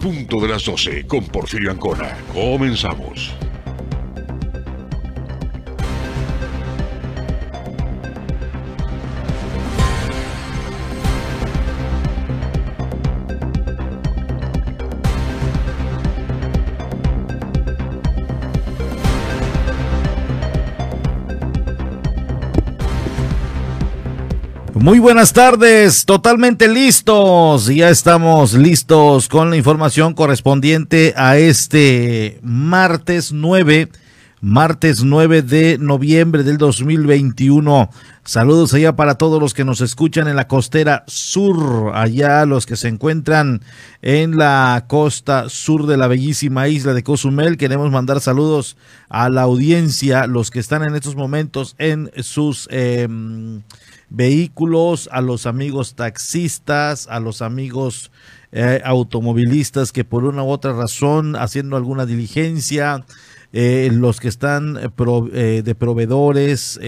punto 0.00 0.40
de 0.40 0.48
las 0.48 0.64
12 0.64 1.06
con 1.06 1.24
Porfirio 1.26 1.70
Ancona. 1.70 2.16
Comenzamos. 2.32 3.34
Muy 24.90 24.98
buenas 24.98 25.32
tardes, 25.32 26.04
totalmente 26.04 26.66
listos. 26.66 27.68
Ya 27.68 27.90
estamos 27.90 28.54
listos 28.54 29.28
con 29.28 29.50
la 29.50 29.56
información 29.56 30.14
correspondiente 30.14 31.14
a 31.16 31.38
este 31.38 32.40
martes 32.42 33.30
9, 33.30 33.88
martes 34.40 35.04
9 35.04 35.42
de 35.42 35.78
noviembre 35.78 36.42
del 36.42 36.58
2021. 36.58 37.88
Saludos 38.24 38.74
allá 38.74 38.96
para 38.96 39.14
todos 39.14 39.40
los 39.40 39.54
que 39.54 39.64
nos 39.64 39.80
escuchan 39.80 40.26
en 40.26 40.34
la 40.34 40.48
costera 40.48 41.04
sur, 41.06 41.92
allá 41.94 42.44
los 42.44 42.66
que 42.66 42.74
se 42.74 42.88
encuentran 42.88 43.62
en 44.02 44.38
la 44.38 44.86
costa 44.88 45.48
sur 45.48 45.86
de 45.86 45.98
la 45.98 46.08
bellísima 46.08 46.66
isla 46.66 46.94
de 46.94 47.04
Cozumel. 47.04 47.58
Queremos 47.58 47.92
mandar 47.92 48.20
saludos 48.20 48.76
a 49.08 49.28
la 49.28 49.42
audiencia, 49.42 50.26
los 50.26 50.50
que 50.50 50.58
están 50.58 50.82
en 50.82 50.96
estos 50.96 51.14
momentos 51.14 51.76
en 51.78 52.10
sus... 52.24 52.66
Eh, 52.72 53.06
vehículos, 54.10 55.08
a 55.12 55.20
los 55.20 55.46
amigos 55.46 55.94
taxistas, 55.94 57.06
a 57.08 57.20
los 57.20 57.42
amigos 57.42 58.10
eh, 58.52 58.82
automovilistas 58.84 59.92
que 59.92 60.04
por 60.04 60.24
una 60.24 60.42
u 60.42 60.48
otra 60.48 60.72
razón 60.72 61.36
haciendo 61.36 61.76
alguna 61.76 62.04
diligencia, 62.04 63.04
eh, 63.52 63.88
los 63.92 64.18
que 64.18 64.28
están 64.28 64.76
eh, 65.32 65.62
de 65.64 65.74
proveedores, 65.76 66.80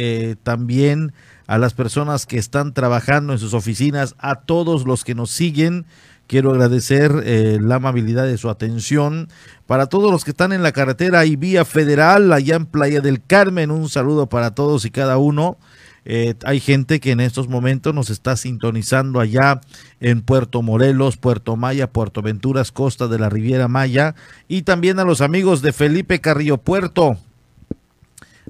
también 0.43 1.13
a 1.47 1.59
las 1.59 1.75
personas 1.75 2.27
que 2.27 2.39
están 2.39 2.75
trabajando 2.75 3.33
en 3.33 3.39
sus 3.39 3.55
oficinas, 3.55 4.17
a 4.19 4.37
todos 4.43 4.85
los 4.85 5.05
que 5.05 5.15
nos 5.15 5.31
siguen. 5.31 5.87
Quiero 6.27 6.51
agradecer 6.51 7.61
la 7.61 7.75
amabilidad 7.75 8.25
de 8.25 8.39
su 8.39 8.49
atención. 8.49 9.29
Para 9.67 9.87
todos 9.87 10.11
los 10.11 10.25
que 10.25 10.31
están 10.31 10.53
en 10.53 10.63
la 10.63 10.73
carretera 10.73 11.27
y 11.27 11.37
vía 11.37 11.65
federal, 11.65 12.33
allá 12.33 12.57
en 12.57 12.65
Playa 12.65 13.01
del 13.01 13.23
Carmen, 13.23 13.71
un 13.71 13.89
saludo 13.89 14.29
para 14.29 14.55
todos 14.55 14.85
y 14.85 14.91
cada 14.91 15.19
uno. 15.19 15.59
Eh, 16.05 16.35
hay 16.45 16.59
gente 16.59 16.99
que 16.99 17.13
en 17.13 17.21
estos 17.21 17.49
momentos 17.49 17.95
nos 17.95 18.11
está 18.11 18.37
sintonizando 18.37 19.21
allá 19.21 19.61
en 20.01 20.23
Puerto 20.23 20.63
Morelos, 20.63 21.17
Puerto 21.17 21.57
Maya, 21.57 21.91
Puerto 21.91 22.23
Venturas, 22.23 22.73
costa 22.73 23.07
de 23.09 23.19
la 23.19 23.29
Riviera 23.29 23.69
Maya 23.69 24.15
y 24.49 24.63
también 24.63 24.99
a 24.99 25.05
los 25.05 25.21
amigos 25.21 25.63
de 25.63 25.73
Felipe 25.73 26.21
Carrillo 26.21 26.59
Puerto. 26.59 27.19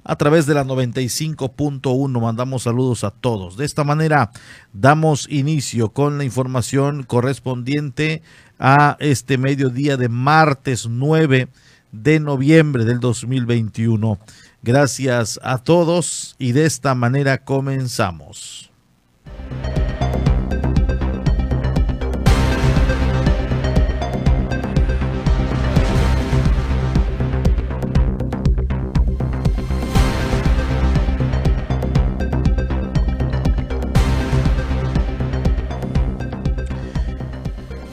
A 0.04 0.16
través 0.16 0.46
de 0.46 0.54
la 0.54 0.64
95.1 0.64 2.20
mandamos 2.20 2.64
saludos 2.64 3.04
a 3.04 3.10
todos. 3.10 3.56
De 3.56 3.64
esta 3.64 3.84
manera 3.84 4.32
damos 4.72 5.28
inicio 5.30 5.90
con 5.90 6.18
la 6.18 6.24
información 6.24 7.04
correspondiente 7.04 8.22
a 8.58 8.96
este 8.98 9.38
mediodía 9.38 9.96
de 9.96 10.08
martes 10.08 10.88
9 10.88 11.48
de 11.92 12.20
noviembre 12.20 12.84
del 12.84 12.98
2021. 12.98 14.18
Gracias 14.64 15.40
a 15.42 15.58
todos 15.58 16.36
y 16.38 16.52
de 16.52 16.66
esta 16.66 16.94
manera 16.94 17.44
comenzamos. 17.44 18.70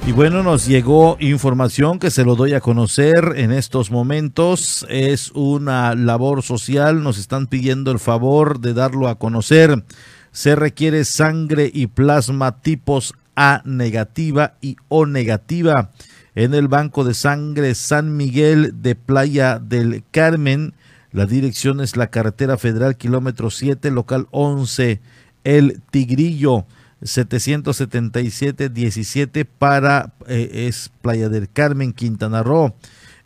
Y 0.10 0.12
bueno, 0.12 0.42
nos 0.42 0.66
llegó 0.66 1.18
información 1.20 2.00
que 2.00 2.10
se 2.10 2.26
lo 2.26 2.36
doy 2.36 2.56
a 2.56 2.62
conocer 2.62 3.34
en 3.36 3.52
estos 3.52 3.92
momentos. 3.92 4.84
Es 4.90 5.30
una 5.36 5.94
labor 5.94 6.42
social, 6.42 7.04
nos 7.04 7.20
están 7.20 7.46
pidiendo 7.46 7.92
el 7.92 8.00
favor 8.00 8.60
de 8.60 8.74
darlo 8.74 9.08
a 9.08 9.20
conocer. 9.20 9.86
Se 10.32 10.56
requiere 10.56 11.06
sangre 11.06 11.70
y 11.72 11.86
plasma 11.86 12.60
tipos 12.60 13.14
A 13.36 13.62
negativa 13.66 14.56
y 14.62 14.78
O 14.88 15.06
negativa 15.06 15.92
en 16.34 16.56
el 16.56 16.68
Banco 16.68 17.04
de 17.04 17.14
Sangre 17.14 17.76
San 17.76 18.18
Miguel 18.18 18.82
de 18.82 18.96
Playa 18.96 19.60
del 19.60 20.04
Carmen. 20.10 20.74
La 21.12 21.28
dirección 21.28 21.82
es 21.82 21.96
la 21.98 22.08
carretera 22.08 22.58
federal 22.58 22.98
kilómetro 22.98 23.52
7, 23.52 23.92
local 23.92 24.28
11, 24.32 25.02
El 25.44 25.84
Tigrillo. 25.92 26.66
777-17 27.02 29.46
para 29.46 30.12
eh, 30.28 30.68
es 30.68 30.92
Playa 31.02 31.30
del 31.30 31.50
Carmen, 31.50 31.94
Quintana 31.94 32.44
Roo. 32.44 32.76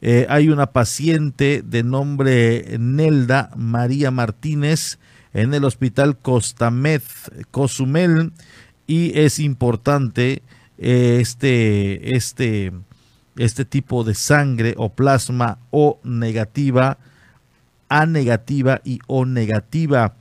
Eh, 0.01 0.27
hay 0.29 0.49
una 0.49 0.67
paciente 0.67 1.63
de 1.65 1.81
nombre 1.81 2.77
Nelda 2.77 3.49
María 3.55 4.11
Martínez 4.11 4.99
en 5.33 5.53
el 5.53 5.63
hospital 5.63 6.17
Costamed, 6.17 7.01
Cozumel, 7.51 8.33
y 8.85 9.17
es 9.17 9.39
importante 9.39 10.43
eh, 10.77 11.19
este, 11.21 12.15
este, 12.15 12.73
este 13.37 13.65
tipo 13.65 14.03
de 14.03 14.15
sangre 14.15 14.75
o 14.77 14.89
plasma 14.89 15.59
O 15.71 15.99
negativa, 16.03 16.97
A 17.87 18.05
negativa 18.05 18.81
y 18.83 18.99
O 19.07 19.25
negativa. 19.25 20.15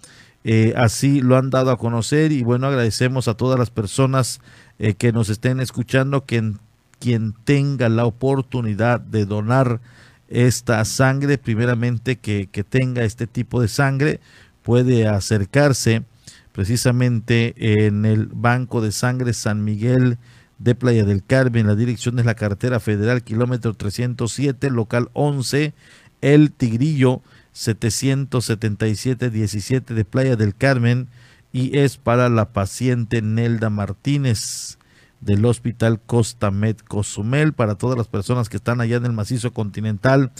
Eh, 0.44 0.74
así 0.76 1.20
lo 1.20 1.36
han 1.36 1.50
dado 1.50 1.70
a 1.70 1.78
conocer 1.78 2.32
y 2.32 2.42
bueno, 2.42 2.66
agradecemos 2.66 3.28
a 3.28 3.34
todas 3.34 3.58
las 3.58 3.70
personas 3.70 4.40
eh, 4.78 4.94
que 4.94 5.12
nos 5.12 5.28
estén 5.28 5.60
escuchando, 5.60 6.24
que 6.24 6.52
quien 6.98 7.34
tenga 7.44 7.88
la 7.88 8.04
oportunidad 8.06 9.00
de 9.00 9.24
donar 9.24 9.80
esta 10.28 10.84
sangre, 10.84 11.38
primeramente 11.38 12.16
que, 12.16 12.48
que 12.50 12.64
tenga 12.64 13.04
este 13.04 13.26
tipo 13.26 13.60
de 13.60 13.68
sangre, 13.68 14.20
puede 14.62 15.06
acercarse 15.06 16.04
precisamente 16.52 17.86
en 17.86 18.04
el 18.04 18.26
Banco 18.26 18.80
de 18.80 18.92
Sangre 18.92 19.32
San 19.32 19.64
Miguel 19.64 20.18
de 20.58 20.74
Playa 20.74 21.04
del 21.04 21.24
Carmen. 21.24 21.66
La 21.66 21.74
dirección 21.74 22.18
es 22.18 22.26
la 22.26 22.34
carretera 22.34 22.78
federal 22.80 23.22
kilómetro 23.22 23.74
307, 23.74 24.70
local 24.70 25.08
11, 25.12 25.74
El 26.20 26.52
Tigrillo 26.52 27.22
777-17 27.54 29.94
de 29.94 30.04
Playa 30.04 30.36
del 30.36 30.54
Carmen 30.54 31.08
y 31.52 31.78
es 31.78 31.98
para 31.98 32.28
la 32.28 32.52
paciente 32.52 33.22
Nelda 33.22 33.70
Martínez 33.70 34.78
del 35.20 35.44
Hospital 35.44 36.00
Costa 36.00 36.50
Med 36.50 36.78
Cozumel, 36.78 37.52
para 37.52 37.76
todas 37.76 37.96
las 37.96 38.08
personas 38.08 38.48
que 38.48 38.56
están 38.56 38.80
allá 38.80 38.96
en 38.96 39.06
el 39.06 39.12
macizo 39.12 39.52
continental 39.52 40.32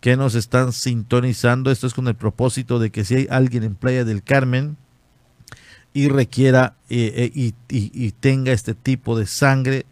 que 0.00 0.16
nos 0.16 0.34
están 0.34 0.72
sintonizando. 0.72 1.70
Esto 1.70 1.86
es 1.86 1.94
con 1.94 2.08
el 2.08 2.14
propósito 2.14 2.78
de 2.78 2.90
que 2.90 3.04
si 3.04 3.16
hay 3.16 3.26
alguien 3.30 3.64
en 3.64 3.74
Playa 3.74 4.04
del 4.04 4.22
Carmen 4.22 4.76
y 5.92 6.08
requiera 6.08 6.76
eh, 6.88 7.32
eh, 7.34 7.52
y 7.68 8.12
tenga 8.12 8.52
este 8.52 8.74
tipo 8.74 9.18
de 9.18 9.26
sangre, 9.26 9.84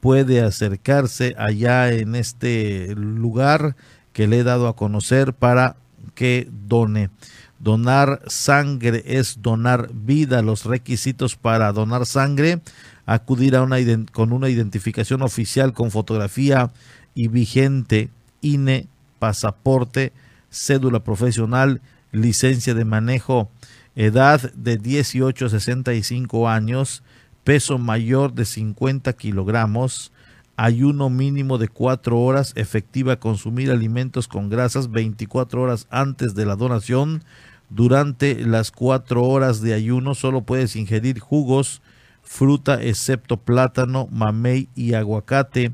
puede 0.00 0.42
acercarse 0.42 1.34
allá 1.38 1.90
en 1.90 2.14
este 2.14 2.94
lugar 2.94 3.74
que 4.12 4.26
le 4.26 4.40
he 4.40 4.44
dado 4.44 4.68
a 4.68 4.76
conocer 4.76 5.32
para 5.32 5.76
que 6.14 6.48
done. 6.50 7.10
Donar 7.58 8.22
sangre 8.26 9.02
es 9.06 9.40
donar 9.40 9.90
vida. 9.92 10.42
Los 10.42 10.64
requisitos 10.64 11.36
para 11.36 11.72
donar 11.72 12.06
sangre, 12.06 12.60
acudir 13.06 13.56
a 13.56 13.62
una 13.62 13.76
con 14.12 14.32
una 14.32 14.48
identificación 14.48 15.22
oficial 15.22 15.72
con 15.72 15.90
fotografía 15.90 16.70
y 17.14 17.28
vigente, 17.28 18.10
INE, 18.40 18.86
pasaporte, 19.18 20.12
cédula 20.50 21.00
profesional, 21.00 21.80
licencia 22.12 22.74
de 22.74 22.84
manejo, 22.84 23.50
edad 23.96 24.52
de 24.54 24.76
18 24.76 25.46
a 25.46 25.48
65 25.48 26.48
años, 26.48 27.02
peso 27.44 27.78
mayor 27.78 28.34
de 28.34 28.44
50 28.44 29.12
kilogramos, 29.14 30.12
ayuno 30.56 31.10
mínimo 31.10 31.58
de 31.58 31.68
cuatro 31.68 32.20
horas, 32.20 32.52
efectiva 32.56 33.16
consumir 33.16 33.70
alimentos 33.70 34.28
con 34.28 34.48
grasas 34.48 34.90
24 34.90 35.60
horas 35.62 35.86
antes 35.90 36.34
de 36.34 36.46
la 36.46 36.56
donación. 36.56 37.22
Durante 37.70 38.44
las 38.46 38.70
cuatro 38.70 39.24
horas 39.24 39.60
de 39.60 39.74
ayuno 39.74 40.14
solo 40.14 40.42
puedes 40.42 40.76
ingerir 40.76 41.18
jugos, 41.18 41.82
fruta 42.22 42.82
excepto 42.82 43.36
plátano, 43.36 44.08
mamey 44.10 44.68
y 44.74 44.94
aguacate, 44.94 45.72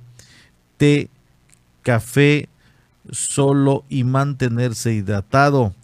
té, 0.76 1.10
café 1.82 2.48
solo 3.10 3.84
y 3.88 4.04
mantenerse 4.04 4.92
hidratado. 4.94 5.74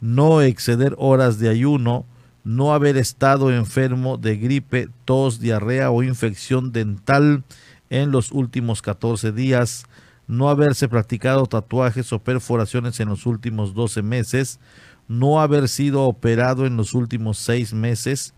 No 0.00 0.42
exceder 0.42 0.94
horas 0.98 1.38
de 1.38 1.48
ayuno, 1.48 2.04
no 2.44 2.74
haber 2.74 2.98
estado 2.98 3.50
enfermo 3.50 4.18
de 4.18 4.36
gripe, 4.36 4.88
tos, 5.06 5.40
diarrea 5.40 5.90
o 5.90 6.02
infección 6.02 6.72
dental 6.72 7.42
en 7.94 8.10
los 8.10 8.32
últimos 8.32 8.82
14 8.82 9.30
días, 9.30 9.84
no 10.26 10.48
haberse 10.48 10.88
practicado 10.88 11.46
tatuajes 11.46 12.12
o 12.12 12.18
perforaciones 12.18 12.98
en 12.98 13.08
los 13.08 13.24
últimos 13.24 13.72
12 13.72 14.02
meses, 14.02 14.58
no 15.06 15.40
haber 15.40 15.68
sido 15.68 16.02
operado 16.02 16.66
en 16.66 16.76
los 16.76 16.92
últimos 16.94 17.38
6 17.38 17.72
meses, 17.72 18.34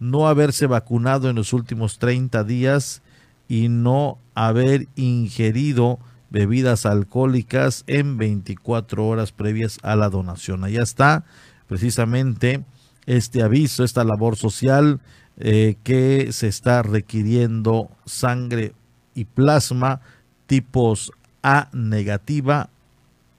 no 0.00 0.26
haberse 0.26 0.66
vacunado 0.66 1.30
en 1.30 1.36
los 1.36 1.52
últimos 1.52 2.00
30 2.00 2.42
días 2.42 3.02
y 3.48 3.68
no 3.68 4.18
haber 4.34 4.88
ingerido 4.96 6.00
bebidas 6.30 6.84
alcohólicas 6.84 7.84
en 7.86 8.16
24 8.16 9.06
horas 9.06 9.30
previas 9.30 9.78
a 9.82 9.94
la 9.94 10.08
donación. 10.08 10.64
Allá 10.64 10.82
está 10.82 11.24
precisamente 11.68 12.64
este 13.06 13.42
aviso, 13.42 13.84
esta 13.84 14.02
labor 14.02 14.36
social 14.36 15.00
eh, 15.36 15.76
que 15.84 16.32
se 16.32 16.48
está 16.48 16.82
requiriendo 16.82 17.88
sangre 18.04 18.74
y 19.20 19.26
plasma 19.26 20.00
tipos 20.46 21.12
A 21.42 21.68
negativa 21.72 22.70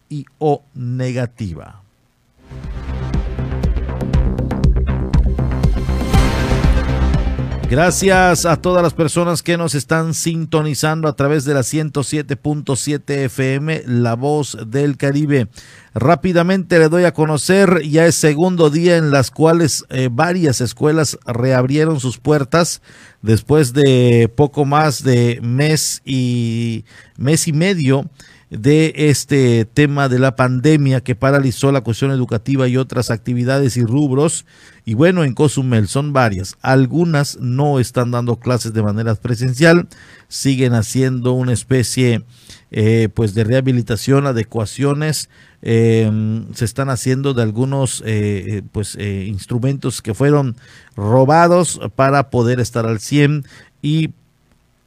y 0.10 0.26
O 0.38 0.64
negativa. 0.76 1.82
Gracias 7.72 8.46
a 8.46 8.58
todas 8.58 8.84
las 8.84 8.94
personas 8.94 9.42
que 9.42 9.56
nos 9.56 9.76
están 9.76 10.14
sintonizando 10.14 11.08
a 11.08 11.16
través 11.16 11.46
de 11.46 11.54
la 11.54 11.62
107.7 11.62 13.02
FM, 13.08 13.84
La 13.86 14.16
Voz 14.18 14.58
del 14.68 14.98
Caribe. 14.98 15.48
Rápidamente 15.94 16.80
le 16.80 16.90
doy 16.90 17.06
a 17.06 17.14
conocer, 17.14 17.82
ya 17.84 18.06
es 18.08 18.16
segundo 18.16 18.70
día 18.70 18.98
en 18.98 19.10
las 19.10 19.32
cuales 19.32 19.86
eh, 19.90 20.10
varias 20.12 20.60
escuelas 20.60 21.18
reabrieron 21.26 22.02
sus 22.02 22.18
puertas 22.18 22.82
después 23.22 23.72
de 23.72 24.30
poco 24.36 24.66
más 24.66 25.02
de 25.06 25.40
mes 25.42 26.02
y 26.04 26.84
mes 27.16 27.48
y 27.48 27.54
medio 27.54 28.04
de 28.52 28.94
este 28.98 29.64
tema 29.64 30.10
de 30.10 30.20
la 30.20 30.36
pandemia 30.36 31.00
que 31.00 31.16
paralizó 31.16 31.72
la 31.72 31.82
cuestión 31.82 32.12
educativa 32.12 32.68
y 32.68 32.76
otras 32.76 33.10
actividades 33.10 33.78
y 33.78 33.84
rubros. 33.86 34.46
Y 34.84 34.94
bueno, 34.94 35.24
en 35.24 35.34
Cozumel 35.34 35.88
son 35.88 36.12
varias. 36.12 36.58
Algunas 36.62 37.38
no 37.40 37.80
están 37.80 38.12
dando 38.12 38.36
clases 38.36 38.74
de 38.74 38.84
manera 38.84 39.16
presencial, 39.16 39.88
siguen 40.28 40.74
haciendo 40.74 41.32
una 41.32 41.54
especie 41.54 42.24
eh, 42.72 43.08
pues 43.14 43.34
de 43.34 43.46
rehabilitación, 43.46 44.28
adecuaciones. 44.28 45.30
Em, 45.62 46.54
se 46.54 46.66
están 46.66 46.90
haciendo 46.90 47.34
de 47.34 47.44
algunos 47.44 48.04
eh, 48.06 48.64
pues 48.74 48.98
eh, 49.00 49.28
instrumentos 49.28 50.02
que 50.02 50.14
fueron 50.14 50.58
robados 50.98 51.80
para 51.96 52.30
poder 52.30 52.60
estar 52.60 52.86
al 52.86 53.00
100 53.00 53.46
y 53.82 54.10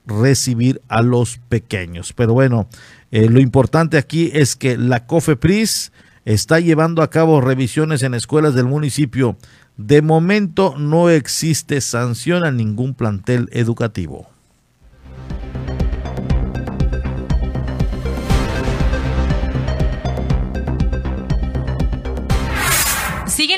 recibir 0.06 0.82
a 0.88 1.00
los 1.00 1.38
pequeños. 1.48 2.12
Pero 2.12 2.34
bueno, 2.34 2.68
eh, 3.14 3.30
lo 3.30 3.38
importante 3.38 3.96
aquí 3.96 4.32
es 4.34 4.56
que 4.56 4.76
la 4.76 5.06
COFEPRIS 5.06 5.92
está 6.24 6.58
llevando 6.58 7.00
a 7.00 7.10
cabo 7.10 7.40
revisiones 7.40 8.02
en 8.02 8.12
escuelas 8.12 8.56
del 8.56 8.66
municipio. 8.66 9.36
De 9.76 10.02
momento 10.02 10.74
no 10.76 11.08
existe 11.10 11.80
sanción 11.80 12.42
a 12.42 12.50
ningún 12.50 12.92
plantel 12.92 13.48
educativo. 13.52 14.33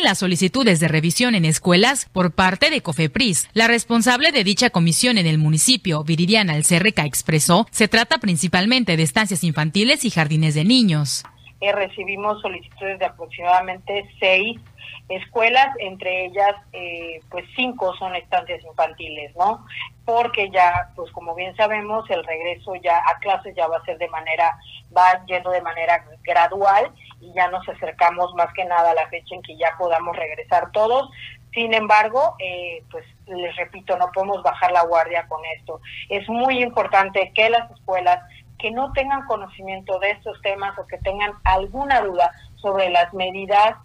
Las 0.06 0.18
solicitudes 0.18 0.78
de 0.78 0.86
revisión 0.86 1.34
en 1.34 1.44
escuelas 1.44 2.08
por 2.12 2.30
parte 2.30 2.70
de 2.70 2.80
COFEPRIS. 2.80 3.50
La 3.54 3.66
responsable 3.66 4.30
de 4.30 4.44
dicha 4.44 4.70
comisión 4.70 5.18
en 5.18 5.26
el 5.26 5.36
municipio, 5.36 6.04
Viridiana 6.04 6.52
Alcerreca, 6.52 7.04
expresó, 7.04 7.66
se 7.72 7.88
trata 7.88 8.18
principalmente 8.18 8.96
de 8.96 9.02
estancias 9.02 9.42
infantiles 9.42 10.04
y 10.04 10.10
jardines 10.10 10.54
de 10.54 10.64
niños. 10.64 11.24
Eh, 11.60 11.72
recibimos 11.72 12.40
solicitudes 12.40 13.00
de 13.00 13.04
aproximadamente 13.04 14.08
seis 14.20 14.60
escuelas, 15.08 15.68
entre 15.78 16.26
ellas 16.26 16.54
eh, 16.72 17.20
pues 17.30 17.44
cinco 17.54 17.94
son 17.96 18.14
estancias 18.16 18.62
infantiles, 18.64 19.34
¿no? 19.36 19.64
Porque 20.04 20.50
ya, 20.50 20.90
pues 20.96 21.10
como 21.12 21.34
bien 21.34 21.54
sabemos, 21.56 22.08
el 22.10 22.24
regreso 22.24 22.74
ya 22.76 22.98
a 22.98 23.18
clases 23.18 23.54
ya 23.54 23.66
va 23.66 23.78
a 23.78 23.84
ser 23.84 23.98
de 23.98 24.08
manera, 24.08 24.56
va 24.96 25.24
yendo 25.26 25.50
de 25.50 25.62
manera 25.62 26.04
gradual 26.22 26.90
y 27.20 27.32
ya 27.32 27.48
nos 27.48 27.68
acercamos 27.68 28.34
más 28.34 28.52
que 28.52 28.64
nada 28.64 28.90
a 28.90 28.94
la 28.94 29.08
fecha 29.08 29.34
en 29.34 29.42
que 29.42 29.56
ya 29.56 29.74
podamos 29.78 30.16
regresar 30.16 30.70
todos. 30.72 31.08
Sin 31.52 31.72
embargo, 31.72 32.36
eh, 32.38 32.82
pues 32.90 33.04
les 33.26 33.54
repito, 33.56 33.96
no 33.96 34.10
podemos 34.12 34.42
bajar 34.42 34.72
la 34.72 34.84
guardia 34.84 35.26
con 35.28 35.40
esto. 35.56 35.80
Es 36.08 36.28
muy 36.28 36.62
importante 36.62 37.32
que 37.34 37.48
las 37.48 37.70
escuelas 37.70 38.20
que 38.58 38.70
no 38.70 38.92
tengan 38.92 39.26
conocimiento 39.26 39.98
de 39.98 40.12
estos 40.12 40.40
temas 40.42 40.78
o 40.78 40.86
que 40.86 40.98
tengan 40.98 41.32
alguna 41.44 42.00
duda 42.00 42.30
sobre 42.56 42.90
las 42.90 43.12
medidas 43.12 43.76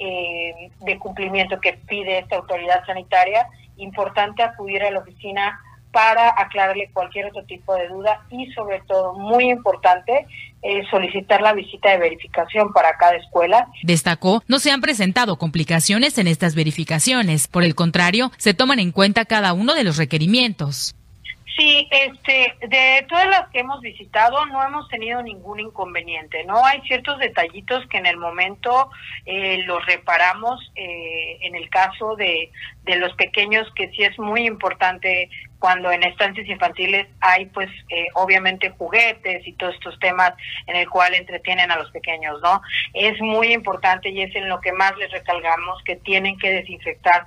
eh, 0.00 0.70
de 0.80 0.98
cumplimiento 0.98 1.60
que 1.60 1.74
pide 1.74 2.18
esta 2.18 2.36
autoridad 2.36 2.84
sanitaria, 2.86 3.46
importante 3.76 4.42
acudir 4.42 4.82
a 4.82 4.90
la 4.90 5.00
oficina 5.00 5.60
para 5.92 6.30
aclararle 6.30 6.90
cualquier 6.92 7.26
otro 7.26 7.44
tipo 7.44 7.74
de 7.74 7.88
duda 7.88 8.24
y 8.30 8.50
sobre 8.52 8.80
todo, 8.86 9.14
muy 9.14 9.50
importante, 9.50 10.26
eh, 10.62 10.82
solicitar 10.90 11.40
la 11.40 11.52
visita 11.52 11.90
de 11.90 11.98
verificación 11.98 12.72
para 12.72 12.96
cada 12.96 13.16
escuela. 13.16 13.68
Destacó, 13.82 14.42
no 14.46 14.58
se 14.58 14.70
han 14.70 14.80
presentado 14.80 15.36
complicaciones 15.36 16.16
en 16.18 16.28
estas 16.28 16.54
verificaciones, 16.54 17.48
por 17.48 17.64
el 17.64 17.74
contrario, 17.74 18.30
se 18.36 18.54
toman 18.54 18.78
en 18.78 18.92
cuenta 18.92 19.24
cada 19.24 19.52
uno 19.52 19.74
de 19.74 19.84
los 19.84 19.96
requerimientos. 19.96 20.94
Sí, 21.56 21.88
este, 21.90 22.54
de 22.68 23.04
todas 23.08 23.26
las 23.26 23.48
que 23.48 23.60
hemos 23.60 23.80
visitado 23.80 24.46
no 24.46 24.62
hemos 24.64 24.88
tenido 24.88 25.22
ningún 25.22 25.60
inconveniente, 25.60 26.44
¿no? 26.44 26.64
Hay 26.64 26.80
ciertos 26.82 27.18
detallitos 27.18 27.86
que 27.88 27.98
en 27.98 28.06
el 28.06 28.18
momento 28.18 28.90
eh, 29.26 29.62
los 29.64 29.84
reparamos, 29.86 30.60
eh, 30.76 31.38
en 31.42 31.56
el 31.56 31.68
caso 31.68 32.14
de, 32.16 32.52
de 32.84 32.96
los 32.96 33.12
pequeños, 33.14 33.66
que 33.74 33.88
sí 33.90 34.02
es 34.04 34.18
muy 34.18 34.46
importante 34.46 35.28
cuando 35.58 35.92
en 35.92 36.02
estancias 36.02 36.48
infantiles 36.48 37.06
hay 37.20 37.46
pues 37.46 37.68
eh, 37.90 38.06
obviamente 38.14 38.70
juguetes 38.70 39.46
y 39.46 39.52
todos 39.52 39.74
estos 39.74 39.98
temas 39.98 40.32
en 40.66 40.76
el 40.76 40.88
cual 40.88 41.14
entretienen 41.14 41.70
a 41.70 41.76
los 41.76 41.90
pequeños, 41.90 42.40
¿no? 42.42 42.62
Es 42.94 43.20
muy 43.20 43.52
importante 43.52 44.08
y 44.08 44.22
es 44.22 44.34
en 44.34 44.48
lo 44.48 44.60
que 44.60 44.72
más 44.72 44.96
les 44.96 45.10
recalgamos 45.10 45.82
que 45.84 45.96
tienen 45.96 46.38
que 46.38 46.50
desinfectar 46.50 47.26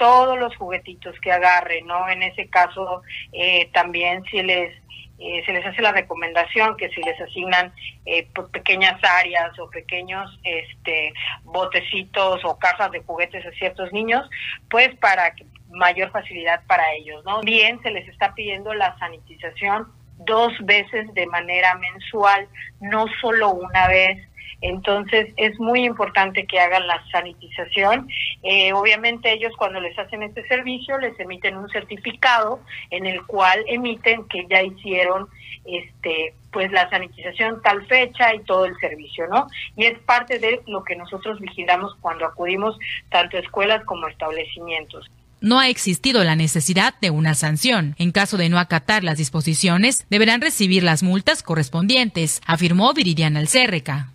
todos 0.00 0.38
los 0.38 0.56
juguetitos 0.56 1.14
que 1.20 1.30
agarren, 1.30 1.86
¿no? 1.86 2.08
En 2.08 2.22
ese 2.22 2.48
caso, 2.48 3.02
eh, 3.32 3.68
también 3.74 4.24
si 4.24 4.42
les 4.42 4.74
eh, 5.18 5.42
se 5.44 5.52
les 5.52 5.66
hace 5.66 5.82
la 5.82 5.92
recomendación 5.92 6.78
que 6.78 6.88
si 6.88 7.02
les 7.02 7.20
asignan 7.20 7.74
eh, 8.06 8.26
pues, 8.34 8.48
pequeñas 8.48 8.98
áreas 9.04 9.58
o 9.58 9.68
pequeños 9.68 10.26
este 10.42 11.12
botecitos 11.44 12.42
o 12.46 12.58
cajas 12.58 12.90
de 12.92 13.00
juguetes 13.00 13.44
a 13.44 13.50
ciertos 13.50 13.92
niños, 13.92 14.26
pues 14.70 14.88
para 14.96 15.34
que 15.34 15.44
mayor 15.68 16.10
facilidad 16.10 16.62
para 16.66 16.94
ellos, 16.94 17.22
¿no? 17.26 17.42
Bien, 17.42 17.78
se 17.82 17.90
les 17.90 18.08
está 18.08 18.34
pidiendo 18.34 18.72
la 18.72 18.98
sanitización 18.98 19.92
dos 20.24 20.52
veces 20.62 21.12
de 21.12 21.26
manera 21.26 21.74
mensual, 21.74 22.48
no 22.80 23.04
solo 23.20 23.50
una 23.50 23.88
vez 23.88 24.29
entonces 24.60 25.32
es 25.36 25.58
muy 25.58 25.84
importante 25.84 26.46
que 26.46 26.60
hagan 26.60 26.86
la 26.86 27.02
sanitización. 27.10 28.08
Eh, 28.42 28.72
obviamente 28.72 29.32
ellos 29.32 29.52
cuando 29.56 29.80
les 29.80 29.98
hacen 29.98 30.22
este 30.22 30.46
servicio 30.48 30.98
les 30.98 31.18
emiten 31.18 31.56
un 31.56 31.68
certificado 31.70 32.60
en 32.90 33.06
el 33.06 33.24
cual 33.26 33.64
emiten 33.66 34.24
que 34.28 34.46
ya 34.48 34.62
hicieron 34.62 35.28
este 35.64 36.34
pues 36.52 36.72
la 36.72 36.90
sanitización 36.90 37.62
tal 37.62 37.86
fecha 37.86 38.34
y 38.34 38.40
todo 38.40 38.64
el 38.64 38.76
servicio, 38.78 39.28
¿no? 39.28 39.46
Y 39.76 39.84
es 39.84 39.98
parte 40.00 40.38
de 40.40 40.60
lo 40.66 40.82
que 40.82 40.96
nosotros 40.96 41.38
vigilamos 41.38 41.94
cuando 42.00 42.26
acudimos 42.26 42.76
tanto 43.08 43.36
a 43.36 43.40
escuelas 43.40 43.84
como 43.84 44.06
a 44.06 44.10
establecimientos 44.10 45.08
no 45.40 45.58
ha 45.58 45.68
existido 45.68 46.22
la 46.22 46.36
necesidad 46.36 46.94
de 47.00 47.10
una 47.10 47.34
sanción. 47.34 47.94
En 47.98 48.12
caso 48.12 48.36
de 48.36 48.48
no 48.48 48.58
acatar 48.58 49.04
las 49.04 49.18
disposiciones, 49.18 50.04
deberán 50.10 50.40
recibir 50.40 50.82
las 50.82 51.02
multas 51.02 51.42
correspondientes, 51.42 52.40
afirmó 52.46 52.92
Viridiana 52.92 53.40
Alcérreca. 53.40 54.12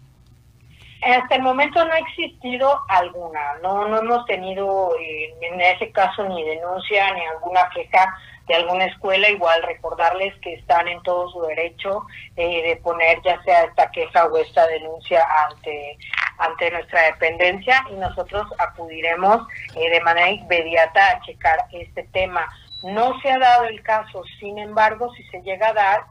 Hasta 1.05 1.35
el 1.35 1.43
momento 1.43 1.85
no 1.85 1.93
ha 1.93 1.99
existido 1.99 2.81
alguna, 2.89 3.39
no, 3.61 3.87
no 3.87 3.99
hemos 3.99 4.25
tenido 4.25 4.91
eh, 4.99 5.35
en 5.39 5.61
ese 5.61 5.91
caso 5.91 6.23
ni 6.23 6.43
denuncia 6.43 7.13
ni 7.13 7.23
alguna 7.27 7.69
queja 7.69 8.11
de 8.47 8.55
alguna 8.55 8.85
escuela, 8.85 9.29
igual 9.29 9.61
recordarles 9.61 10.33
que 10.41 10.55
están 10.55 10.87
en 10.87 10.99
todo 11.03 11.29
su 11.29 11.43
derecho 11.43 12.07
eh, 12.35 12.63
de 12.63 12.77
poner 12.77 13.21
ya 13.23 13.39
sea 13.43 13.65
esta 13.65 13.91
queja 13.91 14.25
o 14.25 14.35
esta 14.39 14.65
denuncia 14.65 15.23
ante, 15.47 15.95
ante 16.39 16.71
nuestra 16.71 17.03
dependencia 17.03 17.85
y 17.91 17.93
nosotros 17.93 18.47
acudiremos 18.57 19.47
eh, 19.75 19.87
de 19.91 20.01
manera 20.01 20.31
inmediata 20.31 21.11
a 21.11 21.21
checar 21.21 21.67
este 21.71 22.01
tema. 22.13 22.51
No 22.81 23.19
se 23.21 23.29
ha 23.29 23.37
dado 23.37 23.65
el 23.65 23.83
caso, 23.83 24.23
sin 24.39 24.57
embargo, 24.57 25.13
si 25.13 25.23
se 25.25 25.43
llega 25.43 25.67
a 25.67 25.73
dar, 25.73 26.03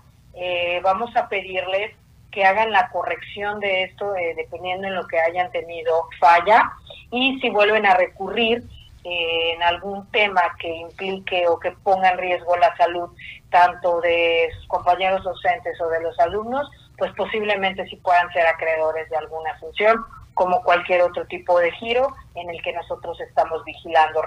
vamos 0.82 1.14
a 1.16 1.28
pedirles 1.28 1.94
que 2.34 2.44
hagan 2.44 2.72
la 2.72 2.88
corrección 2.90 3.60
de 3.60 3.84
esto 3.84 4.14
eh, 4.16 4.34
dependiendo 4.36 4.88
en 4.88 4.96
lo 4.96 5.06
que 5.06 5.20
hayan 5.20 5.52
tenido 5.52 6.08
falla 6.18 6.72
y 7.12 7.38
si 7.40 7.48
vuelven 7.48 7.86
a 7.86 7.94
recurrir 7.94 8.64
eh, 9.04 9.52
en 9.54 9.62
algún 9.62 10.10
tema 10.10 10.42
que 10.58 10.68
implique 10.68 11.46
o 11.46 11.60
que 11.60 11.70
ponga 11.70 12.10
en 12.10 12.18
riesgo 12.18 12.56
la 12.56 12.76
salud 12.76 13.08
tanto 13.50 14.00
de 14.00 14.48
sus 14.56 14.66
compañeros 14.66 15.22
docentes 15.22 15.80
o 15.80 15.88
de 15.90 16.02
los 16.02 16.18
alumnos, 16.18 16.68
pues 16.98 17.12
posiblemente 17.12 17.86
sí 17.86 17.96
puedan 17.96 18.32
ser 18.32 18.44
acreedores 18.46 19.08
de 19.10 19.16
alguna 19.16 19.56
función, 19.60 20.04
como 20.34 20.60
cualquier 20.62 21.02
otro 21.02 21.24
tipo 21.26 21.60
de 21.60 21.70
giro 21.72 22.12
en 22.34 22.50
el 22.50 22.60
que 22.62 22.72
nosotros 22.72 23.20
estamos 23.20 23.64
vigilando. 23.64 24.22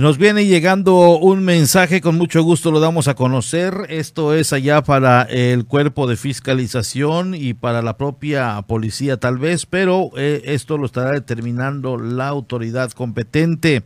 Nos 0.00 0.16
viene 0.16 0.46
llegando 0.46 1.18
un 1.18 1.44
mensaje, 1.44 2.00
con 2.00 2.16
mucho 2.16 2.42
gusto 2.42 2.70
lo 2.70 2.80
damos 2.80 3.06
a 3.06 3.14
conocer. 3.14 3.84
Esto 3.90 4.32
es 4.32 4.54
allá 4.54 4.82
para 4.82 5.24
el 5.24 5.66
cuerpo 5.66 6.06
de 6.06 6.16
fiscalización 6.16 7.34
y 7.34 7.52
para 7.52 7.82
la 7.82 7.98
propia 7.98 8.62
policía 8.62 9.18
tal 9.18 9.36
vez, 9.36 9.66
pero 9.66 10.10
eh, 10.16 10.40
esto 10.46 10.78
lo 10.78 10.86
estará 10.86 11.10
determinando 11.10 11.98
la 11.98 12.28
autoridad 12.28 12.92
competente. 12.92 13.82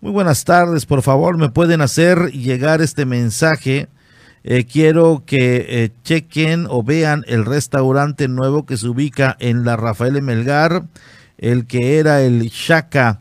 Muy 0.00 0.12
buenas 0.12 0.46
tardes, 0.46 0.86
por 0.86 1.02
favor, 1.02 1.36
me 1.36 1.50
pueden 1.50 1.82
hacer 1.82 2.32
llegar 2.32 2.80
este 2.80 3.04
mensaje. 3.04 3.88
Eh, 4.44 4.64
quiero 4.64 5.24
que 5.26 5.66
eh, 5.68 5.90
chequen 6.04 6.68
o 6.70 6.82
vean 6.82 7.22
el 7.26 7.44
restaurante 7.44 8.28
nuevo 8.28 8.64
que 8.64 8.78
se 8.78 8.88
ubica 8.88 9.36
en 9.38 9.66
la 9.66 9.76
Rafael 9.76 10.22
Melgar, 10.22 10.84
el 11.36 11.66
que 11.66 11.98
era 11.98 12.22
el 12.22 12.48
Shaka 12.48 13.20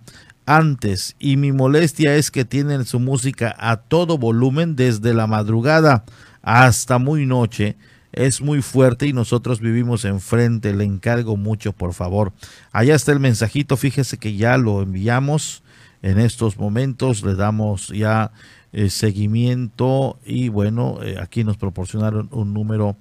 antes 0.50 1.16
y 1.20 1.38
mi 1.38 1.52
molestia 1.52 2.16
es 2.16 2.32
que 2.32 2.44
tienen 2.44 2.84
su 2.86 3.00
música 3.00 3.56
a 3.60 3.78
todo 3.78 4.18
volumen 4.18 4.76
desde 4.76 5.14
la 5.14 5.28
madrugada 5.28 6.06
hasta 6.42 6.98
muy 6.98 7.28
noche. 7.28 7.78
Es 8.12 8.42
muy 8.42 8.64
fuerte 8.64 9.06
y 9.06 9.14
nosotros 9.14 9.60
vivimos 9.60 10.06
enfrente. 10.06 10.74
Le 10.74 10.86
encargo 10.86 11.38
mucho, 11.38 11.72
por 11.72 11.94
favor. 11.94 12.34
Allá 12.72 12.96
está 12.96 13.12
el 13.12 13.20
mensajito. 13.20 13.78
Fíjese 13.78 14.18
que 14.18 14.36
ya 14.36 14.58
lo 14.58 14.82
enviamos 14.82 15.62
en 16.02 16.20
estos 16.20 16.58
momentos. 16.58 17.22
Le 17.22 17.36
damos 17.36 17.90
ya 17.90 18.32
eh, 18.74 18.90
seguimiento 18.90 20.18
y 20.26 20.50
bueno, 20.50 20.98
eh, 21.04 21.18
aquí 21.22 21.44
nos 21.44 21.58
proporcionaron 21.58 22.28
un 22.32 22.56
número 22.56 22.98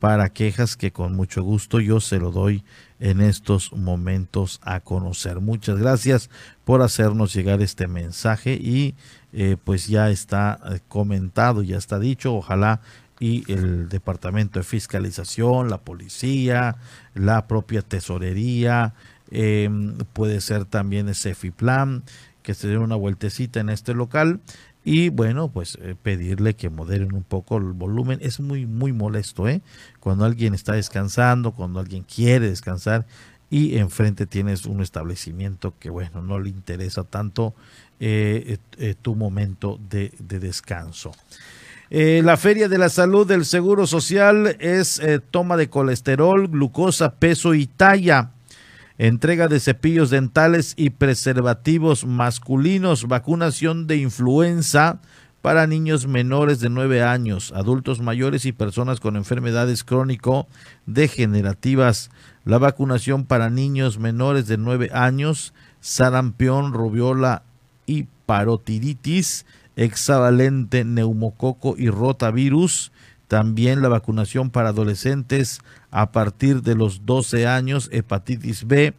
para 0.00 0.28
quejas 0.28 0.76
que 0.76 0.92
con 0.92 1.16
mucho 1.16 1.42
gusto 1.42 1.80
yo 1.80 2.00
se 2.00 2.18
lo 2.18 2.30
doy 2.30 2.62
en 3.00 3.20
estos 3.20 3.72
momentos 3.72 4.60
a 4.62 4.80
conocer. 4.80 5.40
Muchas 5.40 5.78
gracias 5.78 6.30
por 6.64 6.82
hacernos 6.82 7.34
llegar 7.34 7.62
este 7.62 7.88
mensaje 7.88 8.54
y 8.54 8.94
eh, 9.32 9.56
pues 9.62 9.88
ya 9.88 10.10
está 10.10 10.60
eh, 10.70 10.80
comentado, 10.88 11.62
ya 11.62 11.78
está 11.78 11.98
dicho, 11.98 12.34
ojalá 12.34 12.80
y 13.20 13.50
el 13.52 13.90
Departamento 13.90 14.58
de 14.58 14.64
Fiscalización, 14.64 15.68
la 15.68 15.78
policía, 15.78 16.76
la 17.14 17.46
propia 17.46 17.82
tesorería, 17.82 18.94
em, 19.30 19.98
puede 20.14 20.40
ser 20.40 20.64
también 20.64 21.08
el 21.08 21.14
CEFIPLAN, 21.14 22.02
que 22.42 22.54
se 22.54 22.68
dé 22.68 22.78
una 22.78 22.96
vueltecita 22.96 23.60
en 23.60 23.68
este 23.68 23.92
local 23.92 24.40
y 24.84 25.10
bueno, 25.10 25.48
pues 25.48 25.78
eh, 25.82 25.94
pedirle 26.00 26.54
que 26.54 26.70
moderen 26.70 27.12
un 27.14 27.22
poco 27.22 27.58
el 27.58 27.72
volumen. 27.72 28.18
Es 28.22 28.40
muy, 28.40 28.66
muy 28.66 28.92
molesto, 28.92 29.46
¿eh? 29.48 29.60
Cuando 30.00 30.24
alguien 30.24 30.54
está 30.54 30.72
descansando, 30.72 31.52
cuando 31.52 31.80
alguien 31.80 32.02
quiere 32.02 32.48
descansar 32.48 33.06
y 33.50 33.76
enfrente 33.76 34.26
tienes 34.26 34.64
un 34.64 34.80
establecimiento 34.80 35.74
que, 35.78 35.90
bueno, 35.90 36.22
no 36.22 36.38
le 36.38 36.48
interesa 36.48 37.04
tanto 37.04 37.54
eh, 37.98 38.58
eh, 38.78 38.94
tu 39.00 39.16
momento 39.16 39.78
de, 39.90 40.12
de 40.18 40.38
descanso. 40.38 41.12
la 41.90 42.36
Feria 42.36 42.68
de 42.68 42.78
la 42.78 42.88
Salud 42.88 43.26
del 43.26 43.44
Seguro 43.44 43.86
Social 43.86 44.56
es 44.60 45.02
toma 45.30 45.56
de 45.56 45.68
colesterol, 45.68 46.48
glucosa, 46.48 47.16
peso 47.16 47.52
y 47.54 47.66
talla 47.66 48.30
entrega 49.00 49.48
de 49.48 49.58
cepillos 49.60 50.10
dentales 50.10 50.74
y 50.76 50.90
preservativos 50.90 52.04
masculinos, 52.04 53.08
vacunación 53.08 53.86
de 53.86 53.96
influenza 53.96 55.00
para 55.40 55.66
niños 55.66 56.06
menores 56.06 56.60
de 56.60 56.68
9 56.68 57.02
años, 57.02 57.50
adultos 57.56 58.02
mayores 58.02 58.44
y 58.44 58.52
personas 58.52 59.00
con 59.00 59.16
enfermedades 59.16 59.84
crónico-degenerativas, 59.84 62.10
la 62.44 62.58
vacunación 62.58 63.24
para 63.24 63.48
niños 63.48 63.98
menores 63.98 64.46
de 64.48 64.58
9 64.58 64.90
años, 64.92 65.54
sarampión, 65.80 66.74
rubiola 66.74 67.44
y 67.86 68.06
parotiditis, 68.26 69.46
hexavalente, 69.76 70.84
neumococo 70.84 71.74
y 71.78 71.88
rotavirus, 71.88 72.92
también 73.28 73.80
la 73.80 73.88
vacunación 73.88 74.50
para 74.50 74.68
adolescentes 74.70 75.60
a 75.90 76.12
partir 76.12 76.62
de 76.62 76.74
los 76.74 77.04
12 77.06 77.46
años, 77.46 77.88
hepatitis 77.92 78.66
B, 78.66 78.94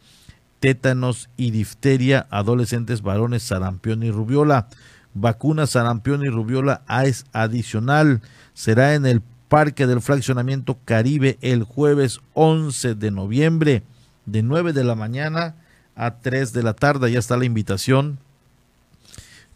tétanos 0.60 1.29
y 1.38 1.51
difteria, 1.51 2.27
adolescentes 2.29 3.01
varones, 3.01 3.43
sarampión 3.43 4.03
y 4.03 4.12
rubiola. 4.12 4.67
Vacuna 5.13 5.67
sarampión 5.67 6.24
y 6.24 6.29
rubiola 6.29 6.83
es 7.03 7.25
adicional. 7.33 8.21
Será 8.53 8.93
en 8.93 9.05
el 9.05 9.21
Parque 9.50 9.86
del 9.86 10.01
Fraccionamiento 10.01 10.77
Caribe 10.86 11.38
el 11.41 11.63
jueves 11.63 12.21
11 12.36 12.95
de 12.95 13.12
noviembre, 13.12 13.83
de 14.25 14.43
9 14.43 14.71
de 14.71 14.86
la 14.86 14.95
mañana 14.95 15.55
a 15.95 16.19
3 16.19 16.53
de 16.53 16.63
la 16.63 16.74
tarde. 16.74 17.12
Ya 17.12 17.19
está 17.19 17.36
la 17.36 17.43
invitación 17.43 18.19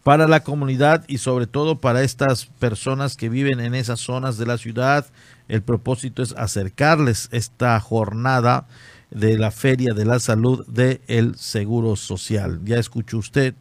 para 0.04 0.28
la 0.28 0.42
comunidad 0.42 1.06
y 1.08 1.20
sobre 1.20 1.48
todo 1.48 1.80
para 1.80 2.04
estas 2.04 2.46
personas 2.46 3.16
que 3.16 3.30
viven 3.30 3.60
en 3.60 3.74
esas 3.74 4.02
zonas 4.02 4.38
de 4.38 4.46
la 4.46 4.58
ciudad. 4.58 5.06
El 5.48 5.62
propósito 5.62 6.24
es 6.24 6.34
acercarles 6.38 7.30
esta 7.32 7.80
jornada 7.80 8.68
de 9.12 9.38
la 9.38 9.52
Feria 9.52 9.94
de 9.94 10.06
la 10.06 10.20
Salud 10.20 10.66
del 10.68 11.36
Seguro 11.38 11.96
Social. 11.96 12.62
Ya 12.66 12.78
escuchó 12.78 13.18
usted, 13.18 13.54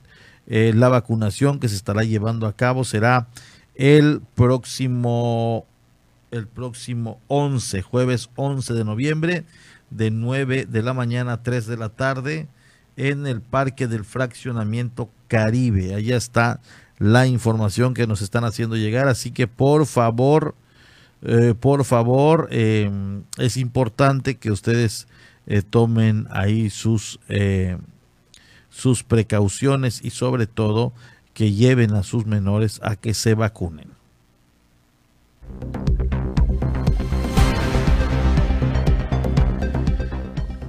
eh, 0.47 0.73
la 0.75 0.89
vacunación 0.89 1.61
que 1.61 1.69
se 1.69 1.77
estará 1.77 2.05
llevando 2.05 2.47
a 2.47 2.55
cabo 2.55 2.85
será 2.85 3.29
el 3.75 4.23
próximo 4.35 5.67
el 6.31 6.49
próximo 6.49 7.21
11, 7.29 7.83
jueves 7.83 8.29
11 8.35 8.75
de 8.75 8.85
noviembre, 8.85 9.45
de 9.91 10.11
9 10.11 10.67
de 10.67 10.83
la 10.83 10.93
mañana 10.93 11.35
a 11.35 11.43
3 11.45 11.67
de 11.67 11.77
la 11.77 11.91
tarde 11.91 12.49
en 12.97 13.29
el 13.29 13.41
Parque 13.41 13.87
del 13.87 14.05
Fraccionamiento 14.05 15.11
Caribe. 15.29 15.95
Allá 15.95 16.17
está 16.17 16.61
la 16.99 17.29
información 17.29 17.95
que 17.95 18.09
nos 18.09 18.21
están 18.21 18.45
haciendo 18.45 18.77
llegar. 18.77 19.07
Así 19.07 19.31
que 19.31 19.47
por 19.47 19.87
favor, 19.87 20.57
eh, 21.25 21.55
por 21.59 21.85
favor, 21.85 22.49
eh, 22.51 22.91
es 23.39 23.57
importante 23.57 24.37
que 24.37 24.51
ustedes 24.51 25.09
eh, 25.47 25.63
tomen 25.63 26.27
ahí 26.31 26.71
sus, 26.71 27.19
sus 28.69 29.03
precauciones 29.03 30.05
y 30.05 30.11
sobre 30.11 30.47
todo 30.47 30.93
que 31.33 31.53
lleven 31.53 31.95
a 31.95 32.03
sus 32.03 32.27
menores 32.27 32.81
a 32.83 32.97
que 32.97 33.15
se 33.15 33.35
vacunen. 33.35 33.89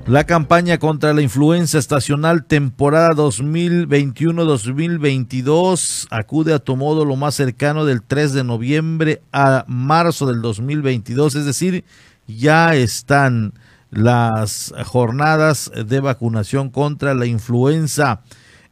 La 0.07 0.25
campaña 0.25 0.77
contra 0.77 1.15
la 1.15 1.23
influenza 1.23 1.79
estacional 1.79 2.45
temporada 2.45 3.15
2021-2022 3.15 6.05
acude 6.11 6.53
a 6.53 6.59
tu 6.59 6.75
modo 6.75 7.05
lo 7.05 7.15
más 7.15 7.33
cercano 7.33 7.85
del 7.85 8.03
3 8.03 8.33
de 8.33 8.43
noviembre 8.43 9.23
a 9.33 9.65
marzo 9.67 10.27
del 10.27 10.43
2022, 10.43 11.33
es 11.33 11.45
decir, 11.45 11.85
ya 12.27 12.75
están 12.75 13.53
las 13.89 14.75
jornadas 14.85 15.71
de 15.73 15.99
vacunación 16.01 16.69
contra 16.69 17.15
la 17.15 17.25
influenza. 17.25 18.21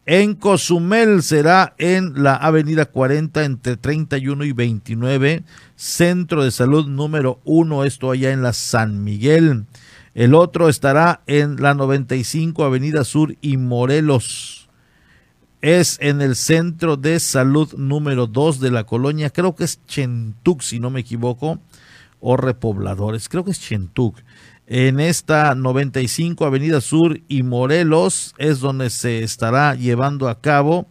En 0.05 0.35
Cozumel 0.35 1.23
será 1.23 1.73
en 1.79 2.21
la 2.21 2.35
avenida 2.35 2.85
40 2.85 3.43
entre 3.43 3.75
31 3.75 4.45
y 4.45 4.51
29, 4.51 5.43
Centro 5.75 6.43
de 6.43 6.51
Salud 6.51 6.87
número 6.87 7.39
1, 7.43 7.85
esto 7.85 8.11
allá 8.11 8.33
en 8.33 8.43
la 8.43 8.53
San 8.53 9.03
Miguel. 9.03 9.65
El 10.13 10.35
otro 10.35 10.69
estará 10.69 11.21
en 11.25 11.61
la 11.61 11.73
95 11.73 12.63
Avenida 12.63 13.03
Sur 13.03 13.35
y 13.41 13.57
Morelos. 13.57 14.69
Es 15.61 15.97
en 16.01 16.21
el 16.21 16.35
centro 16.35 16.97
de 16.97 17.19
salud 17.19 17.73
número 17.77 18.27
2 18.27 18.59
de 18.59 18.69
la 18.69 18.83
colonia, 18.83 19.31
creo 19.31 19.55
que 19.55 19.63
es 19.63 19.79
Chentuc, 19.87 20.61
si 20.61 20.79
no 20.79 20.89
me 20.89 20.99
equivoco, 20.99 21.59
o 22.19 22.37
repobladores, 22.37 23.27
creo 23.27 23.43
que 23.43 23.51
es 23.51 23.59
Chentuc. 23.59 24.17
En 24.67 24.99
esta 24.99 25.55
95 25.55 26.45
Avenida 26.45 26.79
Sur 26.79 27.19
y 27.27 27.43
Morelos 27.43 28.35
es 28.37 28.59
donde 28.59 28.89
se 28.89 29.23
estará 29.23 29.73
llevando 29.75 30.29
a 30.29 30.39
cabo 30.41 30.87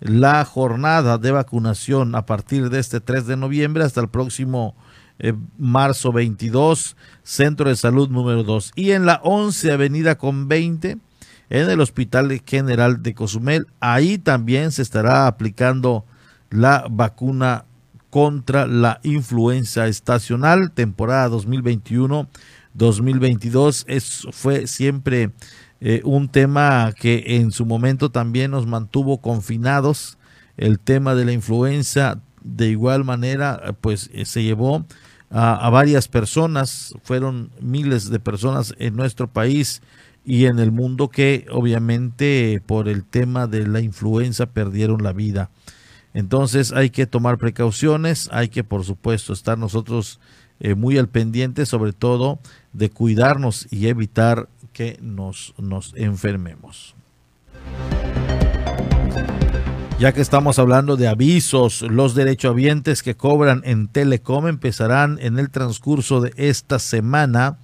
la 0.00 0.44
jornada 0.44 1.18
de 1.18 1.32
vacunación 1.32 2.14
a 2.14 2.26
partir 2.26 2.70
de 2.70 2.78
este 2.78 3.00
3 3.00 3.26
de 3.26 3.36
noviembre 3.36 3.84
hasta 3.84 4.00
el 4.00 4.08
próximo 4.08 4.76
eh, 5.18 5.34
marzo 5.58 6.12
22, 6.12 6.96
Centro 7.22 7.68
de 7.68 7.76
Salud 7.76 8.08
número 8.08 8.42
2. 8.42 8.72
Y 8.74 8.92
en 8.92 9.04
la 9.06 9.20
11 9.22 9.72
Avenida 9.72 10.18
con 10.18 10.48
20, 10.48 10.98
en 11.50 11.70
el 11.70 11.80
Hospital 11.80 12.42
General 12.44 13.00
de 13.02 13.14
Cozumel. 13.14 13.68
Ahí 13.80 14.18
también 14.18 14.72
se 14.72 14.82
estará 14.82 15.26
aplicando 15.26 16.04
la 16.50 16.84
vacuna 16.90 17.64
contra 18.10 18.66
la 18.66 19.00
influenza 19.02 19.86
estacional, 19.88 20.72
temporada 20.72 21.30
2021-2022. 21.30 23.84
Es, 23.88 24.26
fue 24.32 24.66
siempre 24.66 25.30
eh, 25.80 26.02
un 26.04 26.28
tema 26.28 26.92
que 26.98 27.24
en 27.26 27.50
su 27.50 27.64
momento 27.66 28.10
también 28.10 28.52
nos 28.52 28.66
mantuvo 28.66 29.20
confinados. 29.20 30.16
El 30.56 30.78
tema 30.78 31.16
de 31.16 31.24
la 31.24 31.32
influenza, 31.32 32.20
de 32.42 32.68
igual 32.68 33.04
manera, 33.04 33.74
pues 33.80 34.08
eh, 34.12 34.24
se 34.24 34.44
llevó 34.44 34.86
a, 35.30 35.68
varias 35.70 36.08
personas, 36.08 36.94
fueron 37.02 37.50
miles 37.60 38.10
de 38.10 38.20
personas 38.20 38.74
en 38.78 38.94
nuestro 38.96 39.28
país 39.28 39.82
y 40.24 40.46
en 40.46 40.58
el 40.58 40.70
mundo 40.70 41.08
que 41.08 41.46
obviamente 41.50 42.62
por 42.64 42.88
el 42.88 43.04
tema 43.04 43.46
de 43.46 43.66
la 43.66 43.80
influenza 43.80 44.46
perdieron 44.46 45.02
la 45.02 45.12
vida. 45.12 45.50
Entonces 46.14 46.72
hay 46.72 46.90
que 46.90 47.06
tomar 47.06 47.38
precauciones, 47.38 48.28
hay 48.32 48.48
que 48.48 48.62
por 48.62 48.84
supuesto 48.84 49.32
estar 49.32 49.58
nosotros 49.58 50.20
eh, 50.60 50.74
muy 50.74 50.98
al 50.98 51.08
pendiente, 51.08 51.66
sobre 51.66 51.92
todo 51.92 52.38
de 52.72 52.90
cuidarnos 52.90 53.66
y 53.72 53.88
evitar 53.88 54.48
que 54.72 54.98
nos, 55.02 55.54
nos 55.58 55.92
enfermemos. 55.96 56.94
Ya 59.96 60.12
que 60.12 60.20
estamos 60.20 60.58
hablando 60.58 60.96
de 60.96 61.06
avisos, 61.06 61.82
los 61.82 62.16
derechohabientes 62.16 63.04
que 63.04 63.14
cobran 63.14 63.62
en 63.64 63.86
Telecom 63.86 64.48
empezarán 64.48 65.18
en 65.20 65.38
el 65.38 65.50
transcurso 65.50 66.20
de 66.20 66.32
esta 66.36 66.80
semana. 66.80 67.58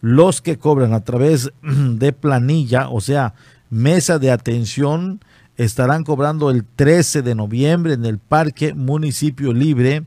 Los 0.00 0.40
que 0.40 0.58
cobran 0.58 0.94
a 0.94 1.02
través 1.02 1.50
de 1.62 2.12
planilla, 2.12 2.88
o 2.88 3.00
sea, 3.00 3.34
mesa 3.68 4.20
de 4.20 4.30
atención, 4.30 5.20
estarán 5.56 6.04
cobrando 6.04 6.50
el 6.50 6.64
13 6.64 7.22
de 7.22 7.34
noviembre 7.34 7.94
en 7.94 8.04
el 8.04 8.18
Parque 8.18 8.72
Municipio 8.72 9.52
Libre 9.52 10.04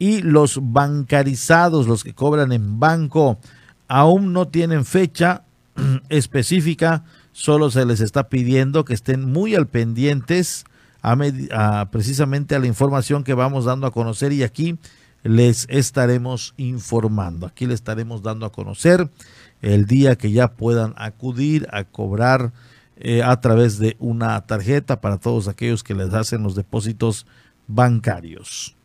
y 0.00 0.22
los 0.22 0.58
bancarizados, 0.60 1.86
los 1.86 2.02
que 2.02 2.14
cobran 2.14 2.50
en 2.50 2.80
banco, 2.80 3.38
aún 3.86 4.32
no 4.32 4.48
tienen 4.48 4.84
fecha 4.84 5.44
específica, 6.08 7.04
solo 7.30 7.70
se 7.70 7.86
les 7.86 8.00
está 8.00 8.28
pidiendo 8.28 8.84
que 8.84 8.94
estén 8.94 9.24
muy 9.24 9.54
al 9.54 9.68
pendientes 9.68 10.64
precisamente 11.90 12.54
a 12.54 12.58
la 12.58 12.66
información 12.66 13.24
que 13.24 13.34
vamos 13.34 13.64
dando 13.64 13.86
a 13.86 13.92
conocer 13.92 14.32
y 14.32 14.42
aquí 14.42 14.78
les 15.22 15.66
estaremos 15.68 16.54
informando, 16.56 17.46
aquí 17.46 17.66
les 17.66 17.76
estaremos 17.76 18.22
dando 18.22 18.46
a 18.46 18.52
conocer 18.52 19.08
el 19.62 19.86
día 19.86 20.16
que 20.16 20.30
ya 20.30 20.52
puedan 20.52 20.94
acudir 20.96 21.66
a 21.72 21.84
cobrar 21.84 22.52
eh, 22.96 23.22
a 23.22 23.40
través 23.40 23.78
de 23.78 23.96
una 23.98 24.40
tarjeta 24.46 25.00
para 25.00 25.18
todos 25.18 25.48
aquellos 25.48 25.82
que 25.82 25.94
les 25.94 26.14
hacen 26.14 26.42
los 26.42 26.54
depósitos 26.54 27.26
bancarios. 27.66 28.76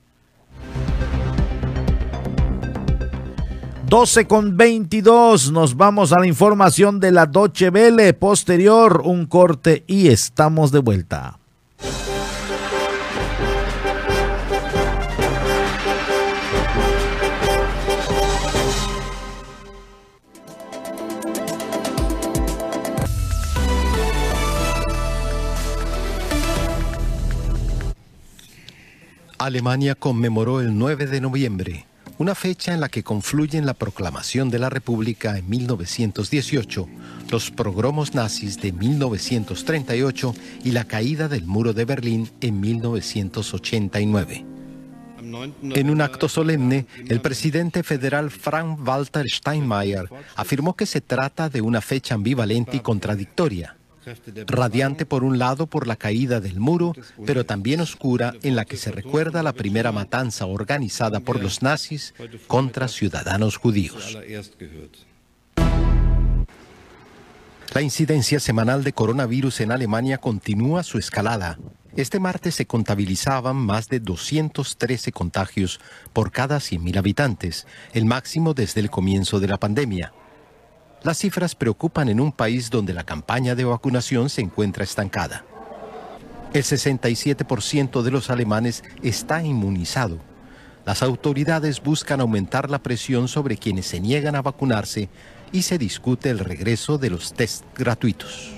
12 3.87 4.25
con 4.25 4.55
22, 4.55 5.51
nos 5.51 5.75
vamos 5.75 6.13
a 6.13 6.19
la 6.19 6.25
información 6.25 7.01
de 7.01 7.11
la 7.11 7.25
Doche 7.25 7.69
Vele, 7.69 8.13
posterior 8.13 9.01
un 9.03 9.25
corte 9.25 9.83
y 9.85 10.07
estamos 10.07 10.71
de 10.71 10.79
vuelta. 10.79 11.40
Alemania 29.45 29.95
conmemoró 29.95 30.61
el 30.61 30.77
9 30.77 31.07
de 31.07 31.19
noviembre, 31.19 31.87
una 32.19 32.35
fecha 32.35 32.75
en 32.75 32.79
la 32.79 32.89
que 32.89 33.01
confluyen 33.01 33.65
la 33.65 33.73
proclamación 33.73 34.51
de 34.51 34.59
la 34.59 34.69
República 34.69 35.35
en 35.35 35.49
1918, 35.49 36.87
los 37.31 37.49
progromos 37.49 38.13
nazis 38.13 38.61
de 38.61 38.71
1938 38.71 40.35
y 40.63 40.71
la 40.71 40.83
caída 40.83 41.27
del 41.27 41.47
muro 41.47 41.73
de 41.73 41.85
Berlín 41.85 42.29
en 42.39 42.59
1989. 42.59 44.45
En 45.63 45.89
un 45.89 46.01
acto 46.01 46.29
solemne, 46.29 46.85
el 47.07 47.19
presidente 47.21 47.81
federal 47.81 48.29
Frank-Walter 48.29 49.25
Steinmeier 49.27 50.07
afirmó 50.35 50.75
que 50.75 50.85
se 50.85 51.01
trata 51.01 51.49
de 51.49 51.61
una 51.61 51.81
fecha 51.81 52.13
ambivalente 52.13 52.77
y 52.77 52.81
contradictoria 52.81 53.75
radiante 54.47 55.05
por 55.05 55.23
un 55.23 55.37
lado 55.37 55.67
por 55.67 55.87
la 55.87 55.95
caída 55.95 56.39
del 56.39 56.59
muro, 56.59 56.93
pero 57.25 57.45
también 57.45 57.81
oscura 57.81 58.33
en 58.43 58.55
la 58.55 58.65
que 58.65 58.77
se 58.77 58.91
recuerda 58.91 59.43
la 59.43 59.53
primera 59.53 59.91
matanza 59.91 60.45
organizada 60.45 61.19
por 61.19 61.41
los 61.41 61.61
nazis 61.61 62.13
contra 62.47 62.87
ciudadanos 62.87 63.57
judíos. 63.57 64.17
La 67.73 67.81
incidencia 67.81 68.41
semanal 68.41 68.83
de 68.83 68.91
coronavirus 68.91 69.61
en 69.61 69.71
Alemania 69.71 70.17
continúa 70.17 70.83
su 70.83 70.97
escalada. 70.97 71.57
Este 71.95 72.19
martes 72.19 72.55
se 72.55 72.65
contabilizaban 72.65 73.55
más 73.55 73.87
de 73.87 74.01
213 74.01 75.13
contagios 75.13 75.79
por 76.11 76.31
cada 76.31 76.57
100.000 76.57 76.97
habitantes, 76.97 77.67
el 77.93 78.05
máximo 78.05 78.53
desde 78.53 78.81
el 78.81 78.89
comienzo 78.89 79.39
de 79.39 79.47
la 79.47 79.57
pandemia. 79.57 80.13
Las 81.03 81.17
cifras 81.17 81.55
preocupan 81.55 82.09
en 82.09 82.19
un 82.19 82.31
país 82.31 82.69
donde 82.69 82.93
la 82.93 83.03
campaña 83.03 83.55
de 83.55 83.63
vacunación 83.63 84.29
se 84.29 84.41
encuentra 84.41 84.83
estancada. 84.83 85.43
El 86.53 86.63
67% 86.63 88.03
de 88.03 88.11
los 88.11 88.29
alemanes 88.29 88.83
está 89.01 89.43
inmunizado. 89.43 90.19
Las 90.85 91.01
autoridades 91.01 91.81
buscan 91.81 92.21
aumentar 92.21 92.69
la 92.69 92.83
presión 92.83 93.27
sobre 93.27 93.57
quienes 93.57 93.87
se 93.87 93.99
niegan 93.99 94.35
a 94.35 94.43
vacunarse 94.43 95.09
y 95.51 95.63
se 95.63 95.79
discute 95.79 96.29
el 96.29 96.39
regreso 96.39 96.99
de 96.99 97.09
los 97.09 97.33
test 97.33 97.63
gratuitos. 97.75 98.51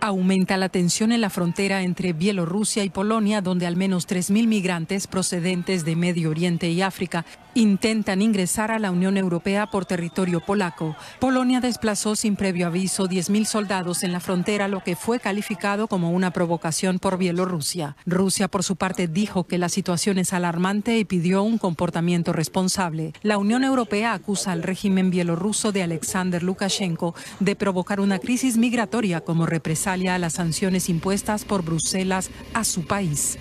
Aumenta 0.00 0.56
la 0.56 0.68
tensión 0.68 1.12
en 1.12 1.20
la 1.20 1.28
frontera 1.28 1.82
entre 1.82 2.12
Bielorrusia 2.12 2.84
y 2.84 2.90
Polonia, 2.90 3.42
donde 3.42 3.66
al 3.66 3.76
menos 3.76 4.08
3.000 4.08 4.46
migrantes 4.46 5.06
procedentes 5.08 5.84
de 5.84 5.96
Medio 5.96 6.30
Oriente 6.30 6.70
y 6.70 6.82
África 6.82 7.24
intentan 7.58 8.22
ingresar 8.22 8.70
a 8.70 8.78
la 8.78 8.92
Unión 8.92 9.16
Europea 9.16 9.66
por 9.66 9.84
territorio 9.84 10.38
polaco. 10.38 10.94
Polonia 11.18 11.60
desplazó 11.60 12.14
sin 12.14 12.36
previo 12.36 12.68
aviso 12.68 13.08
10.000 13.08 13.46
soldados 13.46 14.04
en 14.04 14.12
la 14.12 14.20
frontera, 14.20 14.68
lo 14.68 14.84
que 14.84 14.94
fue 14.94 15.18
calificado 15.18 15.88
como 15.88 16.12
una 16.12 16.30
provocación 16.30 17.00
por 17.00 17.18
Bielorrusia. 17.18 17.96
Rusia, 18.06 18.46
por 18.46 18.62
su 18.62 18.76
parte, 18.76 19.08
dijo 19.08 19.44
que 19.44 19.58
la 19.58 19.68
situación 19.68 20.18
es 20.18 20.32
alarmante 20.32 20.98
y 20.98 21.04
pidió 21.04 21.42
un 21.42 21.58
comportamiento 21.58 22.32
responsable. 22.32 23.12
La 23.22 23.38
Unión 23.38 23.64
Europea 23.64 24.12
acusa 24.12 24.52
al 24.52 24.62
régimen 24.62 25.10
bielorruso 25.10 25.72
de 25.72 25.82
Alexander 25.82 26.44
Lukashenko 26.44 27.16
de 27.40 27.56
provocar 27.56 27.98
una 27.98 28.20
crisis 28.20 28.56
migratoria 28.56 29.20
como 29.22 29.46
represalia 29.46 30.14
a 30.14 30.18
las 30.18 30.34
sanciones 30.34 30.88
impuestas 30.88 31.44
por 31.44 31.64
Bruselas 31.64 32.30
a 32.54 32.62
su 32.62 32.86
país. 32.86 33.36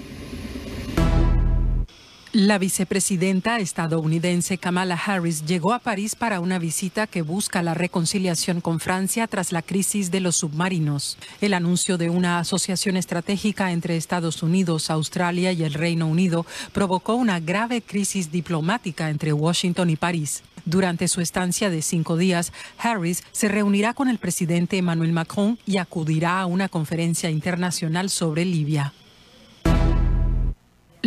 La 2.39 2.59
vicepresidenta 2.59 3.57
estadounidense 3.57 4.59
Kamala 4.59 4.93
Harris 4.93 5.43
llegó 5.47 5.73
a 5.73 5.79
París 5.79 6.13
para 6.13 6.39
una 6.39 6.59
visita 6.59 7.07
que 7.07 7.23
busca 7.23 7.63
la 7.63 7.73
reconciliación 7.73 8.61
con 8.61 8.79
Francia 8.79 9.25
tras 9.25 9.51
la 9.51 9.63
crisis 9.63 10.11
de 10.11 10.19
los 10.19 10.35
submarinos. 10.35 11.17
El 11.41 11.55
anuncio 11.55 11.97
de 11.97 12.11
una 12.11 12.37
asociación 12.37 12.95
estratégica 12.95 13.71
entre 13.71 13.97
Estados 13.97 14.43
Unidos, 14.43 14.91
Australia 14.91 15.51
y 15.51 15.63
el 15.63 15.73
Reino 15.73 16.05
Unido 16.05 16.45
provocó 16.73 17.15
una 17.15 17.39
grave 17.39 17.81
crisis 17.81 18.31
diplomática 18.31 19.09
entre 19.09 19.33
Washington 19.33 19.89
y 19.89 19.95
París. 19.95 20.43
Durante 20.63 21.07
su 21.07 21.21
estancia 21.21 21.71
de 21.71 21.81
cinco 21.81 22.17
días, 22.17 22.53
Harris 22.77 23.23
se 23.31 23.47
reunirá 23.47 23.95
con 23.95 24.09
el 24.09 24.19
presidente 24.19 24.77
Emmanuel 24.77 25.11
Macron 25.11 25.57
y 25.65 25.77
acudirá 25.77 26.41
a 26.41 26.45
una 26.45 26.69
conferencia 26.69 27.31
internacional 27.31 28.11
sobre 28.11 28.45
Libia. 28.45 28.93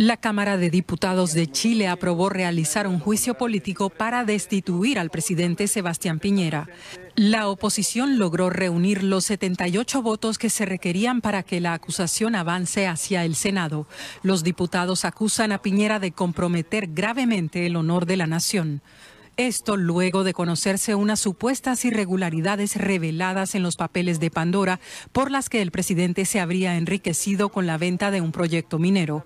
La 0.01 0.17
Cámara 0.17 0.57
de 0.57 0.71
Diputados 0.71 1.35
de 1.35 1.45
Chile 1.45 1.87
aprobó 1.87 2.29
realizar 2.29 2.87
un 2.87 2.99
juicio 2.99 3.35
político 3.35 3.91
para 3.91 4.25
destituir 4.25 4.97
al 4.97 5.11
presidente 5.11 5.67
Sebastián 5.67 6.17
Piñera. 6.17 6.67
La 7.13 7.47
oposición 7.47 8.17
logró 8.17 8.49
reunir 8.49 9.03
los 9.03 9.25
78 9.25 10.01
votos 10.01 10.39
que 10.39 10.49
se 10.49 10.65
requerían 10.65 11.21
para 11.21 11.43
que 11.43 11.61
la 11.61 11.75
acusación 11.75 12.33
avance 12.33 12.87
hacia 12.87 13.25
el 13.25 13.35
Senado. 13.35 13.85
Los 14.23 14.43
diputados 14.43 15.05
acusan 15.05 15.51
a 15.51 15.61
Piñera 15.61 15.99
de 15.99 16.13
comprometer 16.13 16.87
gravemente 16.87 17.67
el 17.67 17.75
honor 17.75 18.07
de 18.07 18.17
la 18.17 18.25
nación. 18.25 18.81
Esto 19.37 19.77
luego 19.77 20.23
de 20.23 20.33
conocerse 20.33 20.93
unas 20.93 21.19
supuestas 21.19 21.85
irregularidades 21.85 22.75
reveladas 22.75 23.55
en 23.55 23.63
los 23.63 23.75
papeles 23.75 24.19
de 24.19 24.29
Pandora 24.29 24.79
por 25.13 25.31
las 25.31 25.47
que 25.47 25.61
el 25.61 25.71
presidente 25.71 26.25
se 26.25 26.39
habría 26.39 26.75
enriquecido 26.75 27.49
con 27.49 27.65
la 27.65 27.77
venta 27.77 28.11
de 28.11 28.19
un 28.19 28.31
proyecto 28.31 28.77
minero. 28.77 29.25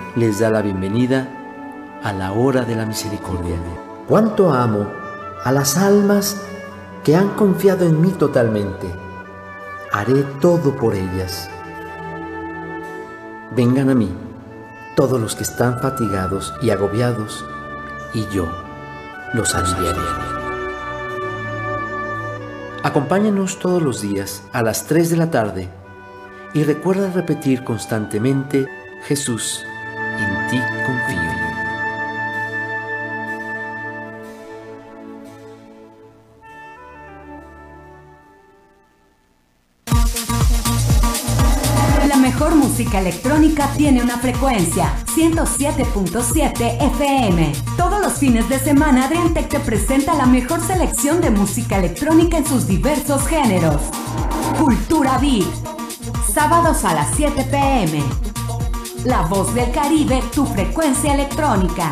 les 0.15 0.39
da 0.39 0.49
la 0.49 0.61
bienvenida 0.61 1.27
a 2.03 2.11
la 2.11 2.33
hora 2.33 2.63
de 2.63 2.75
la 2.75 2.85
misericordia. 2.85 3.55
Cuánto 4.07 4.51
amo 4.51 4.87
a 5.43 5.51
las 5.51 5.77
almas 5.77 6.41
que 7.03 7.15
han 7.15 7.29
confiado 7.29 7.85
en 7.85 8.01
mí 8.01 8.09
totalmente. 8.09 8.93
Haré 9.91 10.23
todo 10.41 10.75
por 10.75 10.95
ellas. 10.95 11.49
Vengan 13.55 13.89
a 13.89 13.95
mí 13.95 14.13
todos 14.95 15.19
los 15.19 15.35
que 15.35 15.43
están 15.43 15.79
fatigados 15.79 16.53
y 16.61 16.69
agobiados, 16.69 17.45
y 18.13 18.27
yo 18.27 18.51
los 19.33 19.55
aliviaré. 19.55 19.99
Acompáñanos 22.83 23.59
todos 23.59 23.81
los 23.81 24.01
días 24.01 24.43
a 24.51 24.61
las 24.61 24.85
3 24.87 25.09
de 25.11 25.17
la 25.17 25.31
tarde 25.31 25.69
y 26.53 26.63
recuerda 26.63 27.11
repetir 27.11 27.63
constantemente, 27.63 28.67
Jesús, 29.03 29.65
La 30.51 30.57
mejor 42.17 42.55
música 42.55 42.99
electrónica 42.99 43.69
tiene 43.77 44.03
una 44.03 44.17
frecuencia 44.17 44.93
107.7 45.15 46.81
FM. 46.95 47.53
Todos 47.77 48.01
los 48.01 48.13
fines 48.15 48.49
de 48.49 48.59
semana 48.59 49.05
Adriantec 49.05 49.47
te 49.47 49.59
presenta 49.61 50.15
la 50.15 50.25
mejor 50.25 50.59
selección 50.59 51.21
de 51.21 51.29
música 51.29 51.77
electrónica 51.77 52.37
en 52.37 52.45
sus 52.45 52.67
diversos 52.67 53.25
géneros. 53.25 53.81
Cultura 54.59 55.17
Beat. 55.17 55.47
Sábados 56.33 56.83
a 56.83 56.93
las 56.93 57.15
7 57.15 57.45
pm. 57.49 58.30
La 59.05 59.21
voz 59.23 59.53
del 59.55 59.71
Caribe, 59.71 60.21
tu 60.31 60.45
frecuencia 60.45 61.15
electrónica. 61.15 61.91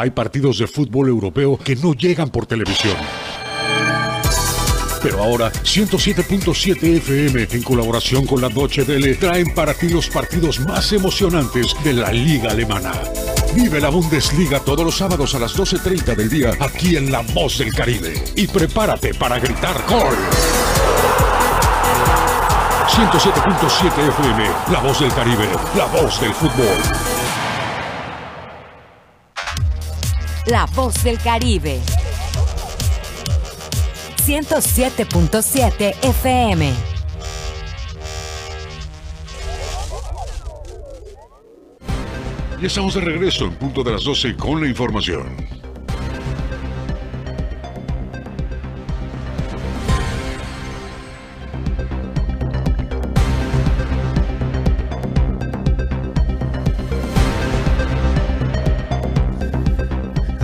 Hay 0.00 0.08
partidos 0.08 0.56
de 0.56 0.66
fútbol 0.66 1.08
europeo 1.08 1.58
que 1.58 1.76
no 1.76 1.92
llegan 1.92 2.30
por 2.30 2.46
televisión. 2.46 2.96
Pero 5.02 5.22
ahora 5.22 5.52
107.7 5.52 6.82
FM 6.96 7.48
en 7.52 7.62
colaboración 7.62 8.24
con 8.24 8.40
la 8.40 8.48
Deutsche 8.48 8.82
Welle 8.82 9.16
traen 9.16 9.52
para 9.52 9.74
ti 9.74 9.90
los 9.90 10.08
partidos 10.08 10.58
más 10.60 10.90
emocionantes 10.94 11.76
de 11.84 11.92
la 11.92 12.10
liga 12.12 12.50
alemana. 12.50 12.92
Vive 13.54 13.78
la 13.78 13.90
Bundesliga 13.90 14.60
todos 14.60 14.86
los 14.86 14.96
sábados 14.96 15.34
a 15.34 15.38
las 15.38 15.54
12.30 15.54 16.16
del 16.16 16.30
día 16.30 16.52
aquí 16.60 16.96
en 16.96 17.12
La 17.12 17.20
Voz 17.20 17.58
del 17.58 17.74
Caribe. 17.74 18.14
Y 18.36 18.46
prepárate 18.46 19.12
para 19.12 19.38
gritar 19.38 19.84
gol. 19.86 20.16
107.7 22.88 24.08
FM, 24.08 24.50
La 24.72 24.80
Voz 24.80 24.98
del 25.00 25.12
Caribe, 25.12 25.46
la 25.76 25.84
voz 25.84 26.18
del 26.22 26.32
fútbol. 26.32 27.09
La 30.50 30.66
voz 30.74 31.04
del 31.04 31.16
Caribe. 31.20 31.78
107.7 34.26 35.94
FM. 36.02 36.72
Y 42.60 42.66
estamos 42.66 42.94
de 42.94 43.00
regreso 43.00 43.44
en 43.44 43.54
punto 43.54 43.84
de 43.84 43.92
las 43.92 44.02
12 44.02 44.34
con 44.34 44.60
la 44.60 44.66
información. 44.66 45.49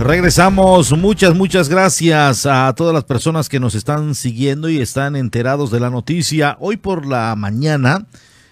Regresamos, 0.07 0.97
muchas, 0.97 1.35
muchas 1.35 1.67
gracias 1.67 2.45
a 2.45 2.73
todas 2.77 2.93
las 2.93 3.03
personas 3.03 3.49
que 3.49 3.59
nos 3.59 3.75
están 3.75 4.15
siguiendo 4.15 4.69
y 4.69 4.79
están 4.79 5.17
enterados 5.17 5.69
de 5.69 5.81
la 5.81 5.89
noticia. 5.89 6.55
Hoy 6.61 6.77
por 6.77 7.05
la 7.05 7.35
mañana 7.35 8.07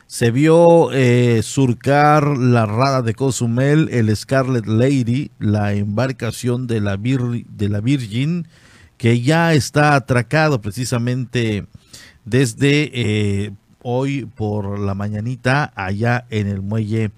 se 0.06 0.32
vio 0.32 0.92
eh, 0.92 1.40
surcar 1.44 2.28
la 2.28 2.66
rada 2.66 3.02
de 3.04 3.14
Cozumel, 3.14 3.88
el 3.94 4.14
Scarlet 4.18 4.66
Lady, 4.66 5.32
la 5.40 5.72
embarcación 5.72 6.68
de 6.68 6.82
la, 6.82 6.98
Virgin, 6.98 8.50
que 8.98 9.22
ya 9.22 9.54
está 9.54 9.96
atracado 9.96 10.60
precisamente 10.60 11.68
desde 12.26 12.92
eh, 12.94 13.52
hoy 13.82 14.26
por 14.26 14.78
la 14.78 14.94
mañanita 14.94 15.72
allá 15.74 16.26
en 16.32 16.48
el 16.48 16.62
muelle 16.62 17.12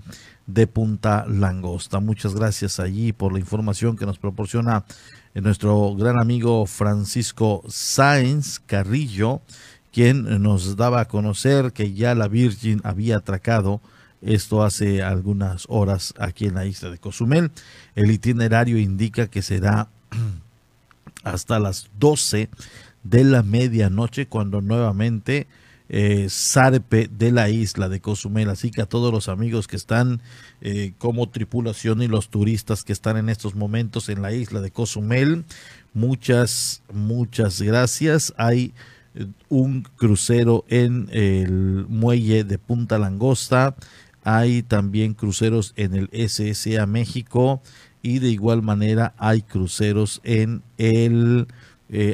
de 0.47 0.65
Punta 0.65 1.25
Langosta. 1.27 1.99
Muchas 1.99 2.33
gracias 2.33 2.79
allí 2.79 3.13
por 3.13 3.31
la 3.31 3.39
información 3.39 3.95
que 3.95 4.05
nos 4.05 4.17
proporciona 4.17 4.85
nuestro 5.35 5.93
gran 5.95 6.19
amigo 6.19 6.65
Francisco 6.65 7.63
Sáenz 7.67 8.59
Carrillo, 8.59 9.41
quien 9.91 10.41
nos 10.41 10.75
daba 10.75 11.01
a 11.01 11.05
conocer 11.05 11.73
que 11.73 11.93
ya 11.93 12.15
la 12.15 12.27
Virgin 12.27 12.81
había 12.83 13.17
atracado 13.17 13.81
esto 14.21 14.63
hace 14.63 15.03
algunas 15.03 15.65
horas 15.69 16.13
aquí 16.17 16.45
en 16.45 16.55
la 16.55 16.65
isla 16.65 16.89
de 16.89 16.97
Cozumel. 16.97 17.51
El 17.95 18.09
itinerario 18.09 18.77
indica 18.77 19.27
que 19.27 19.41
será 19.41 19.89
hasta 21.23 21.59
las 21.59 21.89
12 21.99 22.49
de 23.03 23.23
la 23.23 23.43
medianoche 23.43 24.27
cuando 24.27 24.61
nuevamente 24.61 25.47
eh, 25.89 26.27
zarpe 26.29 27.09
de 27.09 27.31
la 27.31 27.49
isla 27.49 27.87
de 27.87 28.01
Cozumel. 28.01 28.49
Así 28.49 28.71
que 28.71 28.81
a 28.81 28.87
todos 28.87 29.13
los 29.13 29.29
amigos 29.29 29.67
que 29.67 29.77
están 29.77 30.21
eh, 30.59 30.91
como 30.97 31.29
tripulación 31.29 32.01
y 32.01 32.09
los 32.09 32.27
turistas 32.27 32.83
que 32.83 32.91
están 32.91 33.15
en 33.15 33.29
estos 33.29 33.55
momentos 33.55 34.09
en 34.09 34.21
la 34.21 34.33
isla 34.33 34.59
de 34.59 34.71
Cozumel, 34.71 35.45
muchas, 35.93 36.83
muchas 36.91 37.61
gracias. 37.61 38.33
Hay 38.35 38.73
eh, 39.15 39.27
un 39.47 39.83
crucero 39.95 40.65
en 40.67 41.07
el 41.13 41.85
muelle 41.87 42.43
de 42.43 42.57
Punta 42.57 42.99
Langosta. 42.99 43.75
Hay 44.25 44.63
también 44.63 45.13
cruceros 45.13 45.71
en 45.77 45.95
el 45.95 46.09
SSA 46.11 46.85
México 46.85 47.61
y 48.01 48.19
de 48.19 48.29
igual 48.29 48.61
manera 48.61 49.13
hay 49.17 49.41
cruceros 49.41 50.19
en 50.25 50.63
el 50.77 51.47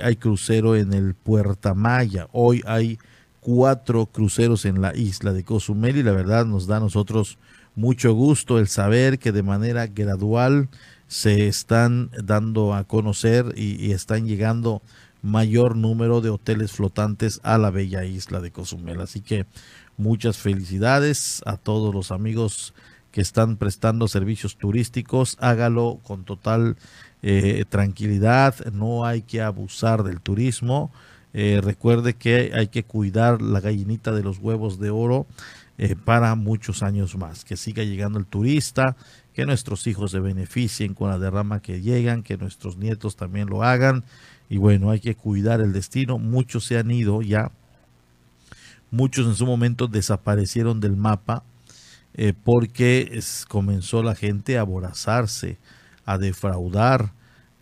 hay 0.03 0.17
crucero 0.17 0.75
en 0.75 0.93
el 0.93 1.15
Puerta 1.15 1.73
Maya. 1.73 2.27
Hoy 2.31 2.61
hay 2.67 2.99
cuatro 3.43 4.05
cruceros 4.05 4.65
en 4.65 4.81
la 4.81 4.95
isla 4.95 5.33
de 5.33 5.43
Cozumel 5.43 5.97
y 5.97 6.03
la 6.03 6.13
verdad 6.13 6.45
nos 6.45 6.65
da 6.65 6.77
a 6.77 6.79
nosotros 6.79 7.37
mucho 7.75 8.13
gusto 8.13 8.57
el 8.57 8.67
saber 8.67 9.19
que 9.19 9.31
de 9.31 9.43
manera 9.43 9.87
gradual 9.87 10.69
se 11.07 11.47
están 11.47 12.09
dando 12.23 12.73
a 12.73 12.85
conocer 12.85 13.53
y, 13.57 13.91
están 13.91 14.25
llegando 14.25 14.81
mayor 15.21 15.75
número 15.75 16.21
de 16.21 16.29
hoteles 16.29 16.71
flotantes 16.71 17.39
a 17.43 17.57
la 17.57 17.69
bella 17.69 18.05
isla 18.05 18.39
de 18.39 18.51
Cozumel. 18.51 19.01
Así 19.01 19.21
que 19.21 19.45
muchas 19.97 20.37
felicidades 20.37 21.41
a 21.45 21.57
todos 21.57 21.93
los 21.93 22.11
amigos 22.11 22.73
que 23.11 23.21
están 23.21 23.57
prestando 23.57 24.07
servicios 24.07 24.57
turísticos. 24.57 25.37
Hágalo 25.39 25.99
con 26.03 26.23
total 26.23 26.77
eh, 27.21 27.65
tranquilidad. 27.69 28.55
No 28.71 29.05
hay 29.05 29.21
que 29.21 29.41
abusar 29.41 30.03
del 30.03 30.19
turismo 30.19 30.91
Eh, 31.33 31.59
recuerde 31.61 32.13
que 32.13 32.51
hay 32.53 32.67
que 32.67 32.83
cuidar 32.83 33.41
la 33.41 33.59
gallinita 33.59 34.11
de 34.11 34.23
los 34.23 34.37
huevos 34.37 34.79
de 34.79 34.91
oro 34.91 35.25
eh, 35.77 35.95
para 35.95 36.35
muchos 36.35 36.83
años 36.83 37.17
más. 37.17 37.43
Que 37.43 37.57
siga 37.57 37.83
llegando 37.83 38.19
el 38.19 38.25
turista, 38.25 38.95
que 39.33 39.45
nuestros 39.45 39.87
hijos 39.87 40.11
se 40.11 40.19
beneficien 40.19 40.93
con 40.93 41.09
la 41.09 41.17
derrama 41.17 41.61
que 41.61 41.81
llegan, 41.81 42.23
que 42.23 42.37
nuestros 42.37 42.77
nietos 42.77 43.15
también 43.15 43.47
lo 43.49 43.63
hagan. 43.63 44.03
Y 44.49 44.57
bueno, 44.57 44.91
hay 44.91 44.99
que 44.99 45.15
cuidar 45.15 45.61
el 45.61 45.73
destino. 45.73 46.19
Muchos 46.19 46.65
se 46.65 46.77
han 46.77 46.91
ido 46.91 47.21
ya. 47.21 47.51
Muchos 48.91 49.25
en 49.25 49.33
su 49.33 49.47
momento 49.47 49.87
desaparecieron 49.87 50.79
del 50.79 50.95
mapa 50.95 51.43
eh, 52.13 52.33
porque 52.43 53.19
comenzó 53.47 54.03
la 54.03 54.13
gente 54.13 54.57
a 54.57 54.61
aborazarse, 54.61 55.57
a 56.05 56.19
defraudar, 56.19 57.11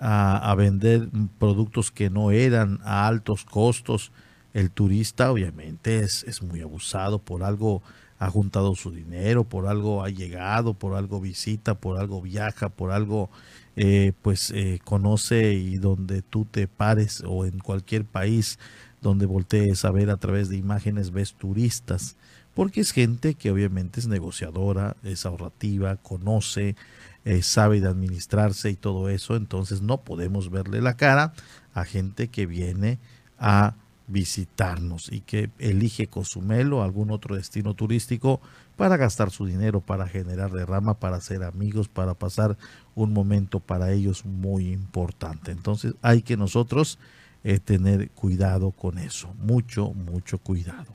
a, 0.02 0.54
vender 0.56 1.08
productos 1.38 1.92
que 1.92 2.10
no 2.10 2.32
eran 2.32 2.80
a 2.84 3.08
altos 3.08 3.46
costos. 3.46 4.12
El 4.54 4.72
turista 4.72 5.32
obviamente 5.32 6.00
es, 6.00 6.24
es 6.24 6.42
muy 6.42 6.62
abusado 6.62 7.20
por 7.20 7.44
algo 7.44 7.82
ha 8.22 8.30
juntado 8.30 8.76
su 8.76 8.92
dinero, 8.92 9.46
por 9.46 9.66
algo 9.66 10.04
ha 10.04 10.10
llegado, 10.10 10.76
por 10.76 10.96
algo 10.96 11.20
visita, 11.20 11.74
por 11.74 11.98
algo 11.98 12.22
viaja, 12.22 12.70
por 12.70 12.92
algo 12.92 13.32
eh, 13.76 14.14
pues 14.22 14.52
eh, 14.52 14.80
conoce 14.84 15.54
y 15.54 15.78
donde 15.78 16.22
tú 16.22 16.46
te 16.46 16.68
pares 16.68 17.24
o 17.26 17.46
en 17.46 17.58
cualquier 17.58 18.06
país 18.06 18.60
donde 19.02 19.26
voltees 19.26 19.86
a 19.86 19.92
ver 19.92 20.12
a 20.12 20.18
través 20.18 20.50
de 20.50 20.58
imágenes 20.58 21.10
ves 21.10 21.34
turistas, 21.34 22.16
porque 22.54 22.82
es 22.82 22.92
gente 22.92 23.34
que 23.34 23.50
obviamente 23.50 24.00
es 24.00 24.08
negociadora, 24.08 24.98
es 25.02 25.26
ahorrativa, 25.26 25.96
conoce, 25.96 26.76
eh, 27.26 27.42
sabe 27.44 27.82
de 27.82 27.88
administrarse 27.88 28.70
y 28.70 28.76
todo 28.76 29.10
eso, 29.10 29.36
entonces 29.36 29.82
no 29.82 29.98
podemos 29.98 30.50
verle 30.50 30.82
la 30.82 30.98
cara 30.98 31.34
a 31.74 31.86
gente 31.86 32.28
que 32.28 32.46
viene 32.46 33.00
a 33.38 33.76
visitarnos 34.08 35.12
y 35.12 35.22
que 35.22 35.50
elige 35.58 36.08
Cozumel 36.08 36.74
o 36.74 36.84
algún 36.84 37.12
otro 37.12 37.36
destino 37.36 37.74
turístico 37.74 38.42
para 38.76 38.98
gastar 38.98 39.32
su 39.32 39.46
dinero, 39.46 39.80
para 39.80 40.08
generar 40.08 40.52
derrama, 40.52 40.96
para 40.96 41.18
hacer 41.18 41.44
amigos, 41.44 41.88
para 41.88 42.14
pasar 42.14 42.58
un 42.96 43.14
momento 43.14 43.60
para 43.60 43.92
ellos 43.92 44.26
muy 44.26 44.72
importante. 44.72 45.52
Entonces 45.52 45.94
hay 46.02 46.24
que 46.24 46.36
nosotros 46.36 47.00
eh, 47.44 47.60
tener 47.60 48.10
cuidado 48.12 48.72
con 48.72 48.98
eso, 48.98 49.34
mucho, 49.40 49.94
mucho 49.94 50.38
cuidado. 50.40 50.94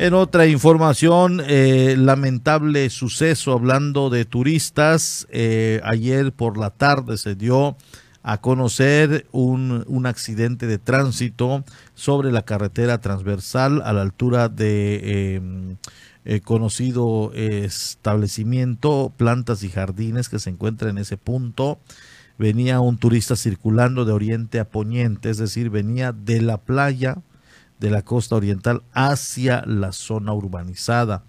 En 0.00 0.14
otra 0.14 0.46
información, 0.46 1.42
eh, 1.46 1.94
lamentable 1.98 2.88
suceso 2.88 3.52
hablando 3.52 4.08
de 4.08 4.24
turistas. 4.24 5.26
Eh, 5.28 5.82
ayer 5.84 6.32
por 6.32 6.56
la 6.56 6.70
tarde 6.70 7.18
se 7.18 7.34
dio 7.34 7.76
a 8.22 8.40
conocer 8.40 9.26
un, 9.30 9.84
un, 9.86 10.06
accidente 10.06 10.66
de 10.66 10.78
tránsito 10.78 11.64
sobre 11.92 12.32
la 12.32 12.46
carretera 12.46 13.02
transversal 13.02 13.82
a 13.84 13.92
la 13.92 14.00
altura 14.00 14.48
de 14.48 15.34
em, 15.34 15.76
eh, 16.24 16.40
conocido 16.40 17.30
establecimiento 17.34 19.12
Plantas 19.14 19.62
y 19.64 19.68
Jardines 19.68 20.30
que 20.30 20.38
se 20.38 20.48
encuentra 20.48 20.88
en 20.88 20.96
ese 20.96 21.18
punto. 21.18 21.78
Venía 22.38 22.80
un 22.80 22.96
turista 22.96 23.36
circulando 23.36 24.06
de 24.06 24.12
oriente 24.12 24.60
a 24.60 24.64
poniente, 24.64 25.28
es 25.28 25.36
decir, 25.36 25.68
venía 25.68 26.12
de 26.12 26.40
la 26.40 26.56
playa 26.56 27.18
de 27.80 27.90
la 27.90 28.02
costa 28.02 28.36
oriental 28.36 28.82
hacia 28.92 29.64
la 29.66 29.92
zona 29.92 30.32
urbanizada. 30.32 31.24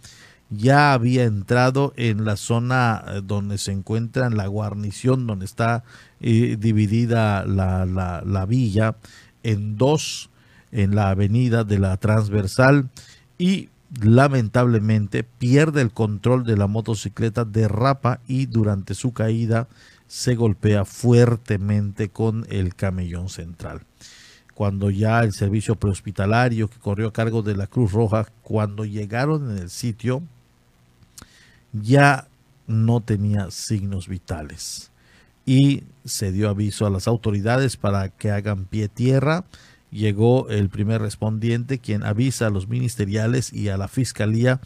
Ya 0.50 0.92
había 0.92 1.24
entrado 1.24 1.94
en 1.96 2.26
la 2.26 2.36
zona 2.36 3.04
eh, 3.08 3.22
donde 3.24 3.58
se 3.58 3.72
encuentra 3.72 4.30
la 4.30 4.48
guarnición, 4.48 5.26
donde 5.26 5.46
está 5.46 5.86
eh, 6.20 6.58
dividida 6.60 7.46
la, 7.46 7.86
la, 7.86 8.46
villa 8.46 8.98
en 9.44 9.78
dos, 9.78 10.30
en 10.74 10.94
la 10.94 11.10
avenida 11.10 11.64
de 11.64 11.80
la 11.80 11.96
transversal 11.96 12.90
y 13.38 13.70
lamentablemente 14.02 15.24
pierde 15.24 15.82
el 15.82 15.92
control 15.92 16.44
de 16.44 16.58
la 16.58 16.68
motocicleta, 16.68 17.46
derrapa 17.46 18.20
y 18.28 18.46
durante 18.46 18.94
su 18.94 19.14
caída 19.14 19.70
se 20.08 20.36
golpea 20.36 20.84
fuertemente 20.84 22.10
con 22.10 22.46
el 22.50 22.76
camellón 22.76 23.30
central 23.30 23.84
cuando 24.54 24.90
ya 24.90 25.22
el 25.22 25.34
servicio 25.34 25.76
prehospitalario 25.76 26.70
que 26.70 26.80
corrió 26.80 27.08
a 27.08 27.14
cargo 27.14 27.42
de 27.42 27.56
la 27.56 27.68
Cruz 27.68 27.92
Roja, 27.92 28.28
cuando 28.44 28.86
llegaron 28.86 29.52
en 29.52 29.58
el 29.58 29.70
sitio, 29.70 30.22
ya 31.74 32.28
no 32.68 33.02
tenía 33.02 33.52
signos 33.52 34.08
vitales. 34.08 34.92
Y 35.46 35.84
se 36.06 36.32
dio 36.32 36.50
aviso 36.50 36.86
a 36.86 36.90
las 36.90 37.08
autoridades 37.08 37.78
para 37.78 38.10
que 38.10 38.32
hagan 38.32 38.66
pie 38.66 38.88
tierra. 38.88 39.46
Llegó 39.92 40.50
el 40.50 40.70
primer 40.70 41.02
respondiente, 41.02 41.80
quien 41.80 42.04
avisa 42.04 42.48
a 42.48 42.52
los 42.52 42.68
ministeriales 42.68 43.52
y 43.52 43.70
a 43.70 43.78
la 43.78 43.88
fiscalía 43.88 44.60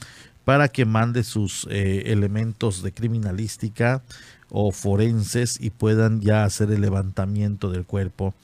para 0.43 0.67
que 0.67 0.85
mande 0.85 1.23
sus 1.23 1.67
eh, 1.71 2.03
elementos 2.05 2.83
de 2.83 2.91
criminalística 2.91 4.03
o 4.49 4.71
forenses 4.71 5.59
y 5.59 5.71
puedan 5.71 6.21
ya 6.21 6.43
hacer 6.43 6.71
el 6.71 6.81
levantamiento 6.81 7.71
del 7.71 7.85
cuerpo 7.85 8.35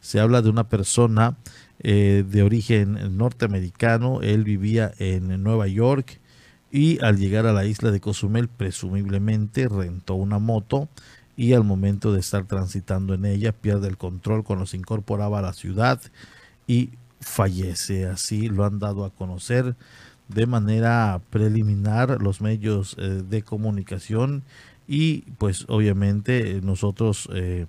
se 0.00 0.20
habla 0.20 0.42
de 0.42 0.50
una 0.50 0.68
persona 0.68 1.36
eh, 1.78 2.24
de 2.28 2.42
origen 2.42 3.16
norteamericano, 3.16 4.20
él 4.22 4.44
vivía 4.44 4.92
en 4.98 5.42
Nueva 5.42 5.66
York 5.66 6.20
y 6.70 7.02
al 7.02 7.18
llegar 7.18 7.46
a 7.46 7.52
la 7.52 7.64
isla 7.64 7.90
de 7.90 8.00
Cozumel 8.00 8.48
presumiblemente 8.48 9.68
rentó 9.68 10.14
una 10.14 10.38
moto 10.38 10.88
y 11.36 11.54
al 11.54 11.64
momento 11.64 12.12
de 12.12 12.20
estar 12.20 12.44
transitando 12.44 13.14
en 13.14 13.24
ella 13.24 13.52
pierde 13.52 13.88
el 13.88 13.96
control 13.96 14.44
cuando 14.44 14.66
se 14.66 14.76
incorporaba 14.76 15.38
a 15.38 15.42
la 15.42 15.52
ciudad 15.52 16.00
y 16.66 16.90
fallece. 17.20 18.06
Así 18.06 18.48
lo 18.48 18.64
han 18.64 18.78
dado 18.78 19.04
a 19.04 19.10
conocer 19.10 19.74
de 20.28 20.46
manera 20.46 21.20
preliminar 21.30 22.20
los 22.20 22.40
medios 22.40 22.96
eh, 22.98 23.22
de 23.28 23.42
comunicación 23.42 24.44
y 24.86 25.22
pues 25.38 25.64
obviamente 25.68 26.60
nosotros 26.62 27.28
eh, 27.32 27.66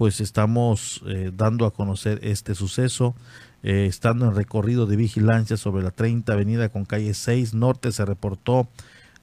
pues 0.00 0.22
estamos 0.22 1.02
eh, 1.06 1.30
dando 1.36 1.66
a 1.66 1.74
conocer 1.74 2.20
este 2.22 2.54
suceso. 2.54 3.14
Eh, 3.62 3.84
estando 3.84 4.24
en 4.24 4.34
recorrido 4.34 4.86
de 4.86 4.96
vigilancia 4.96 5.58
sobre 5.58 5.82
la 5.82 5.90
30 5.90 6.32
Avenida 6.32 6.70
con 6.70 6.86
calle 6.86 7.12
6 7.12 7.52
Norte, 7.52 7.92
se 7.92 8.06
reportó 8.06 8.66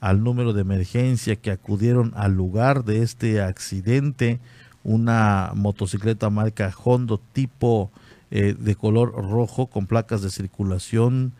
al 0.01 0.23
número 0.23 0.53
de 0.53 0.61
emergencia 0.61 1.35
que 1.35 1.49
acudieron 1.49 2.13
al 2.15 2.33
lugar 2.35 2.85
de 2.85 3.01
este 3.01 3.41
accidente 3.41 4.39
una 4.83 5.51
motocicleta 5.55 6.29
marca 6.29 6.71
Hondo 6.83 7.19
tipo 7.33 7.89
eh, 8.29 8.53
de 8.55 8.75
color 8.75 9.13
rojo 9.15 9.65
con 9.65 9.87
placas 9.87 10.21
de 10.21 10.29
circulación 10.29 11.33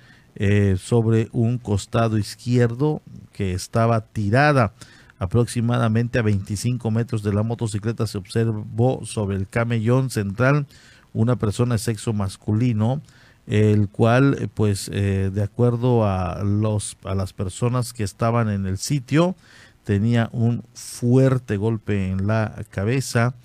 sobre 0.77 1.29
un 1.31 1.57
costado 1.57 2.19
izquierdo 2.19 3.01
que 3.33 3.53
estaba 3.53 4.01
tirada 4.01 4.73
aproximadamente 5.19 6.19
a 6.19 6.21
25 6.21 6.91
metros 6.91 7.23
de 7.23 7.33
la 7.33 7.43
motocicleta 7.43 8.07
se 8.07 8.17
observó 8.17 9.05
sobre 9.05 9.35
el 9.35 9.47
camellón 9.47 10.09
central 10.09 10.67
una 11.13 11.37
persona 11.37 11.75
de 11.75 11.79
sexo 11.79 12.13
masculino, 12.13 13.01
el 13.47 13.89
cual, 13.89 14.49
pues, 14.53 14.89
eh, 14.93 15.31
de 15.33 15.41
acuerdo 15.41 16.05
a, 16.05 16.43
los, 16.43 16.97
a 17.03 17.15
las 17.15 17.33
personas 17.33 17.93
que 17.93 18.03
estaban 18.03 18.49
en 18.49 18.65
el 18.65 18.77
sitio, 18.77 19.35
tenía 19.83 20.29
un 20.33 20.63
fuerte 20.73 21.57
golpe 21.57 22.09
en 22.09 22.27
la 22.27 22.65
cabeza 22.69 23.35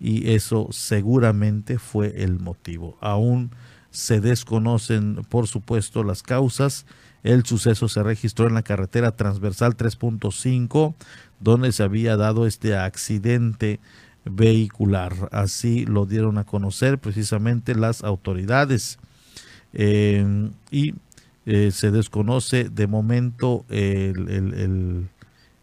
y 0.00 0.32
eso 0.32 0.66
seguramente 0.72 1.78
fue 1.78 2.24
el 2.24 2.40
motivo. 2.40 2.98
Aún 3.00 3.52
se 3.92 4.20
desconocen, 4.20 5.24
por 5.28 5.46
supuesto, 5.46 6.02
las 6.02 6.24
causas 6.24 6.86
el 7.22 7.44
suceso 7.44 7.88
se 7.88 8.02
registró 8.02 8.48
en 8.48 8.54
la 8.54 8.62
carretera 8.62 9.16
transversal 9.16 9.76
3.5, 9.76 10.94
donde 11.40 11.72
se 11.72 11.82
había 11.82 12.16
dado 12.16 12.46
este 12.46 12.76
accidente 12.76 13.80
vehicular. 14.24 15.28
Así 15.32 15.86
lo 15.86 16.06
dieron 16.06 16.38
a 16.38 16.44
conocer 16.44 16.98
precisamente 16.98 17.74
las 17.74 18.02
autoridades. 18.02 18.98
Eh, 19.72 20.50
y 20.70 20.94
eh, 21.46 21.70
se 21.72 21.90
desconoce 21.90 22.68
de 22.68 22.86
momento 22.86 23.64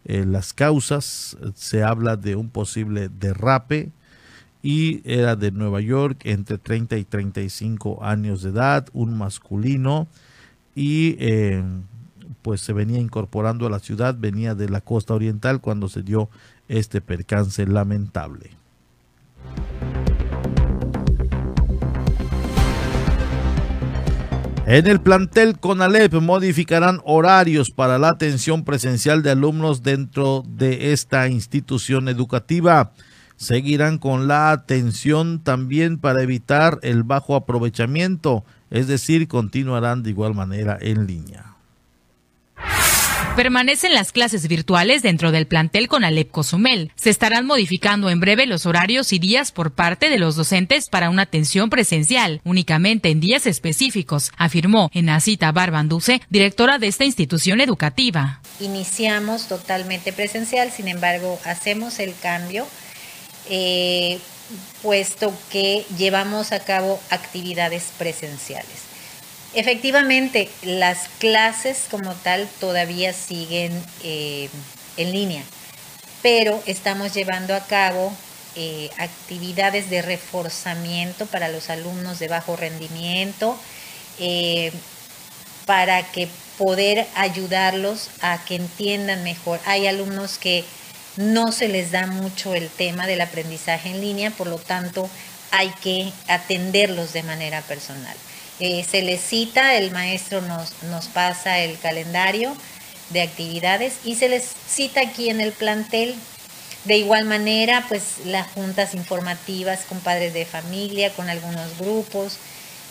las 0.04 0.52
causas. 0.52 1.36
Se 1.54 1.82
habla 1.82 2.16
de 2.16 2.36
un 2.36 2.48
posible 2.48 3.08
derrape 3.08 3.92
y 4.62 5.00
era 5.10 5.36
de 5.36 5.50
Nueva 5.52 5.80
York 5.80 6.22
entre 6.24 6.58
30 6.58 6.96
y 6.98 7.04
35 7.04 8.04
años 8.04 8.42
de 8.42 8.50
edad, 8.50 8.88
un 8.92 9.16
masculino 9.16 10.06
y 10.74 11.16
eh, 11.18 11.62
pues 12.42 12.60
se 12.60 12.72
venía 12.72 12.98
incorporando 12.98 13.66
a 13.66 13.70
la 13.70 13.78
ciudad, 13.78 14.16
venía 14.18 14.54
de 14.54 14.68
la 14.68 14.80
costa 14.80 15.14
oriental 15.14 15.60
cuando 15.60 15.88
se 15.88 16.02
dio 16.02 16.30
este 16.68 17.00
percance 17.00 17.66
lamentable. 17.66 18.50
En 24.66 24.86
el 24.86 25.00
plantel 25.00 25.58
CONALEP 25.58 26.14
modificarán 26.14 27.00
horarios 27.04 27.72
para 27.72 27.98
la 27.98 28.10
atención 28.10 28.62
presencial 28.62 29.20
de 29.22 29.32
alumnos 29.32 29.82
dentro 29.82 30.44
de 30.46 30.92
esta 30.92 31.26
institución 31.26 32.08
educativa. 32.08 32.92
Seguirán 33.40 33.96
con 33.96 34.28
la 34.28 34.50
atención 34.50 35.42
también 35.42 35.98
para 35.98 36.22
evitar 36.22 36.78
el 36.82 37.04
bajo 37.04 37.34
aprovechamiento, 37.34 38.44
es 38.70 38.86
decir, 38.86 39.28
continuarán 39.28 40.02
de 40.02 40.10
igual 40.10 40.34
manera 40.34 40.76
en 40.78 41.06
línea. 41.06 41.56
Permanecen 43.36 43.94
las 43.94 44.12
clases 44.12 44.46
virtuales 44.46 45.02
dentro 45.02 45.32
del 45.32 45.46
plantel 45.46 45.88
con 45.88 46.04
Alep 46.04 46.30
Cozumel. 46.30 46.92
Se 46.96 47.08
estarán 47.08 47.46
modificando 47.46 48.10
en 48.10 48.20
breve 48.20 48.44
los 48.44 48.66
horarios 48.66 49.14
y 49.14 49.18
días 49.18 49.52
por 49.52 49.70
parte 49.70 50.10
de 50.10 50.18
los 50.18 50.36
docentes 50.36 50.90
para 50.90 51.08
una 51.08 51.22
atención 51.22 51.70
presencial, 51.70 52.42
únicamente 52.44 53.08
en 53.08 53.20
días 53.20 53.46
específicos, 53.46 54.32
afirmó 54.36 54.90
Enacita 54.92 55.50
Barbanduce, 55.52 56.20
directora 56.28 56.78
de 56.78 56.88
esta 56.88 57.06
institución 57.06 57.62
educativa. 57.62 58.42
Iniciamos 58.60 59.48
totalmente 59.48 60.12
presencial, 60.12 60.70
sin 60.70 60.88
embargo, 60.88 61.40
hacemos 61.46 62.00
el 62.00 62.12
cambio. 62.20 62.66
Eh, 63.52 64.20
puesto 64.80 65.32
que 65.50 65.84
llevamos 65.98 66.52
a 66.52 66.60
cabo 66.60 67.00
actividades 67.10 67.88
presenciales. 67.98 68.82
Efectivamente, 69.54 70.48
las 70.62 71.08
clases 71.18 71.86
como 71.90 72.14
tal 72.14 72.48
todavía 72.60 73.12
siguen 73.12 73.72
eh, 74.04 74.48
en 74.96 75.12
línea, 75.12 75.42
pero 76.22 76.62
estamos 76.66 77.12
llevando 77.12 77.54
a 77.56 77.66
cabo 77.66 78.12
eh, 78.54 78.90
actividades 78.98 79.90
de 79.90 80.02
reforzamiento 80.02 81.26
para 81.26 81.48
los 81.48 81.70
alumnos 81.70 82.20
de 82.20 82.28
bajo 82.28 82.54
rendimiento, 82.56 83.58
para 85.66 86.02
que 86.12 86.28
poder 86.58 87.06
ayudarlos 87.14 88.10
a 88.20 88.44
que 88.44 88.56
entiendan 88.56 89.24
mejor. 89.24 89.60
Hay 89.64 89.86
alumnos 89.86 90.38
que 90.38 90.64
no 91.16 91.52
se 91.52 91.68
les 91.68 91.90
da 91.90 92.06
mucho 92.06 92.54
el 92.54 92.68
tema 92.68 93.06
del 93.06 93.20
aprendizaje 93.20 93.90
en 93.90 94.00
línea, 94.00 94.30
por 94.30 94.46
lo 94.46 94.58
tanto 94.58 95.08
hay 95.50 95.70
que 95.82 96.12
atenderlos 96.28 97.12
de 97.12 97.22
manera 97.22 97.60
personal. 97.62 98.16
Eh, 98.60 98.84
se 98.88 99.02
les 99.02 99.20
cita, 99.20 99.74
el 99.74 99.90
maestro 99.90 100.42
nos, 100.42 100.82
nos 100.84 101.08
pasa 101.08 101.58
el 101.60 101.78
calendario 101.78 102.54
de 103.10 103.22
actividades 103.22 103.94
y 104.04 104.16
se 104.16 104.28
les 104.28 104.44
cita 104.68 105.00
aquí 105.00 105.30
en 105.30 105.40
el 105.40 105.52
plantel. 105.52 106.14
De 106.84 106.96
igual 106.96 107.24
manera, 107.24 107.84
pues 107.88 108.24
las 108.24 108.50
juntas 108.52 108.94
informativas 108.94 109.80
con 109.88 110.00
padres 110.00 110.32
de 110.32 110.46
familia, 110.46 111.12
con 111.12 111.28
algunos 111.28 111.78
grupos. 111.78 112.38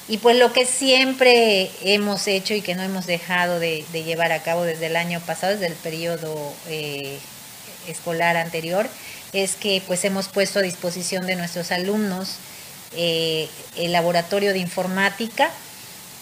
Y 0.08 0.18
pues 0.18 0.38
lo 0.38 0.54
que 0.54 0.66
siempre 0.66 1.72
hemos 1.84 2.28
hecho 2.28 2.54
y 2.56 2.62
que 2.62 2.76
no 2.76 2.82
hemos 2.84 3.06
dejado 3.06 3.60
de, 3.60 3.86
llevar 3.94 4.32
a 4.32 4.42
cabo 4.42 4.64
desde 4.64 4.88
el 4.88 4.96
año 4.96 5.20
pasado, 5.22 5.54
desde 5.54 5.68
el 5.68 5.76
periodo 5.76 6.54
eh, 6.68 7.20
escolar 7.92 8.38
anterior, 8.38 8.90
es 9.34 9.56
que 9.56 9.82
pues 9.86 10.04
hemos 10.06 10.28
puesto 10.28 10.60
a 10.60 10.62
disposición 10.62 11.26
de 11.28 11.36
nuestros 11.36 11.72
alumnos 11.72 12.38
eh, 12.96 13.48
el 13.78 13.92
laboratorio 13.92 14.52
de 14.52 14.60
informática 14.60 15.52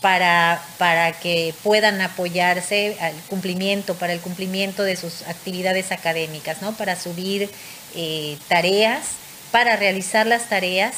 para, 0.02 0.62
para 0.78 1.14
que 1.14 1.54
puedan 1.64 2.02
apoyarse 2.02 2.98
al 3.00 3.14
cumplimiento, 3.30 3.96
para 3.96 4.12
el 4.12 4.20
cumplimiento 4.20 4.84
de 4.84 4.98
sus 4.98 5.22
actividades 5.24 5.94
académicas, 5.94 6.62
¿no? 6.62 6.74
Para 6.74 6.98
subir 6.98 7.50
eh, 7.96 8.38
tareas, 8.50 9.06
para 9.52 9.78
realizar 9.78 10.28
las 10.28 10.50
tareas 10.50 10.96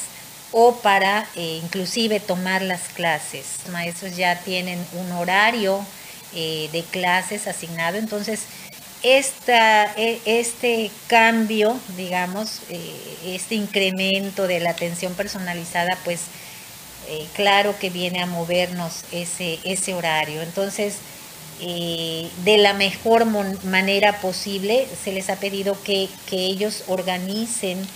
o 0.51 0.75
para 0.77 1.27
eh, 1.36 1.60
inclusive 1.63 2.19
tomar 2.19 2.63
las 2.63 2.82
clases. 2.95 3.45
Los 3.63 3.73
maestros 3.73 4.15
ya 4.15 4.39
tienen 4.39 4.84
un 4.93 5.12
horario 5.12 5.86
de 6.32 6.86
clases 6.91 7.47
asignado, 7.47 7.97
entonces 7.97 8.41
esta, 9.03 9.93
e, 9.95 10.19
este 10.25 10.91
cambio, 11.07 11.79
digamos, 11.95 12.62
eh, 12.69 12.93
este 13.25 13.55
incremento 13.55 14.47
de 14.47 14.59
la 14.59 14.71
atención 14.71 15.13
personalizada, 15.13 15.97
pues 16.03 16.21
eh, 17.07 17.25
claro 17.33 17.75
que 17.79 17.89
viene 17.89 18.21
a 18.21 18.25
movernos 18.25 19.03
ese, 19.12 19.59
ese 19.63 19.93
horario. 19.93 20.41
Entonces, 20.41 20.95
eh, 21.62 22.29
de 22.43 22.57
la 22.57 22.73
mejor 22.73 23.25
manera 23.25 24.19
posible, 24.21 24.88
se 25.03 25.12
les 25.12 25.29
ha 25.29 25.38
pedido 25.38 25.81
que, 25.83 26.09
que 26.29 26.38
ellos 26.38 26.83
organicen 26.88 27.88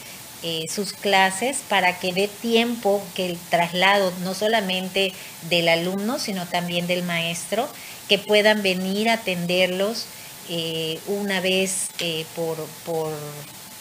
sus 0.67 0.91
clases 0.91 1.59
para 1.69 1.99
que 1.99 2.11
dé 2.11 2.27
tiempo 2.27 3.01
que 3.15 3.27
el 3.27 3.37
traslado, 3.49 4.11
no 4.23 4.33
solamente 4.33 5.13
del 5.49 5.69
alumno, 5.69 6.19
sino 6.19 6.45
también 6.45 6.85
del 6.85 7.03
maestro, 7.03 7.69
que 8.09 8.19
puedan 8.19 8.61
venir 8.61 9.07
a 9.07 9.13
atenderlos 9.13 10.05
eh, 10.49 10.99
una 11.08 11.39
vez 11.39 11.89
eh, 11.99 12.25
por, 12.36 12.58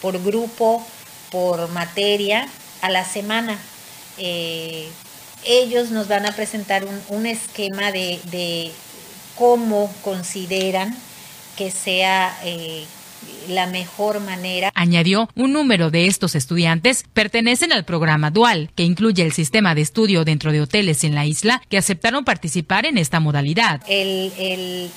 por, 0.01 0.23
grupo, 0.23 0.85
por 1.31 1.69
materia, 1.71 2.47
a 2.81 2.89
la 2.89 3.05
semana. 3.05 3.57
Eh, 4.17 4.87
ellos 5.45 5.91
nos 5.91 6.07
van 6.07 6.25
a 6.25 6.31
presentar 6.31 6.85
un, 7.09 7.25
esquema 7.25 7.91
de, 7.91 8.71
cómo 9.37 9.93
consideran 10.03 10.95
que 11.57 11.69
sea 11.69 12.33
la 13.49 13.67
mejor 13.67 14.21
manera. 14.21 14.71
Añadió, 14.73 15.29
un 15.35 15.51
número 15.51 15.91
de 15.91 16.07
estos 16.07 16.35
estudiantes 16.35 17.03
pertenecen 17.13 17.73
al 17.73 17.83
programa 17.83 18.31
Dual, 18.31 18.69
que 18.75 18.83
incluye 18.83 19.23
el 19.23 19.33
sistema 19.33 19.75
de 19.75 19.81
estudio 19.81 20.23
dentro 20.23 20.51
de 20.51 20.61
hoteles 20.61 21.03
en 21.03 21.13
la 21.13 21.25
isla 21.25 21.61
que 21.69 21.77
aceptaron 21.77 22.23
participar 22.23 22.85
en 22.85 22.97
esta 22.97 23.19
modalidad. 23.19 23.81
el, 23.87 24.31
el 24.37 24.89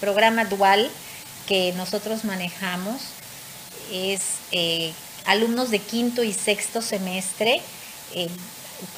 programa 0.00 0.44
dual 0.44 0.90
que 1.46 1.72
nosotros 1.76 2.24
manejamos 2.24 3.00
es 3.92 4.22
eh, 4.52 4.92
alumnos 5.26 5.70
de 5.70 5.78
quinto 5.78 6.22
y 6.22 6.32
sexto 6.32 6.82
semestre 6.82 7.62
eh, 8.14 8.28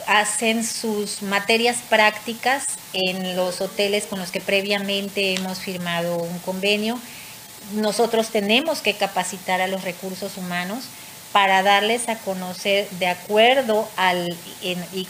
hacen 0.06 0.64
sus 0.64 1.22
materias 1.22 1.78
prácticas 1.88 2.66
en 2.92 3.36
los 3.36 3.60
hoteles 3.60 4.04
con 4.04 4.18
los 4.18 4.30
que 4.30 4.40
previamente 4.40 5.34
hemos 5.34 5.58
firmado 5.58 6.16
un 6.16 6.38
convenio. 6.40 6.98
Nosotros 7.74 8.28
tenemos 8.28 8.80
que 8.80 8.94
capacitar 8.94 9.60
a 9.60 9.68
los 9.68 9.82
recursos 9.82 10.36
humanos 10.36 10.84
para 11.32 11.62
darles 11.62 12.08
a 12.08 12.18
conocer 12.18 12.88
de 12.90 13.06
acuerdo 13.06 13.88
al 13.96 14.36
y, 14.62 15.06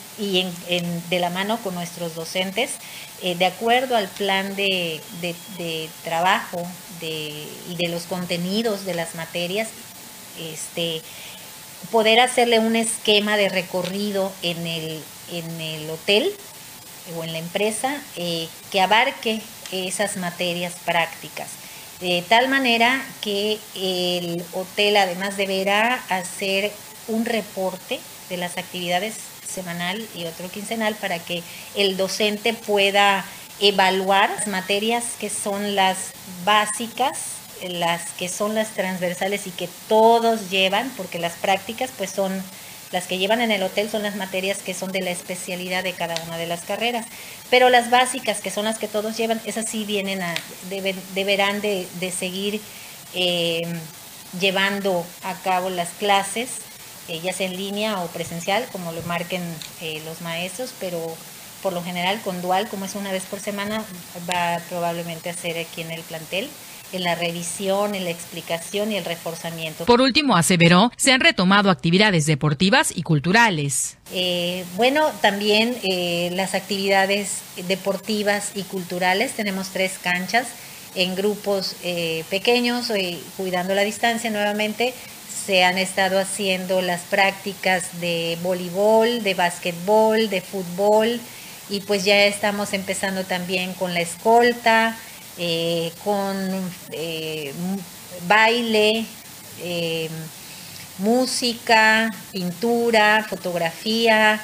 de 1.09 1.19
la 1.19 1.31
mano 1.31 1.59
con 1.63 1.75
nuestros 1.75 2.15
docentes 2.15 2.73
eh, 3.23 3.35
de 3.35 3.45
acuerdo 3.45 3.97
al 3.97 4.09
plan 4.09 4.57
de, 4.57 5.01
trabajo 6.05 6.67
y 7.03 7.75
de 7.77 7.89
los 7.89 8.05
contenidos 8.05 8.85
de 8.85 8.95
las 8.95 9.15
materias, 9.15 9.69
este, 10.39 11.03
poder 11.91 12.21
hacerle 12.21 12.59
un 12.59 12.77
esquema 12.77 13.37
de 13.37 13.51
recorrido 13.51 14.33
en 14.43 14.67
el, 14.67 15.03
en 15.33 15.61
el 15.61 15.91
hotel 15.91 16.33
o 17.17 17.25
en 17.25 17.33
la 17.33 17.39
empresa 17.39 18.01
eh, 18.17 18.49
que 18.71 18.81
abarque 18.81 19.43
esas 19.71 20.17
materias 20.17 20.73
prácticas. 20.87 21.60
De 22.01 22.25
tal 22.27 22.49
manera 22.49 23.05
que 23.21 23.59
el 23.75 24.43
hotel 24.55 24.97
además 24.97 25.37
deberá 25.37 26.03
hacer 26.09 26.73
un 27.09 27.27
reporte 27.27 28.01
de 28.31 28.39
las 28.39 28.57
actividades 28.57 29.17
semanal 29.47 30.07
y 30.15 30.25
otro 30.25 30.51
quincenal 30.51 30.95
para 30.95 31.19
que 31.19 31.43
el 31.75 31.99
docente 31.99 32.55
pueda 32.55 33.25
evaluar 33.61 34.31
las 34.31 34.47
materias 34.47 35.05
que 35.19 35.29
son 35.29 35.75
las 35.75 36.13
básicas, 36.45 37.19
las 37.69 38.13
que 38.13 38.31
son 38.31 38.55
las 38.55 38.69
transversales 38.71 39.47
y 39.47 39.51
que 39.51 39.69
todos 39.89 40.49
llevan, 40.49 40.91
porque 40.97 41.19
las 41.19 41.35
prácticas 41.35 41.91
pues 41.99 42.11
son 42.11 42.43
las 42.93 43.07
que 43.07 43.19
llevan 43.19 43.41
en 43.41 43.51
el 43.51 43.63
hotel 43.63 43.89
son 43.89 44.03
las 44.03 44.17
materias 44.17 44.59
que 44.59 44.75
son 44.75 44.93
de 44.93 45.01
la 45.01 45.11
especialidad 45.11 45.85
de 45.85 45.93
cada 45.93 46.21
una 46.25 46.37
de 46.37 46.47
las 46.47 46.63
carreras. 46.63 47.07
Pero 47.49 47.69
las 47.69 47.91
básicas, 47.91 48.41
que 48.41 48.51
son 48.51 48.65
las 48.65 48.79
que 48.79 48.89
todos 48.89 49.17
llevan, 49.17 49.41
esas 49.45 49.69
sí 49.69 49.85
vienen 49.85 50.23
a, 50.23 50.35
deberán 51.15 51.61
de, 51.61 51.87
seguir 52.17 52.61
eh, 53.15 53.63
llevando 54.41 55.05
a 55.23 55.35
cabo 55.35 55.71
las 55.71 55.91
clases 55.91 56.49
eh, 57.11 57.21
ya 57.21 57.33
sea 57.33 57.49
en 57.49 57.57
línea 57.57 58.01
o 58.03 58.07
presencial, 58.07 58.65
como 58.71 58.93
lo 58.93 59.03
marquen 59.03 59.43
eh, 59.81 60.01
los 60.05 60.21
maestros, 60.21 60.73
pero 60.79 61.17
por 61.61 61.73
lo 61.73 61.83
general 61.83 62.21
con 62.23 62.41
dual, 62.41 62.69
como 62.69 62.85
es 62.85 62.95
una 62.95 63.11
vez 63.11 63.25
por 63.25 63.41
semana, 63.41 63.83
va 64.33 64.61
probablemente 64.69 65.29
a 65.29 65.35
ser 65.35 65.59
aquí 65.59 65.81
en 65.81 65.91
el 65.91 66.03
plantel 66.03 66.49
en 66.93 67.05
la 67.05 67.15
revisión, 67.15 67.95
en 67.95 68.05
la 68.05 68.11
explicación 68.11 68.93
y 68.93 68.97
el 68.97 69.05
reforzamiento. 69.05 69.85
Por 69.85 70.01
último, 70.01 70.37
aseveró, 70.37 70.93
se 70.97 71.13
han 71.13 71.21
retomado 71.21 71.71
actividades 71.71 72.27
deportivas 72.27 72.93
y 72.95 73.03
culturales. 73.03 73.97
Eh, 74.13 74.65
bueno, 74.77 75.07
también 75.21 75.77
las 76.37 76.55
actividades 76.55 77.43
deportivas 77.69 78.53
y 78.55 78.63
culturales, 78.63 79.33
tenemos 79.33 79.69
tres 79.69 79.99
canchas 80.03 80.49
en 80.95 81.15
grupos 81.15 81.77
pequeños, 82.29 82.93
cuidando 83.37 83.75
la 83.75 83.83
distancia 83.83 84.31
nuevamente, 84.31 84.95
se 85.47 85.65
han 85.65 85.79
estado 85.79 86.19
haciendo 86.19 86.83
las 86.83 87.01
prácticas 87.03 88.01
de 88.01 88.39
voleibol, 88.43 89.23
de 89.23 89.35
básquetbol, 89.35 90.29
de 90.29 90.41
fútbol, 90.41 91.21
y 91.69 91.81
pues 91.81 92.05
ya 92.05 92.25
estamos 92.25 92.73
empezando 92.73 93.25
también 93.25 93.73
con 93.75 93.95
la 93.95 94.01
escolta, 94.01 94.97
eh, 95.43 95.91
con 96.05 96.37
eh, 96.93 97.55
baile, 98.29 99.07
eh, 99.63 100.11
música, 100.99 102.15
pintura, 102.31 103.25
fotografía. 103.27 104.39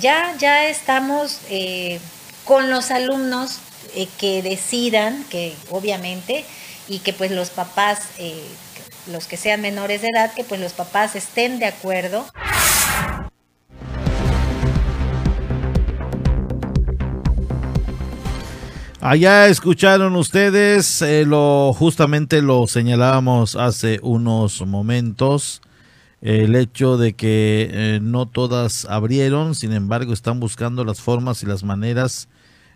ya, 0.00 0.34
ya 0.38 0.66
estamos 0.66 1.38
con 2.44 2.68
los 2.68 2.90
alumnos 2.90 3.60
que 4.18 4.42
decidan, 4.42 5.24
que 5.30 5.54
obviamente, 5.70 6.44
y 6.88 6.98
que 6.98 7.14
pues 7.14 7.30
los 7.30 7.48
papás, 7.48 8.00
los 9.06 9.26
que 9.26 9.38
sean 9.38 9.62
menores 9.62 10.02
de 10.02 10.08
edad, 10.08 10.34
que 10.34 10.44
pues 10.44 10.60
los 10.60 10.74
papás 10.74 11.16
estén 11.16 11.58
de 11.58 11.66
acuerdo. 11.66 12.26
Allá 19.04 19.48
escucharon 19.48 20.14
ustedes, 20.14 21.02
eh, 21.02 21.24
lo 21.26 21.72
justamente 21.72 22.40
lo 22.40 22.68
señalábamos 22.68 23.56
hace 23.56 23.98
unos 24.00 24.64
momentos, 24.64 25.60
el 26.20 26.54
hecho 26.54 26.96
de 26.96 27.14
que 27.14 27.68
eh, 27.72 27.98
no 28.00 28.26
todas 28.26 28.84
abrieron, 28.84 29.56
sin 29.56 29.72
embargo 29.72 30.12
están 30.12 30.38
buscando 30.38 30.84
las 30.84 31.00
formas 31.00 31.42
y 31.42 31.46
las 31.46 31.64
maneras 31.64 32.28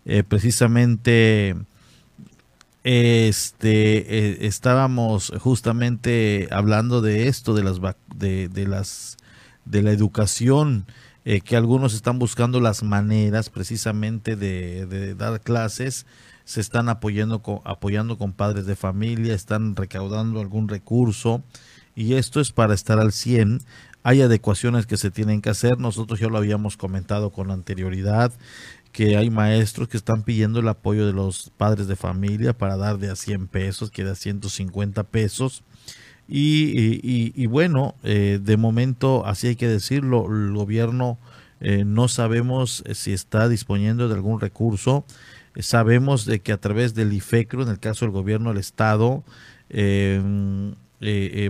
eh, 0.05 0.25
precisamente 0.25 1.55
este 2.83 4.49
estábamos 4.49 5.33
justamente 5.39 6.49
hablando 6.51 7.03
de 7.03 7.29
esto 7.29 7.55
de 7.55 7.63
las 7.63 7.79
de, 8.17 8.49
de 8.49 8.67
las 8.67 9.17
de 9.65 9.81
la 9.81 9.93
educación 9.93 10.87
eh, 11.29 11.41
que 11.41 11.57
algunos 11.57 11.93
están 11.93 12.21
buscando 12.21 12.61
las 12.61 12.85
maneras 12.85 13.51
precisamente 13.51 14.37
de, 14.37 15.17
dar 15.17 15.41
clases, 15.41 16.07
se 16.45 16.61
están 16.61 16.89
apoyando 16.89 17.43
con, 17.43 17.63
apoyando 17.65 18.17
con 18.17 18.33
padres 18.33 18.65
de 18.65 18.77
familia, 18.77 19.35
están 19.35 19.75
recaudando 19.75 20.39
algún 20.39 20.69
recurso 20.69 21.43
y 21.97 22.15
esto 22.15 22.41
es 22.41 22.53
para 22.53 22.75
estar 22.75 23.01
al 23.01 23.11
100. 23.11 23.59
Hay 24.05 24.23
adecuaciones 24.23 24.87
que 24.87 24.97
se 24.97 25.11
tienen 25.11 25.43
que 25.43 25.51
hacer, 25.51 25.81
nosotros 25.81 26.21
ya 26.21 26.29
lo 26.29 26.39
habíamos 26.39 26.77
comentado 26.77 27.33
con 27.33 27.51
anterioridad, 27.51 28.33
que 28.93 29.17
hay 29.17 29.29
maestros 29.29 29.89
que 29.89 29.97
están 29.97 30.23
pidiendo 30.23 30.61
el 30.61 30.69
apoyo 30.69 31.09
de 31.09 31.13
los 31.13 31.51
padres 31.57 31.89
de 31.89 31.97
familia 31.97 32.57
para 32.57 32.77
dar 32.77 32.99
de 32.99 33.11
a 33.11 33.17
100 33.17 33.49
pesos, 33.49 33.91
que 33.91 34.05
de 34.05 34.13
a 34.13 34.15
150 34.15 35.03
pesos 35.03 35.65
y, 36.29 37.47
bueno, 37.47 37.95
eh, 38.03 38.41
de 38.43 38.57
momento, 38.57 39.25
así 39.27 39.49
hay 39.49 39.57
que 39.57 39.69
decirlo, 39.69 40.27
el 40.27 40.53
gobierno 40.53 41.19
eh, 41.61 41.85
no 41.85 42.09
sabemos 42.09 42.83
eh, 42.87 42.95
si 42.95 43.13
está 43.13 43.49
disponiendo 43.49 44.09
de 44.09 44.15
algún 44.15 44.41
recurso. 44.41 45.05
sabemos 45.59 46.27
de 46.27 46.41
que 46.41 46.53
a 46.53 46.59
través 46.59 46.95
del 46.95 47.13
IFECRO, 47.13 47.63
en 47.63 47.69
el 47.69 47.79
caso 47.79 48.05
del 48.05 48.13
gobierno 48.13 48.51
del 48.51 48.59
Estado, 48.59 49.25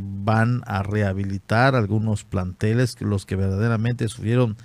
van 0.02 0.62
a 0.66 0.82
rehabilitar 0.82 1.74
algunos 1.74 2.24
planteles, 2.24 3.00
los 3.00 3.26
que 3.26 3.36
verdaderamente 3.36 4.08
sufrieron 4.08 4.56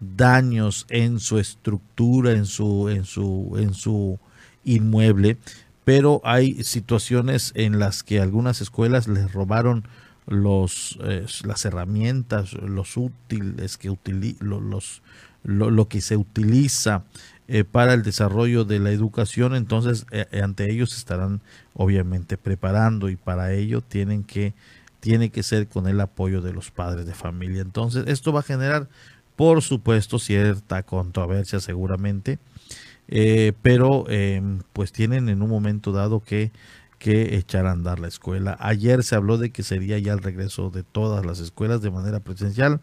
daños 0.00 0.86
en 0.88 1.20
su 1.20 1.38
estructura, 1.38 2.32
en 2.32 2.46
su, 2.46 2.88
en 2.88 3.04
su, 3.04 3.56
en 3.58 3.74
su 3.74 4.18
inmueble 4.64 5.38
pero 5.84 6.20
hay 6.24 6.62
situaciones 6.64 7.52
en 7.54 7.78
las 7.78 8.02
que 8.02 8.20
algunas 8.20 8.60
escuelas 8.60 9.08
les 9.08 9.32
robaron 9.32 9.84
los 10.26 10.98
eh, 11.02 11.26
las 11.44 11.64
herramientas, 11.64 12.52
los 12.54 12.96
útiles 12.96 13.76
que 13.76 13.94
los, 14.40 15.02
lo, 15.42 15.88
que 15.88 16.00
se 16.00 16.16
utiliza 16.16 17.02
eh, 17.48 17.64
para 17.64 17.94
el 17.94 18.02
desarrollo 18.02 18.64
de 18.64 18.78
la 18.78 18.90
educación, 18.90 19.54
entonces 19.56 20.06
eh, 20.12 20.26
ante 20.42 20.70
ellos 20.70 20.96
estarán 20.96 21.40
obviamente 21.74 22.36
preparando 22.36 23.08
y 23.08 23.16
para 23.16 23.52
ello 23.52 23.80
tienen 23.80 24.22
que 24.22 24.54
tiene 25.00 25.30
que 25.30 25.42
ser 25.42 25.66
con 25.66 25.88
el 25.88 25.98
apoyo 26.00 26.42
de 26.42 26.52
los 26.52 26.70
padres 26.70 27.06
de 27.06 27.14
familia. 27.14 27.62
Entonces, 27.62 28.04
esto 28.06 28.34
va 28.34 28.40
a 28.40 28.44
generar 28.44 28.86
por 29.34 29.62
supuesto 29.62 30.18
cierta 30.18 30.82
controversia 30.82 31.58
seguramente 31.60 32.38
eh, 33.10 33.52
pero 33.60 34.08
em, 34.08 34.60
pues 34.72 34.92
tienen 34.92 35.28
en 35.28 35.42
un 35.42 35.50
momento 35.50 35.90
dado 35.90 36.20
que, 36.20 36.52
que 36.98 37.36
echar 37.36 37.66
a 37.66 37.72
andar 37.72 37.98
la 37.98 38.08
escuela. 38.08 38.56
Ayer 38.60 39.02
se 39.02 39.16
habló 39.16 39.36
de 39.36 39.50
que 39.50 39.64
sería 39.64 39.98
ya 39.98 40.12
el 40.12 40.22
regreso 40.22 40.70
de 40.70 40.84
todas 40.84 41.26
las 41.26 41.40
escuelas 41.40 41.82
de 41.82 41.90
manera 41.90 42.20
presencial, 42.20 42.80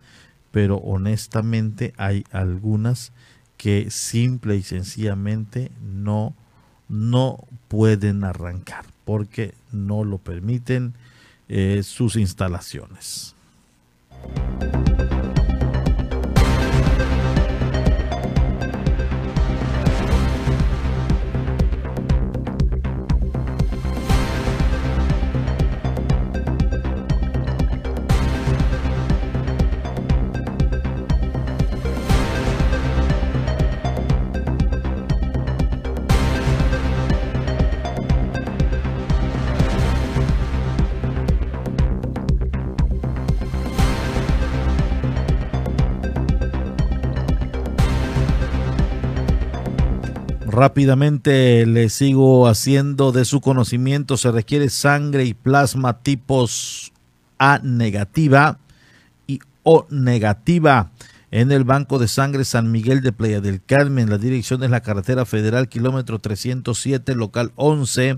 pero 0.52 0.78
honestamente 0.78 1.94
hay 1.98 2.26
algunas 2.32 3.14
que 3.56 3.90
simple 3.90 4.58
y 4.58 4.64
sencillamente 4.64 5.72
no, 5.82 6.36
no 6.90 7.38
pueden 7.70 8.24
arrancar 8.26 8.86
porque 9.06 9.54
no 9.72 10.04
lo 10.04 10.18
permiten 10.18 10.94
eh, 11.48 11.82
sus 11.84 12.18
instalaciones. 12.18 13.34
Rápidamente 50.58 51.66
le 51.68 51.90
sigo 51.90 52.48
haciendo 52.48 53.12
de 53.12 53.26
su 53.26 53.42
conocimiento. 53.42 54.18
Se 54.18 54.32
requiere 54.32 54.72
sangre 54.72 55.24
y 55.24 55.36
plasma 55.36 56.00
tipos 56.00 56.92
A 57.38 57.60
negativa 57.62 58.58
y 59.28 59.40
O 59.62 59.86
negativa 59.92 60.90
en 61.30 61.52
el 61.52 61.64
Banco 61.64 62.00
de 62.00 62.08
Sangre 62.08 62.44
San 62.44 62.72
Miguel 62.72 63.02
de 63.02 63.12
Playa 63.12 63.40
del 63.40 63.62
Carmen. 63.62 64.10
La 64.10 64.18
dirección 64.18 64.64
es 64.64 64.72
la 64.72 64.82
carretera 64.82 65.28
federal 65.28 65.70
kilómetro 65.70 66.18
307, 66.18 67.14
local 67.14 67.52
11. 67.56 68.18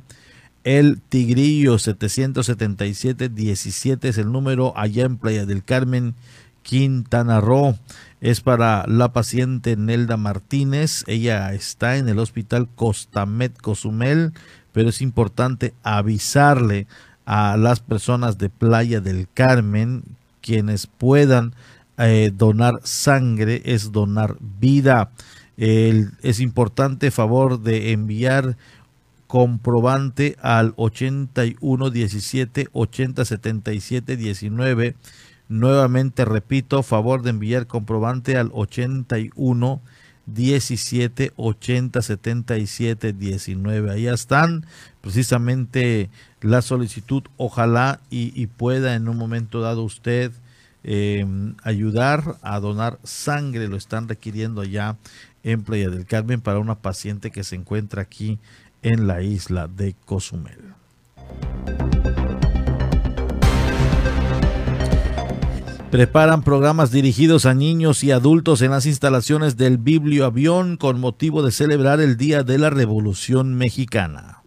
El 0.64 1.02
Tigrillo 1.02 1.76
777-17 1.76 4.06
es 4.06 4.18
el 4.18 4.32
número 4.32 4.72
allá 4.78 5.04
en 5.04 5.18
Playa 5.18 5.46
del 5.46 5.66
Carmen, 5.66 6.16
Quintana 6.64 7.42
Roo 7.42 7.76
es 8.22 8.42
para 8.42 8.86
la 8.88 9.14
paciente 9.14 9.76
Nelda 9.78 10.18
Martínez. 10.18 11.04
Ella 11.08 11.54
está 11.54 11.98
en 11.98 12.10
el 12.10 12.20
hospital 12.20 12.68
Costamet 12.76 13.58
Cozumel, 13.60 14.34
pero 14.72 14.90
es 14.90 15.02
importante 15.02 15.74
avisarle 15.84 16.88
a 17.26 17.58
las 17.58 17.80
personas 17.80 18.38
de 18.38 18.50
Playa 18.50 19.02
del 19.02 19.28
Carmen 19.34 20.04
quienes 20.42 20.88
puedan 20.88 21.54
eh, 21.98 22.32
donar 22.34 22.80
sangre, 22.84 23.62
es 23.66 23.92
donar 23.92 24.38
vida. 24.40 25.12
es 25.58 26.40
importante 26.40 27.12
favor 27.12 27.62
de 27.62 27.92
enviar 27.92 28.56
comprobante 29.28 30.38
al 30.42 30.74
81 30.78 31.90
17 31.90 32.70
80 32.72 33.26
77 33.26 34.18
19 34.18 34.96
Nuevamente 35.50 36.26
repito, 36.26 36.84
favor 36.84 37.24
de 37.24 37.32
enviar 37.32 37.66
comprobante 37.66 38.38
al 38.38 38.52
81 38.54 39.82
17 40.28 41.34
80 41.36 42.02
77 42.04 43.14
19. 43.14 43.92
Ahí 43.92 44.08
están 44.08 44.68
precisamente 45.02 46.12
la 46.42 46.62
solicitud. 46.62 47.24
Ojalá 47.38 48.00
y, 48.12 48.46
pueda 48.46 48.94
en 48.94 49.10
un 49.10 49.18
momento 49.18 49.60
dado 49.60 49.84
usted 49.84 50.32
em, 50.84 51.56
ayudar 51.64 52.38
a 52.44 52.60
donar 52.60 53.00
sangre. 53.04 53.68
Lo 53.68 53.76
están 53.76 54.08
requiriendo 54.08 54.62
allá 54.62 54.98
en 55.44 55.64
Playa 55.64 55.90
del 55.90 56.06
Carmen 56.06 56.42
para 56.42 56.60
una 56.60 56.76
paciente 56.76 57.32
que 57.32 57.44
se 57.44 57.56
encuentra 57.56 58.04
aquí 58.04 58.38
en 58.84 59.08
la 59.08 59.24
isla 59.24 59.68
de 59.68 59.96
Cozumel. 60.06 60.76
Preparan 65.92 66.44
programas 66.44 66.92
dirigidos 66.92 67.48
a 67.48 67.56
niños 67.56 68.04
y 68.04 68.12
adultos 68.12 68.62
en 68.62 68.70
las 68.70 68.86
instalaciones 68.86 69.58
del 69.58 69.80
Biblio 69.80 70.26
Avión 70.26 70.78
con 70.78 71.00
motivo 71.00 71.42
de 71.42 71.52
celebrar 71.52 72.00
el 72.00 72.16
Día 72.16 72.44
de 72.44 72.60
la 72.60 72.70
Revolución 72.70 73.56
Mexicana. 73.56 74.39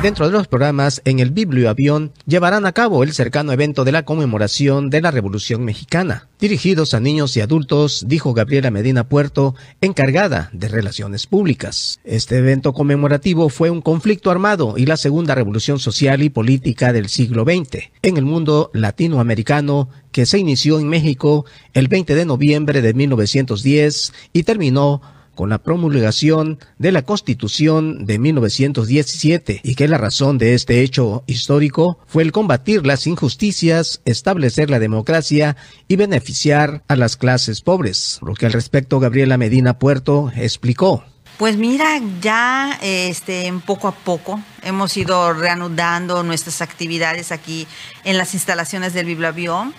Dentro 0.00 0.26
de 0.26 0.32
los 0.32 0.46
programas 0.46 1.02
en 1.04 1.18
el 1.18 1.32
Biblioavión 1.32 2.12
llevarán 2.24 2.66
a 2.66 2.72
cabo 2.72 3.02
el 3.02 3.12
cercano 3.12 3.50
evento 3.50 3.82
de 3.82 3.90
la 3.90 4.04
conmemoración 4.04 4.90
de 4.90 5.00
la 5.00 5.10
Revolución 5.10 5.64
Mexicana, 5.64 6.28
dirigidos 6.38 6.94
a 6.94 7.00
niños 7.00 7.36
y 7.36 7.40
adultos, 7.40 8.04
dijo 8.06 8.32
Gabriela 8.32 8.70
Medina 8.70 9.08
Puerto, 9.08 9.56
encargada 9.80 10.50
de 10.52 10.68
Relaciones 10.68 11.26
Públicas. 11.26 11.98
Este 12.04 12.38
evento 12.38 12.74
conmemorativo 12.74 13.48
fue 13.48 13.70
un 13.70 13.82
conflicto 13.82 14.30
armado 14.30 14.74
y 14.76 14.86
la 14.86 14.96
segunda 14.96 15.34
revolución 15.34 15.80
social 15.80 16.22
y 16.22 16.30
política 16.30 16.92
del 16.92 17.08
siglo 17.08 17.42
XX 17.42 17.90
en 18.02 18.18
el 18.18 18.24
mundo 18.24 18.70
latinoamericano 18.74 19.88
que 20.12 20.26
se 20.26 20.38
inició 20.38 20.78
en 20.78 20.88
México 20.88 21.44
el 21.74 21.88
20 21.88 22.14
de 22.14 22.24
noviembre 22.24 22.82
de 22.82 22.94
1910 22.94 24.12
y 24.32 24.44
terminó 24.44 25.02
con 25.38 25.50
la 25.50 25.62
promulgación 25.62 26.58
de 26.78 26.90
la 26.90 27.02
Constitución 27.02 28.06
de 28.06 28.18
1917 28.18 29.60
y 29.62 29.76
que 29.76 29.86
la 29.86 29.96
razón 29.96 30.36
de 30.36 30.54
este 30.54 30.80
hecho 30.80 31.22
histórico 31.28 32.00
fue 32.08 32.24
el 32.24 32.32
combatir 32.32 32.84
las 32.84 33.06
injusticias, 33.06 34.00
establecer 34.04 34.68
la 34.68 34.80
democracia 34.80 35.56
y 35.86 35.94
beneficiar 35.94 36.82
a 36.88 36.96
las 36.96 37.16
clases 37.16 37.60
pobres. 37.60 38.18
Lo 38.20 38.34
que 38.34 38.46
al 38.46 38.52
respecto 38.52 38.98
Gabriela 38.98 39.38
Medina 39.38 39.78
Puerto 39.78 40.32
explicó. 40.34 41.04
Pues 41.36 41.56
mira, 41.56 42.00
ya 42.20 42.76
este, 42.82 43.54
poco 43.64 43.86
a 43.86 43.92
poco 43.92 44.40
hemos 44.64 44.96
ido 44.96 45.34
reanudando 45.34 46.24
nuestras 46.24 46.62
actividades 46.62 47.30
aquí 47.30 47.68
en 48.02 48.18
las 48.18 48.34
instalaciones 48.34 48.92
del 48.92 49.06
Biblioavión. 49.06 49.72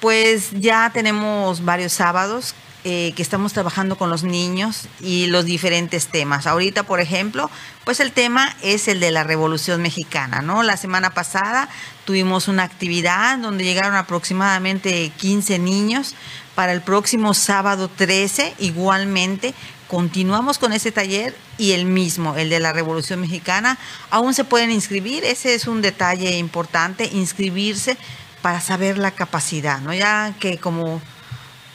Pues 0.00 0.50
ya 0.52 0.90
tenemos 0.92 1.64
varios 1.64 1.94
sábados 1.94 2.54
eh, 2.84 3.12
que 3.16 3.22
estamos 3.22 3.52
trabajando 3.52 3.98
con 3.98 4.08
los 4.08 4.22
niños 4.22 4.88
y 5.00 5.26
los 5.26 5.44
diferentes 5.44 6.06
temas. 6.06 6.46
Ahorita, 6.46 6.84
por 6.84 7.00
ejemplo, 7.00 7.50
pues 7.84 7.98
el 7.98 8.12
tema 8.12 8.54
es 8.62 8.86
el 8.86 9.00
de 9.00 9.10
la 9.10 9.24
Revolución 9.24 9.82
Mexicana, 9.82 10.42
¿no? 10.42 10.62
La 10.62 10.76
semana 10.76 11.10
pasada 11.10 11.68
tuvimos 12.04 12.46
una 12.46 12.62
actividad 12.62 13.38
donde 13.38 13.64
llegaron 13.64 13.96
aproximadamente 13.96 15.10
15 15.16 15.58
niños. 15.58 16.14
Para 16.54 16.72
el 16.72 16.80
próximo 16.80 17.34
sábado 17.34 17.88
13, 17.88 18.54
igualmente, 18.58 19.54
continuamos 19.88 20.58
con 20.58 20.72
ese 20.72 20.92
taller 20.92 21.36
y 21.56 21.72
el 21.72 21.84
mismo, 21.84 22.36
el 22.36 22.48
de 22.48 22.60
la 22.60 22.72
Revolución 22.72 23.20
Mexicana. 23.20 23.76
Aún 24.10 24.34
se 24.34 24.44
pueden 24.44 24.70
inscribir, 24.70 25.24
ese 25.24 25.54
es 25.54 25.66
un 25.66 25.82
detalle 25.82 26.36
importante, 26.38 27.10
inscribirse 27.12 27.96
para 28.40 28.60
saber 28.60 28.98
la 28.98 29.10
capacidad, 29.10 29.80
¿no? 29.80 29.92
Ya 29.92 30.34
que 30.38 30.58
como 30.58 31.02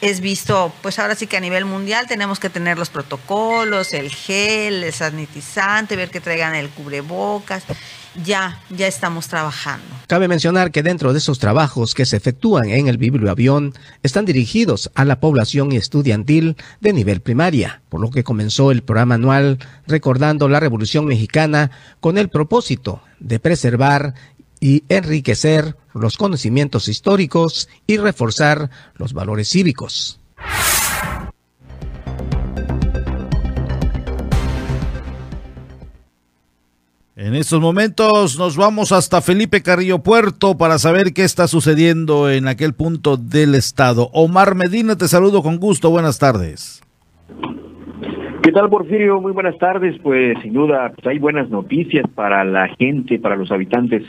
es 0.04 0.20
visto, 0.20 0.74
pues 0.82 1.00
ahora 1.00 1.16
sí 1.16 1.28
que 1.28 1.38
a 1.38 1.40
nivel 1.40 1.64
mundial 1.64 2.08
tenemos 2.08 2.38
que 2.38 2.50
tener 2.50 2.78
los 2.78 2.90
protocolos, 2.90 3.94
el 3.94 4.10
gel, 4.10 4.84
el 4.84 4.92
sanitizante, 4.92 5.96
ver 5.96 6.10
que 6.10 6.20
traigan 6.20 6.56
el 6.56 6.70
cubrebocas. 6.70 7.64
Ya, 8.26 8.60
ya 8.70 8.86
estamos 8.86 9.30
trabajando. 9.30 9.88
Cabe 10.08 10.28
mencionar 10.28 10.72
que 10.72 10.84
dentro 10.84 11.14
de 11.14 11.20
esos 11.20 11.40
trabajos 11.40 11.96
que 11.96 12.06
se 12.06 12.18
efectúan 12.18 12.70
en 12.70 12.88
el 12.88 12.98
biblioavión 12.98 13.74
están 14.04 14.26
dirigidos 14.26 14.92
a 14.94 15.06
la 15.06 15.22
población 15.22 15.72
estudiantil 15.72 16.58
de 16.82 16.94
nivel 16.94 17.22
primaria, 17.22 17.82
por 17.88 18.02
lo 18.02 18.12
que 18.12 18.26
comenzó 18.26 18.72
el 18.72 18.84
programa 18.84 19.16
anual 19.16 19.58
recordando 19.88 20.50
la 20.50 20.60
Revolución 20.60 21.06
Mexicana 21.06 21.72
con 22.02 22.18
el 22.18 22.28
propósito 22.30 23.02
de 23.20 23.40
preservar 23.40 24.14
y 24.64 24.86
enriquecer 24.88 25.76
los 25.94 26.16
conocimientos 26.16 26.88
históricos 26.88 27.68
y 27.86 27.98
reforzar 27.98 28.70
los 28.96 29.12
valores 29.12 29.50
cívicos. 29.50 30.22
En 37.18 37.36
estos 37.36 37.60
momentos 37.60 38.38
nos 38.40 38.56
vamos 38.56 38.94
hasta 38.94 39.22
Felipe 39.22 39.62
Carrillo 39.62 40.00
Puerto 40.00 40.58
para 40.58 40.80
saber 40.80 41.12
qué 41.12 41.26
está 41.26 41.50
sucediendo 41.50 42.32
en 42.32 42.48
aquel 42.48 42.74
punto 42.74 43.18
del 43.18 43.56
estado. 43.56 44.10
Omar 44.14 44.56
Medina, 44.56 44.96
te 44.96 45.10
saludo 45.10 45.44
con 45.44 45.58
gusto. 45.58 45.90
Buenas 45.90 46.20
tardes. 46.20 46.82
¿Qué 48.44 48.52
tal, 48.52 48.70
Porfirio? 48.70 49.22
Muy 49.22 49.32
buenas 49.32 49.58
tardes. 49.58 49.98
Pues 50.02 50.38
sin 50.42 50.52
duda 50.52 50.92
pues, 50.94 51.08
hay 51.08 51.18
buenas 51.18 51.50
noticias 51.50 52.06
para 52.14 52.44
la 52.44 52.68
gente, 52.78 53.18
para 53.18 53.38
los 53.38 53.50
habitantes 53.54 54.04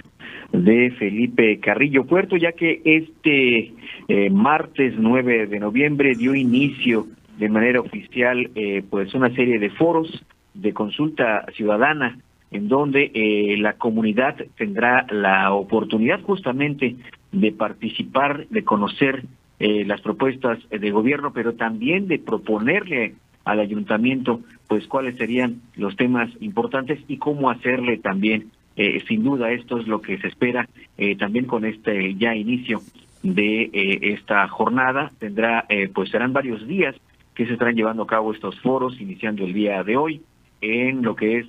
de 0.51 0.91
Felipe 0.99 1.61
Carrillo 1.61 2.05
Puerto, 2.05 2.37
ya 2.37 2.51
que 2.51 2.83
este 2.85 3.73
eh, 4.09 4.31
martes 4.31 4.95
9 4.99 5.47
de 5.47 5.61
noviembre 5.61 6.17
dio 6.17 6.35
inicio 6.35 7.07
de 7.39 7.49
manera 7.49 7.81
oficial 7.81 8.51
eh, 8.57 8.83
pues 8.91 9.15
una 9.15 9.33
serie 9.37 9.61
de 9.61 9.71
foros 9.71 10.25
de 10.53 10.73
consulta 10.73 11.47
ciudadana 11.55 12.19
en 12.51 12.67
donde 12.67 13.13
eh, 13.15 13.57
la 13.59 13.75
comunidad 13.75 14.35
tendrá 14.57 15.07
la 15.11 15.53
oportunidad 15.53 16.21
justamente 16.23 16.97
de 17.31 17.53
participar, 17.53 18.49
de 18.49 18.65
conocer 18.65 19.23
las 19.61 20.01
propuestas 20.03 20.59
de 20.69 20.91
gobierno, 20.91 21.33
pero 21.33 21.55
también 21.55 22.07
de 22.07 22.19
proponerle 22.19 23.15
al 23.45 23.61
ayuntamiento 23.61 24.41
pues 24.69 24.87
cuáles 24.87 25.17
serían 25.17 25.61
los 25.77 25.97
temas 25.97 26.31
importantes 26.41 26.99
y 27.09 27.19
cómo 27.19 27.51
hacerle 27.51 27.99
también 27.99 28.51
eh, 28.77 29.03
sin 29.07 29.23
duda 29.23 29.53
esto 29.53 29.79
es 29.79 29.87
lo 29.87 30.01
que 30.01 30.19
se 30.19 30.27
espera 30.29 30.69
eh, 30.99 31.17
también 31.17 31.47
con 31.47 31.65
este 31.65 32.15
ya 32.17 32.35
inicio 32.35 32.81
de 33.23 33.71
eh, 33.73 33.99
esta 34.15 34.47
jornada. 34.49 35.13
Tendrá, 35.19 35.67
pues 35.95 36.11
serán 36.11 36.33
varios 36.33 36.67
días 36.67 36.95
que 37.35 37.47
se 37.47 37.53
estarán 37.55 37.75
llevando 37.75 38.03
a 38.03 38.07
cabo 38.07 38.33
estos 38.33 38.59
foros, 38.61 39.01
iniciando 39.01 39.45
el 39.45 39.53
día 39.53 39.83
de 39.83 39.97
hoy 39.97 40.23
en 40.61 41.03
lo 41.03 41.15
que 41.15 41.39
es 41.39 41.47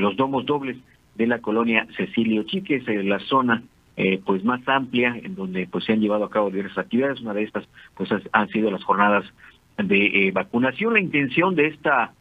los 0.00 0.16
domos 0.16 0.44
dobles 0.44 0.76
de 1.14 1.26
la 1.26 1.40
colonia 1.40 1.86
Cecilio 1.96 2.42
Chiques, 2.44 2.84
la 2.86 3.18
zona 3.20 3.62
pues 4.24 4.44
más 4.44 4.60
amplia 4.66 5.18
en 5.22 5.34
donde 5.34 5.66
pues 5.66 5.84
se 5.84 5.92
han 5.92 6.00
llevado 6.00 6.24
a 6.24 6.30
cabo 6.30 6.50
diversas 6.50 6.78
actividades. 6.78 7.20
Una 7.20 7.34
de 7.34 7.44
estas 7.44 7.68
pues 7.96 8.08
han 8.32 8.48
sido 8.48 8.70
las 8.70 8.82
jornadas 8.82 9.24
de 9.78 10.30
vacunación. 10.32 10.94
La 10.94 11.00
intención 11.00 11.54
de 11.54 11.68
esta 11.68 12.12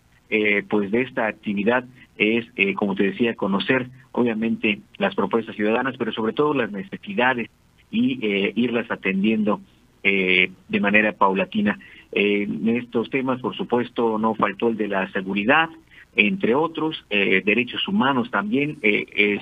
pues 0.68 0.92
de 0.92 1.04
esta 1.04 1.26
actividad 1.28 1.86
es, 2.18 2.46
eh, 2.56 2.74
como 2.74 2.96
te 2.96 3.04
decía, 3.04 3.36
conocer 3.36 3.88
obviamente 4.12 4.80
las 4.98 5.16
propuestas 5.16 5.56
ciudadanas, 5.56 5.96
pero 5.98 6.12
sobre 6.12 6.34
todo 6.34 6.54
las 6.54 6.72
necesidades 6.72 7.50
y 7.92 8.20
eh, 8.26 8.54
irlas 8.56 8.90
atendiendo 8.90 9.62
eh, 10.04 10.52
de 10.68 10.80
manera 10.80 11.14
paulatina. 11.14 11.80
en 12.12 12.70
estos 12.70 13.10
temas, 13.10 13.42
por 13.42 13.56
supuesto, 13.56 14.18
no 14.18 14.34
faltó 14.36 14.70
el 14.70 14.78
de 14.78 14.88
la 14.88 15.12
seguridad, 15.12 15.70
entre 16.16 16.56
otros, 16.56 17.06
derechos 17.10 17.88
humanos 17.88 18.32
también. 18.32 18.80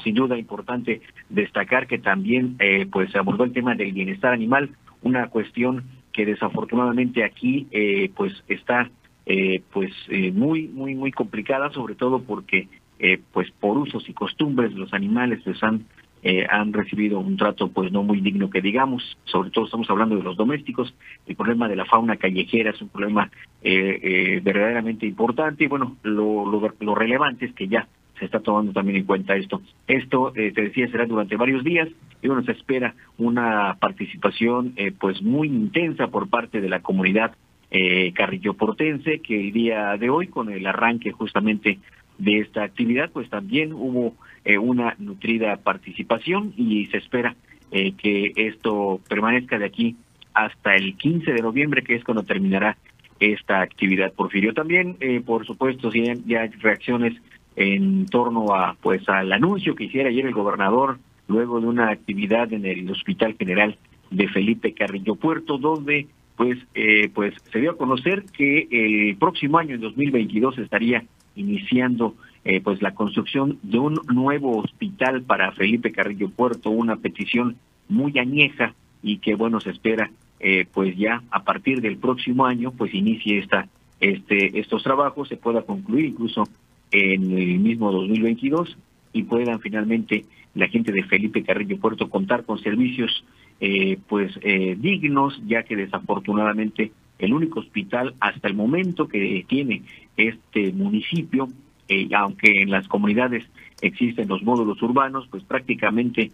sin 0.04 0.16
duda 0.16 0.38
importante 0.38 1.02
destacar 1.30 1.88
que 1.88 2.00
también 2.00 2.58
pues 2.92 3.12
se 3.12 3.18
abordó 3.18 3.46
el 3.46 3.54
tema 3.54 3.76
del 3.76 3.94
bienestar 3.94 4.34
animal, 4.34 4.72
una 5.02 5.28
cuestión 5.28 5.84
que 6.16 6.26
desafortunadamente 6.26 7.24
aquí 7.24 7.68
pues 8.16 8.34
está 8.48 8.90
eh, 9.26 9.62
pues 9.74 9.92
eh, 10.10 10.32
muy 10.32 10.68
muy 10.68 10.94
muy 10.94 11.12
complicada 11.12 11.72
sobre 11.72 11.96
todo 11.96 12.22
porque 12.22 12.68
eh, 13.00 13.20
pues 13.34 13.50
por 13.60 13.78
usos 13.78 14.08
y 14.08 14.14
costumbres 14.14 14.74
los 14.74 14.94
animales 14.94 15.42
pues 15.44 15.62
han 15.64 15.86
eh, 16.22 16.46
han 16.50 16.74
recibido 16.74 17.20
un 17.20 17.36
trato 17.36 17.68
pues 17.70 17.92
no 17.92 18.02
muy 18.02 18.20
digno 18.20 18.50
que 18.50 18.62
digamos. 18.62 19.16
Sobre 19.26 19.52
todo 19.52 19.66
estamos 19.66 19.88
hablando 19.92 20.16
de 20.16 20.24
los 20.24 20.36
domésticos. 20.36 20.92
El 21.28 21.36
problema 21.36 21.68
de 21.68 21.76
la 21.76 21.86
fauna 21.86 22.18
callejera 22.18 22.72
es 22.72 22.82
un 22.82 22.90
problema 22.90 23.30
verdaderamente 23.62 25.06
importante. 25.06 25.66
Y 25.66 25.68
bueno 25.68 25.98
lo, 26.02 26.50
lo, 26.50 26.74
lo 26.80 26.96
relevante 26.96 27.46
es 27.46 27.54
que 27.54 27.68
ya 27.68 27.88
se 28.20 28.26
está 28.26 28.40
tomando 28.40 28.72
también 28.72 28.98
en 28.98 29.06
cuenta 29.06 29.36
esto. 29.36 29.62
Esto, 29.88 30.32
te 30.34 30.52
decía, 30.52 30.88
será 30.90 31.06
durante 31.06 31.36
varios 31.36 31.64
días 31.64 31.90
y 32.22 32.28
bueno, 32.28 32.44
se 32.44 32.54
espera 32.54 32.96
una 33.18 33.78
participación 33.80 34.74
pues 35.00 35.22
muy 35.22 35.48
intensa 35.48 36.08
por 36.08 36.30
parte 36.30 36.62
de 36.62 36.70
la 36.70 36.82
comunidad 36.82 37.36
eh, 37.72 38.14
Carrillo 38.14 38.54
Portense, 38.54 39.20
que 39.20 39.40
el 39.40 39.52
día 39.52 39.98
de 39.98 40.10
hoy, 40.10 40.28
con 40.28 40.50
el 40.50 40.66
arranque 40.66 41.12
justamente 41.12 41.80
de 42.18 42.40
esta 42.40 42.64
actividad, 42.64 43.10
pues 43.12 43.30
también 43.30 43.74
hubo 43.74 44.16
eh, 44.46 44.58
una 44.58 44.96
nutrida 45.00 45.58
participación 45.58 46.54
y 46.56 46.86
se 46.86 46.98
espera 46.98 47.36
eh, 47.72 47.94
que 47.94 48.32
esto 48.36 49.02
permanezca 49.10 49.58
de 49.58 49.66
aquí 49.66 49.96
hasta 50.34 50.76
el 50.76 50.96
15 50.96 51.34
de 51.34 51.42
noviembre, 51.42 51.84
que 51.84 51.96
es 51.96 52.04
cuando 52.04 52.24
terminará 52.24 52.78
esta 53.20 53.62
actividad. 53.62 54.14
Porfirio 54.14 54.54
también, 54.54 54.98
eh, 55.00 55.22
por 55.26 55.46
supuesto, 55.46 55.92
si 55.92 56.04
ya 56.26 56.42
hay 56.42 56.50
reacciones 56.50 57.14
en 57.56 58.06
torno 58.08 58.54
a 58.54 58.76
pues 58.82 59.08
al 59.10 59.32
anuncio 59.32 59.76
que 59.76 59.86
hiciera 59.86 60.10
ayer 60.10 60.26
el 60.26 60.34
gobernador 60.34 60.98
luego 61.28 61.60
de 61.60 61.68
una 61.68 61.90
actividad 61.90 62.52
en 62.54 62.66
el 62.66 62.90
Hospital 62.90 63.36
General 63.38 63.78
de 64.12 64.28
Felipe 64.28 64.74
Carrillo 64.74 65.16
Puerto, 65.16 65.58
donde 65.58 66.08
pues, 66.36 66.58
eh, 66.74 67.10
pues 67.14 67.34
se 67.52 67.60
dio 67.60 67.72
a 67.72 67.78
conocer 67.78 68.26
que 68.26 68.68
el 68.70 69.16
próximo 69.18 69.58
año, 69.58 69.76
en 69.76 69.82
2022, 69.82 70.58
estaría 70.60 71.04
iniciando 71.36 72.16
eh, 72.44 72.62
pues 72.62 72.82
la 72.82 72.94
construcción 72.94 73.58
de 73.64 73.80
un 73.80 74.00
nuevo 74.14 74.58
hospital 74.58 75.24
para 75.24 75.52
Felipe 75.52 75.92
Carrillo 75.92 76.30
Puerto, 76.30 76.70
una 76.70 76.98
petición 76.98 77.58
muy 77.90 78.18
añeja 78.20 78.74
y 79.02 79.18
que 79.18 79.36
bueno 79.36 79.60
se 79.60 79.72
espera 79.72 80.10
eh, 80.40 80.66
pues 80.72 80.98
ya 80.98 81.22
a 81.32 81.44
partir 81.44 81.82
del 81.82 81.98
próximo 81.98 82.46
año 82.46 82.72
pues 82.72 82.94
inicie 82.94 83.40
esta 83.40 83.68
este 84.00 84.60
estos 84.60 84.84
trabajos 84.84 85.28
se 85.28 85.38
pueda 85.38 85.62
concluir 85.62 86.06
incluso 86.06 86.44
en 86.92 87.32
el 87.38 87.60
mismo 87.60 87.92
2022 87.92 88.78
y 89.14 89.24
puedan 89.24 89.60
finalmente 89.60 90.26
la 90.56 90.68
gente 90.68 90.92
de 90.92 91.04
Felipe 91.04 91.44
Carrillo 91.44 91.78
Puerto 91.78 92.10
contar 92.10 92.46
con 92.46 92.60
servicios 92.60 93.24
eh, 93.62 93.98
pues 94.08 94.38
eh, 94.42 94.76
dignos, 94.78 95.40
ya 95.48 95.64
que 95.64 95.76
desafortunadamente 95.76 96.92
el 97.20 97.34
único 97.34 97.62
hospital 97.62 98.14
hasta 98.20 98.50
el 98.50 98.54
momento 98.54 99.08
que 99.08 99.46
tiene 99.48 99.84
este 100.18 100.74
municipio, 100.74 101.48
eh, 101.88 102.10
aunque 102.14 102.62
en 102.62 102.72
las 102.72 102.88
comunidades 102.88 103.46
existen 103.82 104.28
los 104.28 104.44
módulos 104.44 104.82
urbanos, 104.82 105.28
pues 105.30 105.44
prácticamente 105.44 106.32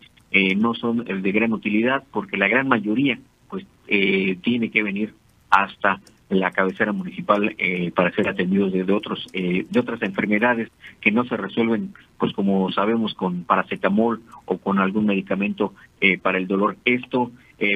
no 0.55 0.73
son 0.73 1.03
de 1.03 1.31
gran 1.33 1.51
utilidad 1.51 2.05
porque 2.09 2.37
la 2.37 2.47
gran 2.47 2.65
mayoría 2.69 3.19
pues 3.49 3.65
tiene 3.85 4.71
que 4.71 4.81
venir 4.81 5.13
hasta 5.49 5.99
la 6.31 6.51
cabecera 6.51 6.93
municipal 6.93 7.55
eh, 7.57 7.91
para 7.91 8.11
ser 8.11 8.29
atendidos 8.29 8.71
de, 8.71 8.83
otros 8.93 9.27
eh, 9.33 9.65
de 9.69 9.79
otras 9.79 10.01
enfermedades 10.01 10.69
que 11.01 11.11
no 11.11 11.25
se 11.25 11.35
resuelven 11.35 11.93
pues 12.17 12.31
como 12.33 12.71
sabemos 12.71 13.13
con 13.13 13.43
paracetamol 13.43 14.21
o 14.45 14.57
con 14.57 14.79
algún 14.79 15.05
medicamento 15.05 15.73
eh, 15.99 16.17
para 16.17 16.37
el 16.37 16.47
dolor. 16.47 16.77
Esto 16.85 17.31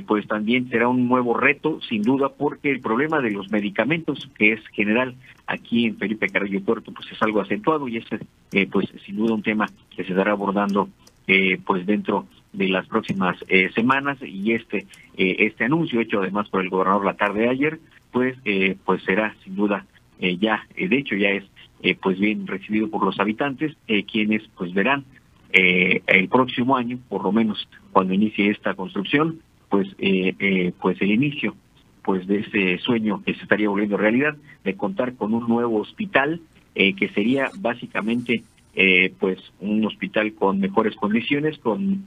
pues 0.07 0.27
también 0.27 0.67
será 0.69 0.87
un 0.87 1.07
nuevo 1.07 1.35
reto 1.35 1.79
sin 1.87 2.01
duda 2.01 2.29
porque 2.29 2.71
el 2.71 2.79
problema 2.79 3.21
de 3.21 3.29
los 3.29 3.51
medicamentos 3.51 4.27
que 4.35 4.53
es 4.53 4.67
general 4.69 5.13
aquí 5.45 5.85
en 5.85 5.97
Felipe 5.97 6.27
Carrillo 6.27 6.63
Puerto 6.63 6.91
pues 6.91 7.11
es 7.11 7.21
algo 7.21 7.39
acentuado 7.39 7.87
y 7.87 7.97
este 7.97 8.19
pues 8.71 8.87
sin 9.05 9.17
duda 9.17 9.35
un 9.35 9.43
tema 9.43 9.67
que 9.95 10.03
se 10.03 10.09
estará 10.09 10.31
abordando 10.31 10.89
pues 11.67 11.85
dentro 11.85 12.25
de 12.51 12.67
las 12.67 12.87
próximas 12.87 13.37
semanas 13.75 14.17
y 14.23 14.53
este 14.53 14.87
este 15.17 15.65
anuncio 15.65 16.01
hecho 16.01 16.19
además 16.19 16.49
por 16.49 16.63
el 16.63 16.71
gobernador 16.71 17.05
la 17.05 17.13
tarde 17.13 17.41
de 17.41 17.49
ayer 17.49 17.79
pues 18.15 18.37
eh, 18.45 18.77
pues 18.85 19.03
será 19.03 19.35
sin 19.43 19.57
duda 19.57 19.85
eh, 20.21 20.37
ya 20.37 20.65
eh, 20.77 20.87
de 20.87 20.97
hecho 20.99 21.17
ya 21.17 21.31
es 21.31 21.43
pues 22.01 22.17
bien 22.17 22.47
recibido 22.47 22.89
por 22.89 23.03
los 23.03 23.19
habitantes 23.19 23.75
quienes 24.11 24.41
pues 24.57 24.73
verán 24.73 25.05
el 25.51 26.29
próximo 26.29 26.77
año 26.77 26.97
por 27.09 27.21
lo 27.21 27.31
menos 27.31 27.67
cuando 27.91 28.15
inicie 28.15 28.49
esta 28.49 28.73
construcción 28.73 29.41
pues 29.69 29.89
pues 30.79 31.01
el 31.01 31.11
inicio 31.11 31.55
pues 32.03 32.25
de 32.25 32.39
ese 32.39 32.79
sueño 32.79 33.21
que 33.23 33.35
se 33.35 33.43
estaría 33.43 33.69
volviendo 33.69 33.97
realidad 33.97 34.35
de 34.63 34.75
contar 34.75 35.13
con 35.13 35.35
un 35.35 35.47
nuevo 35.47 35.79
hospital 35.79 36.41
que 36.73 37.11
sería 37.13 37.51
básicamente 37.59 38.41
pues 39.19 39.37
un 39.59 39.85
hospital 39.85 40.33
con 40.33 40.59
mejores 40.59 40.95
condiciones 40.95 41.59
con 41.59 42.03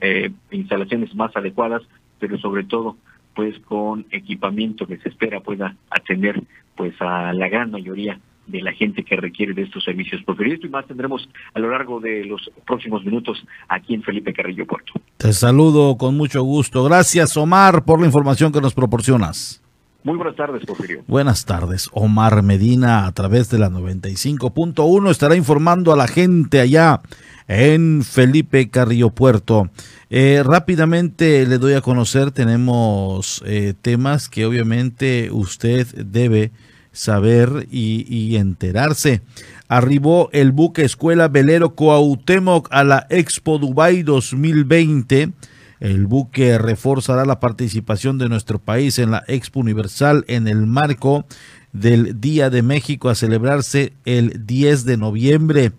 instalaciones 0.51 1.15
más 1.15 1.33
adecuadas 1.37 1.83
pero 2.19 2.37
sobre 2.37 2.65
todo 2.65 2.97
pues 3.39 3.57
con 3.59 4.05
equipamiento 4.11 4.85
que 4.85 4.97
se 4.97 5.07
espera 5.07 5.39
pueda 5.39 5.73
atender 5.89 6.43
pues 6.75 6.93
a 6.99 7.31
la 7.31 7.47
gran 7.47 7.71
mayoría 7.71 8.19
de 8.47 8.61
la 8.61 8.73
gente 8.73 9.05
que 9.05 9.15
requiere 9.15 9.53
de 9.53 9.61
estos 9.61 9.81
servicios. 9.85 10.21
Esto 10.27 10.67
y 10.67 10.69
más 10.69 10.85
tendremos 10.85 11.29
a 11.53 11.59
lo 11.59 11.69
largo 11.69 12.01
de 12.01 12.25
los 12.25 12.51
próximos 12.67 13.05
minutos 13.05 13.41
aquí 13.69 13.93
en 13.93 14.03
Felipe 14.03 14.33
Carrillo 14.33 14.67
Puerto. 14.67 14.91
Te 15.15 15.31
saludo 15.31 15.95
con 15.97 16.17
mucho 16.17 16.43
gusto. 16.43 16.83
Gracias, 16.83 17.37
Omar, 17.37 17.85
por 17.85 18.01
la 18.01 18.07
información 18.07 18.51
que 18.51 18.59
nos 18.59 18.73
proporcionas. 18.73 19.63
Muy 20.03 20.15
buenas 20.15 20.35
tardes, 20.35 20.65
Porfirio. 20.65 21.03
Buenas 21.07 21.45
tardes. 21.45 21.89
Omar 21.91 22.41
Medina, 22.41 23.05
a 23.05 23.11
través 23.11 23.49
de 23.49 23.59
la 23.59 23.69
95.1, 23.69 25.11
estará 25.11 25.35
informando 25.35 25.91
a 25.91 25.97
la 25.97 26.07
gente 26.07 26.61
allá 26.61 27.01
en 27.49 28.03
Felipe 28.03 28.69
Carrillo 28.69 29.09
Puerto. 29.09 29.69
Eh, 30.09 30.41
rápidamente 30.45 31.45
le 31.45 31.57
doy 31.57 31.73
a 31.73 31.81
conocer, 31.81 32.31
tenemos 32.31 33.43
eh, 33.45 33.73
temas 33.81 34.29
que 34.29 34.45
obviamente 34.45 35.29
usted 35.31 35.85
debe 36.05 36.51
saber 36.91 37.67
y, 37.69 38.35
enterarse. 38.37 39.21
Arribó 39.67 40.29
el 40.31 40.51
buque 40.51 40.83
Escuela 40.83 41.27
Velero 41.27 41.75
Coautemoc 41.75 42.67
a 42.71 42.83
la 42.83 43.05
Expo 43.09 43.59
Dubai 43.59 44.03
2020. 44.03 45.31
El 45.79 46.07
buque 46.07 46.57
reforzará 46.57 47.25
la 47.25 47.39
participación 47.39 48.17
de 48.17 48.27
nuestro 48.27 48.59
país 48.59 48.99
en 48.99 49.11
la 49.11 49.23
Expo 49.27 49.61
Universal 49.61 50.25
en 50.27 50.47
el 50.47 50.67
marco 50.67 51.25
del 51.71 52.19
Día 52.19 52.49
de 52.49 52.63
México 52.63 53.09
a 53.09 53.15
celebrarse 53.15 53.93
el 54.05 54.45
10 54.45 54.85
de 54.85 54.97
noviembre. 54.97 55.71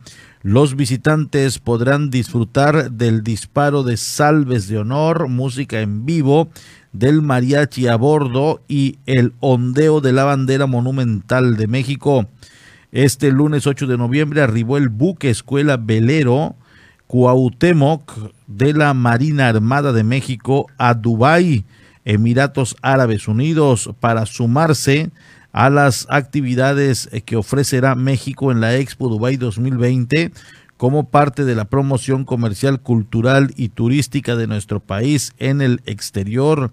Los 0.43 0.75
visitantes 0.75 1.59
podrán 1.59 2.09
disfrutar 2.09 2.93
del 2.93 3.23
disparo 3.23 3.83
de 3.83 3.99
salves 3.99 4.69
de 4.69 4.79
honor, 4.79 5.29
música 5.29 5.81
en 5.81 6.07
vivo, 6.07 6.49
del 6.93 7.21
mariachi 7.21 7.87
a 7.89 7.97
bordo 7.97 8.63
y 8.67 8.99
el 9.05 9.35
ondeo 9.41 10.01
de 10.01 10.15
la 10.15 10.25
bandera 10.25 10.67
monumental 10.67 11.59
de 11.59 11.67
México. 11.67 12.27
Este 12.91 13.31
lunes 13.31 13.67
8 13.67 13.87
de 13.87 13.99
noviembre 13.99 14.41
arribó 14.41 14.79
el 14.79 14.89
buque 14.89 15.29
Escuela 15.29 15.77
Velero 15.77 16.57
Cuauhtémoc 17.11 18.13
de 18.47 18.73
la 18.73 18.95
Marina 18.95 19.49
Armada 19.49 19.93
de 19.93 20.05
México 20.05 20.69
a 20.79 20.95
Dubái, 20.95 21.65
Emiratos 22.05 22.77
Árabes 22.83 23.27
Unidos, 23.27 23.91
para 23.99 24.27
sumarse 24.27 25.11
a 25.51 25.71
las 25.71 26.07
actividades 26.09 27.11
que 27.27 27.35
ofrecerá 27.35 27.97
México 27.97 28.53
en 28.53 28.61
la 28.61 28.77
Expo 28.77 29.09
Dubai 29.09 29.37
2020 29.37 30.31
como 30.77 31.11
parte 31.11 31.45
de 31.45 31.57
la 31.57 31.65
promoción 31.65 32.25
comercial, 32.25 32.81
cultural 32.81 33.55
y 33.57 33.71
turística 33.71 34.37
de 34.37 34.47
nuestro 34.47 34.79
país 34.79 35.33
en 35.39 35.63
el 35.63 35.83
exterior, 35.87 36.71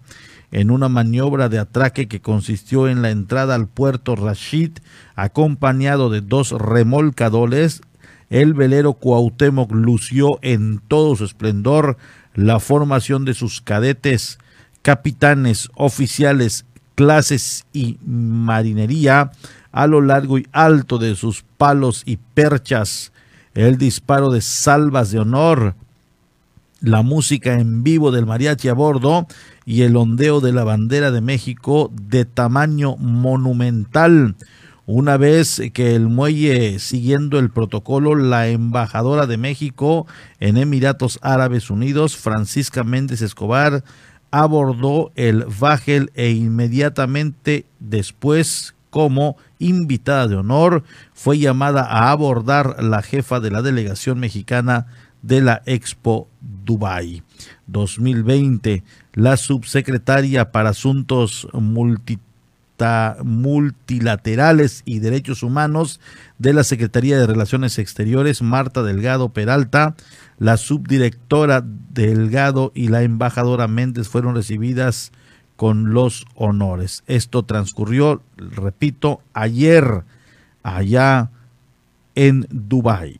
en 0.52 0.70
una 0.70 0.88
maniobra 0.88 1.50
de 1.50 1.58
atraque 1.58 2.08
que 2.08 2.22
consistió 2.22 2.88
en 2.88 3.02
la 3.02 3.10
entrada 3.10 3.56
al 3.56 3.68
puerto 3.68 4.16
Rashid, 4.16 4.74
acompañado 5.16 6.12
de 6.12 6.22
dos 6.22 6.52
remolcadores, 6.52 7.82
el 8.30 8.54
velero 8.54 8.94
Cuauhtémoc 8.94 9.72
lució 9.72 10.40
en 10.42 10.80
todo 10.88 11.16
su 11.16 11.26
esplendor 11.26 11.98
la 12.34 12.60
formación 12.60 13.26
de 13.26 13.34
sus 13.34 13.62
cadetes, 13.62 14.38
capitanes, 14.82 15.70
oficiales 15.76 16.66
clases 16.96 17.66
y 17.74 17.98
marinería 18.06 19.32
a 19.72 19.88
lo 19.88 20.02
largo 20.02 20.38
y 20.38 20.48
alto 20.52 20.98
de 20.98 21.16
sus 21.16 21.44
palos 21.58 22.04
y 22.06 22.18
perchas, 22.18 23.12
el 23.54 23.78
disparo 23.78 24.32
de 24.32 24.42
salvas 24.42 25.12
de 25.12 25.20
honor, 25.20 25.76
la 26.82 27.02
música 27.02 27.54
en 27.54 27.84
vivo 27.84 28.12
del 28.12 28.26
mariachi 28.26 28.70
a 28.70 28.74
bordo 28.74 29.28
y 29.66 29.82
el 29.82 29.96
ondeo 29.96 30.42
de 30.42 30.54
la 30.54 30.64
bandera 30.64 31.12
de 31.12 31.22
México 31.22 31.92
de 31.94 32.26
tamaño 32.26 32.98
monumental. 32.98 34.36
Una 34.90 35.18
vez 35.18 35.62
que 35.74 35.96
el 35.96 36.08
muelle, 36.08 36.80
siguiendo 36.80 37.40
el 37.40 37.50
protocolo, 37.50 38.16
la 38.16 38.48
embajadora 38.48 39.28
de 39.28 39.36
México 39.36 40.08
en 40.40 40.56
Emiratos 40.56 41.20
Árabes 41.22 41.70
Unidos, 41.70 42.16
Francisca 42.16 42.86
Méndez 42.86 43.22
Escobar, 43.22 43.84
abordó 44.32 45.12
el 45.16 45.44
Vagel 45.44 46.10
e 46.16 46.30
inmediatamente 46.30 47.66
después 47.82 48.76
como 48.90 49.36
invitada 49.60 50.30
de 50.30 50.38
honor 50.38 50.86
fue 51.14 51.38
llamada 51.38 51.82
a 51.82 52.10
abordar 52.10 52.82
la 52.82 53.02
jefa 53.02 53.42
de 53.42 53.52
la 53.52 53.62
delegación 53.62 54.20
mexicana 54.20 54.88
de 55.22 55.42
la 55.42 55.64
Expo 55.66 56.30
Dubai 56.40 57.24
2020, 57.66 58.86
la 59.12 59.36
subsecretaria 59.36 60.54
para 60.54 60.70
Asuntos 60.70 61.46
Multilaterales 63.24 64.84
y 64.86 65.00
Derechos 65.00 65.44
Humanos 65.44 66.00
de 66.38 66.54
la 66.54 66.64
Secretaría 66.64 67.18
de 67.18 67.28
Relaciones 67.28 67.80
Exteriores, 67.80 68.42
Marta 68.42 68.84
Delgado 68.84 69.30
Peralta, 69.30 69.96
la 70.38 70.58
subdirectora 70.58 71.64
Delgado 71.66 72.72
y 72.76 72.90
la 72.90 73.02
embajadora 73.02 73.68
Méndez 73.68 74.08
fueron 74.08 74.36
recibidas 74.36 75.12
con 75.56 75.94
los 75.94 76.26
honores. 76.36 77.04
Esto 77.08 77.44
transcurrió, 77.44 78.22
repito, 78.38 79.22
ayer 79.34 80.04
allá 80.62 81.32
en 82.14 82.48
Dubái. 82.50 83.20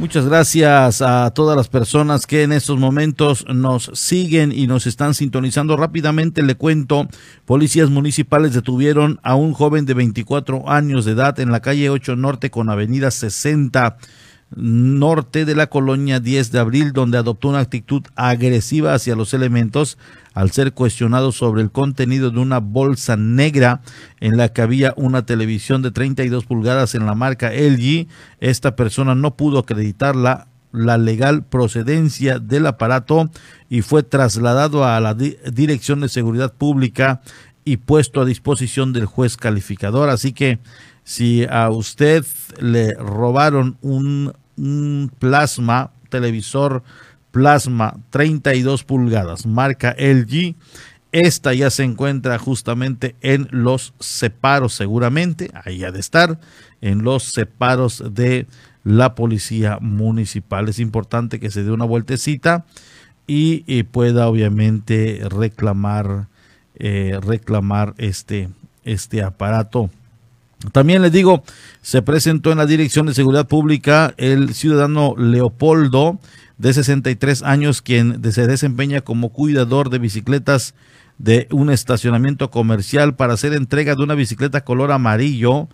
Muchas 0.00 0.24
gracias 0.24 1.02
a 1.02 1.30
todas 1.34 1.54
las 1.58 1.68
personas 1.68 2.26
que 2.26 2.42
en 2.42 2.52
estos 2.52 2.78
momentos 2.78 3.44
nos 3.54 3.90
siguen 3.92 4.50
y 4.50 4.66
nos 4.66 4.86
están 4.86 5.12
sintonizando. 5.12 5.76
Rápidamente 5.76 6.42
le 6.42 6.54
cuento, 6.54 7.06
policías 7.44 7.90
municipales 7.90 8.54
detuvieron 8.54 9.20
a 9.22 9.34
un 9.34 9.52
joven 9.52 9.84
de 9.84 9.92
24 9.92 10.70
años 10.70 11.04
de 11.04 11.12
edad 11.12 11.38
en 11.38 11.52
la 11.52 11.60
calle 11.60 11.90
8 11.90 12.16
Norte 12.16 12.50
con 12.50 12.70
avenida 12.70 13.10
60 13.10 13.98
norte 14.56 15.44
de 15.44 15.54
la 15.54 15.68
colonia 15.68 16.20
10 16.20 16.52
de 16.52 16.58
abril, 16.58 16.92
donde 16.92 17.18
adoptó 17.18 17.48
una 17.48 17.60
actitud 17.60 18.02
agresiva 18.16 18.94
hacia 18.94 19.14
los 19.14 19.32
elementos 19.34 19.98
al 20.34 20.50
ser 20.50 20.72
cuestionado 20.72 21.32
sobre 21.32 21.62
el 21.62 21.70
contenido 21.70 22.30
de 22.30 22.40
una 22.40 22.58
bolsa 22.58 23.16
negra 23.16 23.82
en 24.20 24.36
la 24.36 24.52
que 24.52 24.62
había 24.62 24.94
una 24.96 25.24
televisión 25.24 25.82
de 25.82 25.90
32 25.90 26.44
pulgadas 26.44 26.94
en 26.94 27.06
la 27.06 27.14
marca 27.14 27.52
LG. 27.52 28.06
Esta 28.40 28.76
persona 28.76 29.14
no 29.14 29.36
pudo 29.36 29.60
acreditarla 29.60 30.48
la 30.72 30.98
legal 30.98 31.44
procedencia 31.44 32.38
del 32.38 32.66
aparato 32.66 33.30
y 33.68 33.82
fue 33.82 34.02
trasladado 34.02 34.84
a 34.84 35.00
la 35.00 35.14
Dirección 35.14 36.00
de 36.00 36.08
Seguridad 36.08 36.52
Pública 36.52 37.22
y 37.64 37.78
puesto 37.78 38.20
a 38.20 38.24
disposición 38.24 38.92
del 38.92 39.06
juez 39.06 39.36
calificador. 39.36 40.10
Así 40.10 40.32
que 40.32 40.58
si 41.04 41.44
a 41.50 41.70
usted 41.70 42.24
le 42.60 42.94
robaron 42.94 43.78
un, 43.80 44.32
un 44.60 45.10
plasma, 45.18 45.90
televisor 46.08 46.82
plasma 47.30 47.96
32 48.10 48.84
pulgadas, 48.84 49.46
marca 49.46 49.94
LG, 49.98 50.54
esta 51.12 51.54
ya 51.54 51.70
se 51.70 51.82
encuentra 51.82 52.38
justamente 52.38 53.16
en 53.20 53.48
los 53.50 53.94
separos, 53.98 54.74
seguramente, 54.74 55.50
ahí 55.64 55.82
ha 55.82 55.90
de 55.90 55.98
estar, 55.98 56.38
en 56.80 57.02
los 57.02 57.24
separos 57.24 58.02
de 58.14 58.46
la 58.84 59.14
policía 59.14 59.78
municipal. 59.80 60.68
Es 60.68 60.78
importante 60.78 61.40
que 61.40 61.50
se 61.50 61.64
dé 61.64 61.72
una 61.72 61.84
vueltecita 61.84 62.64
y, 63.26 63.82
pueda 63.84 64.28
obviamente 64.28 65.20
reclamar, 65.28 66.28
eh, 66.76 67.18
reclamar 67.20 67.94
este, 67.98 68.48
este 68.84 69.22
aparato. 69.22 69.90
También 70.72 71.00
les 71.02 71.12
digo, 71.12 71.42
se 71.80 72.02
presentó 72.02 72.52
en 72.52 72.58
la 72.58 72.66
Dirección 72.66 73.06
de 73.06 73.14
Seguridad 73.14 73.48
Pública 73.48 74.14
el 74.18 74.54
ciudadano 74.54 75.14
Leopoldo, 75.16 76.20
de 76.58 76.74
63 76.74 77.42
años, 77.42 77.80
quien 77.80 78.22
se 78.32 78.46
desempeña 78.46 79.00
como 79.00 79.30
cuidador 79.30 79.88
de 79.88 79.98
bicicletas 79.98 80.74
de 81.16 81.48
un 81.50 81.70
estacionamiento 81.70 82.50
comercial 82.50 83.14
para 83.16 83.32
hacer 83.32 83.54
entrega 83.54 83.94
de 83.94 84.02
una 84.02 84.14
bicicleta 84.14 84.62
color 84.62 84.92
amarillo. 84.92 85.68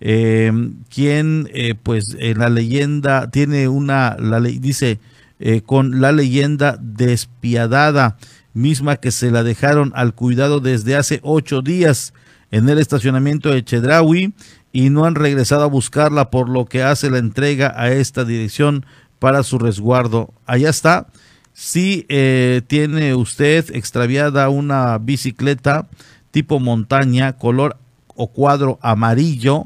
Eh, 0.00 0.52
quien, 0.90 1.48
eh, 1.54 1.74
pues, 1.74 2.14
en 2.18 2.38
la 2.38 2.50
leyenda 2.50 3.30
tiene 3.30 3.68
una, 3.68 4.16
la 4.18 4.40
ley 4.40 4.58
dice, 4.58 5.00
eh, 5.38 5.62
con 5.62 6.02
la 6.02 6.12
leyenda 6.12 6.78
despiadada, 6.78 8.18
misma 8.52 8.96
que 8.96 9.10
se 9.10 9.30
la 9.30 9.42
dejaron 9.42 9.92
al 9.94 10.14
cuidado 10.14 10.60
desde 10.60 10.96
hace 10.96 11.20
ocho 11.22 11.62
días 11.62 12.12
en 12.50 12.68
el 12.68 12.78
estacionamiento 12.78 13.50
de 13.50 13.64
Chedraui 13.64 14.32
y 14.72 14.90
no 14.90 15.04
han 15.04 15.14
regresado 15.14 15.62
a 15.62 15.68
buscarla, 15.68 16.30
por 16.30 16.48
lo 16.48 16.66
que 16.66 16.82
hace 16.82 17.10
la 17.10 17.18
entrega 17.18 17.72
a 17.76 17.90
esta 17.90 18.24
dirección 18.24 18.84
para 19.18 19.42
su 19.42 19.58
resguardo. 19.58 20.32
Allá 20.46 20.70
está. 20.70 21.06
Si 21.52 22.04
eh, 22.08 22.60
tiene 22.66 23.14
usted 23.14 23.74
extraviada 23.74 24.50
una 24.50 24.98
bicicleta 24.98 25.88
tipo 26.30 26.60
montaña, 26.60 27.32
color 27.32 27.78
o 28.14 28.26
cuadro 28.26 28.78
amarillo, 28.82 29.64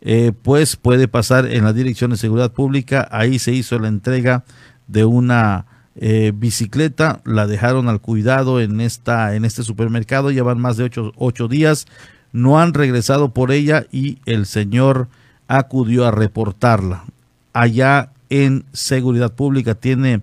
eh, 0.00 0.32
pues 0.42 0.76
puede 0.76 1.06
pasar 1.06 1.46
en 1.46 1.64
la 1.64 1.72
Dirección 1.72 2.10
de 2.10 2.16
Seguridad 2.16 2.52
Pública. 2.52 3.06
Ahí 3.10 3.38
se 3.38 3.52
hizo 3.52 3.78
la 3.78 3.88
entrega 3.88 4.44
de 4.88 5.04
una 5.04 5.66
eh, 5.96 6.32
bicicleta, 6.34 7.20
la 7.24 7.46
dejaron 7.46 7.88
al 7.88 8.00
cuidado 8.00 8.60
en, 8.60 8.80
esta, 8.80 9.34
en 9.34 9.44
este 9.44 9.62
supermercado, 9.62 10.30
llevan 10.30 10.58
más 10.58 10.76
de 10.76 10.84
ocho, 10.84 11.12
ocho 11.16 11.48
días, 11.48 11.86
no 12.32 12.58
han 12.58 12.72
regresado 12.72 13.34
por 13.34 13.52
ella 13.52 13.86
y 13.92 14.18
el 14.24 14.46
señor 14.46 15.08
acudió 15.48 16.06
a 16.06 16.10
reportarla. 16.10 17.04
Allá 17.52 18.10
en 18.30 18.64
seguridad 18.72 19.34
pública 19.34 19.74
tiene 19.74 20.22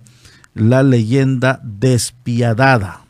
la 0.54 0.82
leyenda 0.82 1.60
despiadada. 1.62 3.02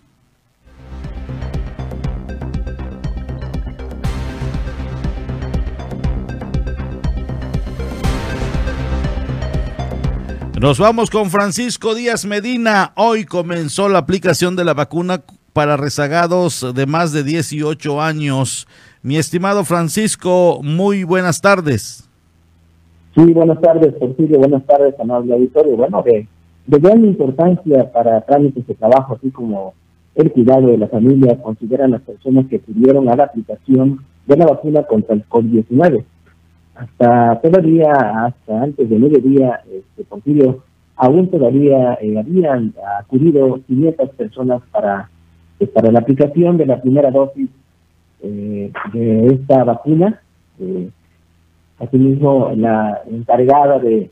Nos 10.61 10.79
vamos 10.79 11.09
con 11.09 11.31
Francisco 11.31 11.95
Díaz 11.95 12.27
Medina. 12.27 12.93
Hoy 12.95 13.25
comenzó 13.25 13.89
la 13.89 13.97
aplicación 13.99 14.57
de 14.57 14.65
la 14.67 14.75
vacuna 14.75 15.23
para 15.55 15.79
rezagados 15.79 16.75
de 16.75 16.85
más 16.85 17.15
de 17.15 17.25
18 17.25 18.03
años. 18.03 18.69
Mi 19.03 19.17
estimado 19.17 19.65
Francisco, 19.65 20.61
muy 20.63 21.03
buenas 21.05 21.41
tardes. 21.41 22.07
Sí, 23.15 23.33
buenas 23.33 23.59
tardes, 23.63 23.95
Porfirio. 23.95 24.39
Buenas 24.39 24.63
tardes, 24.67 25.01
amable 25.01 25.33
auditorio. 25.33 25.79
Bueno, 25.79 26.03
de, 26.03 26.29
gran 26.67 27.07
importancia 27.07 27.91
para 27.91 28.21
trámites 28.21 28.67
de 28.67 28.75
trabajo, 28.75 29.15
así 29.15 29.31
como 29.31 29.73
el 30.15 30.31
cuidado 30.31 30.67
de 30.67 30.77
la 30.77 30.89
familia, 30.89 31.41
consideran 31.41 31.93
las 31.93 32.03
personas 32.03 32.45
que 32.51 32.59
tuvieron 32.59 33.09
a 33.09 33.17
la 33.17 33.25
aplicación 33.25 34.05
de 34.27 34.37
la 34.37 34.45
vacuna 34.45 34.83
contra 34.83 35.15
el 35.15 35.27
COVID-19. 35.27 36.05
Hasta 36.81 37.41
todavía, 37.43 37.93
hasta 37.93 38.63
antes 38.63 38.89
de 38.89 38.99
mediodía, 38.99 39.61
este, 39.71 40.05
aún 40.97 41.31
todavía 41.31 41.99
eh, 42.01 42.19
habían 42.19 42.73
acudido 42.99 43.61
500 43.67 44.11
personas 44.11 44.63
para, 44.73 45.11
eh, 45.59 45.67
para 45.67 45.93
la 45.93 45.99
aplicación 45.99 46.57
de 46.57 46.65
la 46.65 46.81
primera 46.81 47.11
dosis 47.11 47.51
eh, 48.23 48.73
de 48.95 49.27
esta 49.27 49.65
vacuna. 49.65 50.21
Eh, 50.59 50.89
Asimismo, 51.81 52.53
la 52.57 53.01
encargada 53.11 53.79
de, 53.79 54.11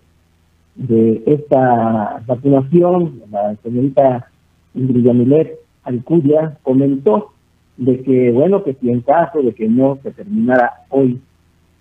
de 0.74 1.22
esta 1.26 2.22
vacunación, 2.26 3.20
la 3.30 3.54
señorita 3.62 4.26
Ingrid 4.74 5.04
Yamilet 5.04 5.58
Alcudia, 5.84 6.56
comentó 6.62 7.32
de 7.76 8.02
que, 8.02 8.32
bueno, 8.32 8.64
que 8.64 8.72
si 8.72 8.90
en 8.90 9.02
caso 9.02 9.42
de 9.42 9.52
que 9.52 9.68
no 9.68 9.98
se 10.02 10.12
terminara 10.12 10.72
hoy, 10.88 11.20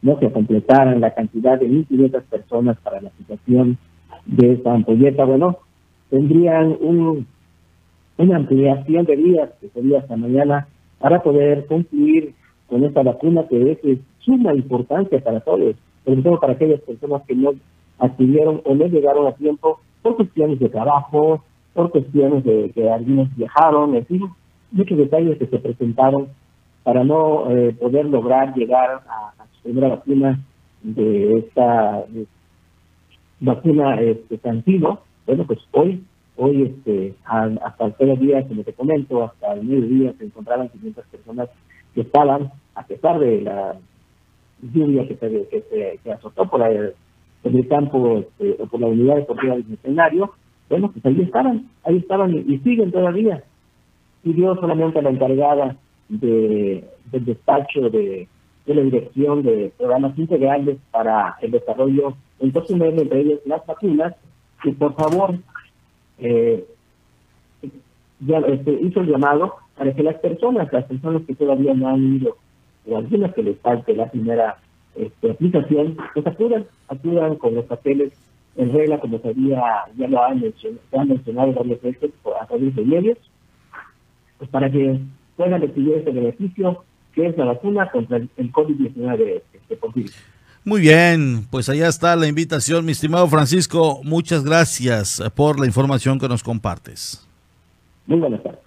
no 0.01 0.19
se 0.19 0.31
completaran 0.31 1.01
la 1.01 1.13
cantidad 1.13 1.59
de 1.59 1.67
1.500 1.67 2.23
personas 2.23 2.77
para 2.79 3.01
la 3.01 3.09
aplicación 3.09 3.77
de 4.25 4.53
esta 4.53 4.73
ampolleta, 4.73 5.25
bueno, 5.25 5.57
tendrían 6.09 6.77
un, 6.79 7.27
una 8.17 8.37
ampliación 8.37 9.05
de 9.05 9.15
días, 9.15 9.49
que 9.59 9.69
sería 9.69 9.99
hasta 9.99 10.15
mañana, 10.15 10.67
para 10.99 11.21
poder 11.21 11.65
concluir 11.67 12.33
con 12.67 12.83
esta 12.83 13.03
vacuna 13.03 13.47
que 13.47 13.71
es 13.71 13.81
de 13.81 13.99
suma 14.19 14.53
importancia 14.53 15.23
para 15.23 15.39
todos, 15.39 15.75
sobre 16.05 16.21
todo 16.21 16.39
para 16.39 16.53
aquellas 16.53 16.81
personas 16.81 17.21
que 17.27 17.35
no 17.35 17.53
adquirieron 17.99 18.61
o 18.65 18.75
no 18.75 18.85
llegaron 18.85 19.27
a 19.27 19.33
tiempo 19.33 19.79
por 20.01 20.15
cuestiones 20.15 20.59
de 20.59 20.69
trabajo, 20.69 21.43
por 21.73 21.91
cuestiones 21.91 22.43
de 22.43 22.71
que 22.73 22.89
algunos 22.89 23.35
viajaron, 23.35 23.95
en 23.95 24.05
fin, 24.05 24.21
muchos 24.71 24.97
detalles 24.97 25.37
que 25.37 25.47
se 25.47 25.59
presentaron 25.59 26.27
para 26.87 27.03
no 27.03 27.51
eh, 27.51 27.73
poder 27.73 28.05
lograr 28.05 28.55
llegar 28.55 29.01
a, 29.09 29.33
su 29.57 29.63
primera 29.63 29.89
vacuna 29.89 30.39
de 30.81 31.39
esta 31.39 32.05
vacuna 33.41 33.99
este, 33.99 34.39
Bueno, 35.25 35.45
pues 35.45 35.59
hoy, 35.73 36.01
hoy 36.37 36.61
este, 36.61 37.13
hasta 37.25 37.87
el 37.87 37.91
primer 37.91 38.19
día, 38.19 38.47
como 38.47 38.63
te 38.63 38.71
comento, 38.71 39.25
hasta 39.25 39.51
el 39.55 39.65
mediodía 39.65 40.13
se 40.17 40.27
encontraban 40.27 40.69
500 40.69 41.05
personas 41.07 41.49
que 41.93 42.01
estaban, 42.01 42.53
a 42.75 42.83
pesar 42.83 43.19
de 43.19 43.41
la 43.41 43.75
lluvia 44.61 45.05
que 45.09 45.17
se, 45.17 45.47
que 45.49 45.99
se 46.01 46.11
azotó 46.13 46.45
por, 46.45 46.61
el 46.63 47.67
campo 47.67 48.19
este, 48.19 48.63
o 48.63 48.67
por 48.67 48.79
la 48.79 48.87
unidad 48.87 49.17
deportiva 49.17 49.55
del 49.55 49.73
escenario, 49.73 50.31
bueno, 50.69 50.89
pues 50.93 51.05
ahí 51.05 51.21
estaban, 51.21 51.69
ahí 51.83 51.97
estaban 51.97 52.33
y, 52.33 52.59
siguen 52.59 52.93
todavía. 52.93 53.43
Pidió 54.23 54.55
solamente 54.55 54.99
a 54.99 55.01
la 55.01 55.09
encargada 55.09 55.75
de, 56.09 56.83
del 57.11 57.25
despacho 57.25 57.89
de, 57.89 58.27
de 58.65 58.75
la 58.75 58.81
dirección 58.81 59.43
de 59.43 59.71
programas 59.77 60.17
integrales 60.17 60.77
para 60.91 61.35
el 61.41 61.51
desarrollo 61.51 62.15
en 62.39 62.51
medio 62.77 63.01
entre 63.01 63.21
ellos 63.21 63.39
las 63.45 63.65
vacunas, 63.65 64.15
que 64.61 64.71
por 64.73 64.93
favor 64.95 65.35
eh, 66.19 66.65
ya 68.19 68.39
este, 68.39 68.73
hizo 68.81 69.01
el 69.01 69.07
llamado 69.07 69.55
para 69.75 69.93
que 69.93 70.03
las 70.03 70.15
personas, 70.15 70.71
las 70.71 70.85
personas 70.85 71.23
que 71.25 71.35
todavía 71.35 71.73
no 71.73 71.89
han 71.89 72.15
ido, 72.15 72.37
o 72.89 72.97
algunas 72.97 73.33
que 73.33 73.43
les 73.43 73.59
falte 73.59 73.95
la 73.95 74.09
primera 74.09 74.57
este, 74.95 75.31
aplicación, 75.31 75.97
pues 76.13 76.25
acudan, 76.25 76.65
acudan 76.87 77.35
con 77.35 77.55
los 77.55 77.65
papeles 77.65 78.13
en 78.55 78.73
regla, 78.73 78.99
como 78.99 79.19
se 79.19 79.29
había, 79.29 79.61
ya 79.95 80.07
lo 80.07 80.23
han 80.23 80.41
mencionado, 80.41 80.81
han 80.93 81.07
mencionado 81.09 81.53
varias 81.53 81.81
veces 81.81 82.11
a 82.41 82.45
través 82.47 82.75
de 82.75 82.81
medios, 82.83 83.17
pues 84.39 84.49
para 84.49 84.69
que 84.71 84.99
puedan 85.37 85.61
recibir 85.61 85.93
este 85.93 86.11
beneficio 86.11 86.83
que 87.13 87.27
es 87.27 87.37
la 87.37 87.45
vacuna 87.45 87.89
contra 87.89 88.17
el, 88.17 88.29
COVID-19 88.51 89.41
este, 89.53 89.79
Muy 90.63 90.81
bien, 90.81 91.47
pues 91.49 91.67
allá 91.67 91.87
está 91.87 92.15
la 92.15 92.27
invitación, 92.27 92.85
mi 92.85 92.91
estimado 92.91 93.27
Francisco. 93.27 94.01
Muchas 94.03 94.43
gracias 94.43 95.23
por 95.35 95.59
la 95.59 95.65
información 95.65 96.19
que 96.19 96.27
nos 96.27 96.43
compartes. 96.43 97.27
Muy 98.05 98.19
buenas 98.19 98.43
tardes. 98.43 98.59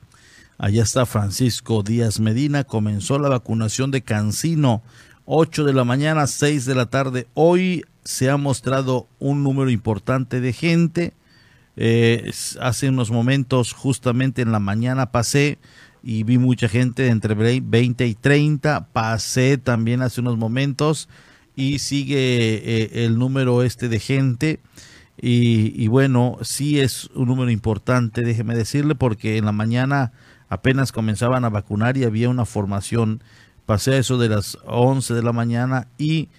Allá 0.59 0.83
está 0.83 1.07
Francisco 1.07 1.83
Díaz 1.83 2.19
Medina. 2.19 2.65
Comenzó 2.65 3.19
la 3.19 3.29
vacunación 3.29 3.91
de 3.91 4.03
Cancino. 4.03 4.83
8 5.27 5.65
de 5.65 5.73
la 5.73 5.85
mañana, 5.85 6.27
6 6.27 6.67
de 6.67 6.75
la 6.75 6.87
tarde. 6.87 7.29
Hoy 7.35 7.85
se 8.03 8.31
ha 8.31 8.37
mostrado 8.37 9.07
un 9.21 9.45
número 9.45 9.71
importante 9.71 10.41
de 10.41 10.53
gente. 10.53 11.13
Eh, 11.77 12.31
hace 12.61 12.89
unos 12.89 13.13
momentos, 13.13 13.73
justamente 13.73 14.43
en 14.43 14.51
la 14.51 14.59
mañana, 14.59 15.13
pasé 15.13 15.59
y 16.03 16.23
vi 16.23 16.39
mucha 16.39 16.69
gente 16.69 17.09
entre 17.09 17.35
20 17.61 18.07
y 18.07 18.15
30. 18.15 18.89
Pasé 18.93 19.59
también 19.59 20.03
hace 20.03 20.21
unos 20.21 20.39
momentos 20.39 21.09
y 21.57 21.79
sigue 21.79 22.17
eh, 22.17 23.05
el 23.05 23.19
número 23.19 23.63
este 23.63 23.89
de 23.89 23.99
gente. 23.99 24.61
Y, 25.23 25.87
bueno, 25.89 26.39
sí 26.41 26.81
es 26.81 27.11
un 27.15 27.29
número 27.29 27.51
importante, 27.51 28.23
déjeme 28.23 28.55
decirle, 28.55 28.95
porque 28.95 29.37
en 29.37 29.45
la 29.45 29.53
mañana 29.53 30.13
apenas 30.49 30.93
comenzaban 30.93 31.45
a 31.45 31.51
vacunar 31.51 31.99
y 31.99 32.05
había 32.05 32.31
una 32.31 32.47
formación. 32.47 33.23
Pasé 33.67 33.93
a 33.93 33.99
eso 33.99 34.17
de 34.17 34.31
las 34.31 34.57
11 34.65 35.13
de 35.13 35.23
la 35.23 35.33
mañana 35.33 35.89
y, 35.99 36.31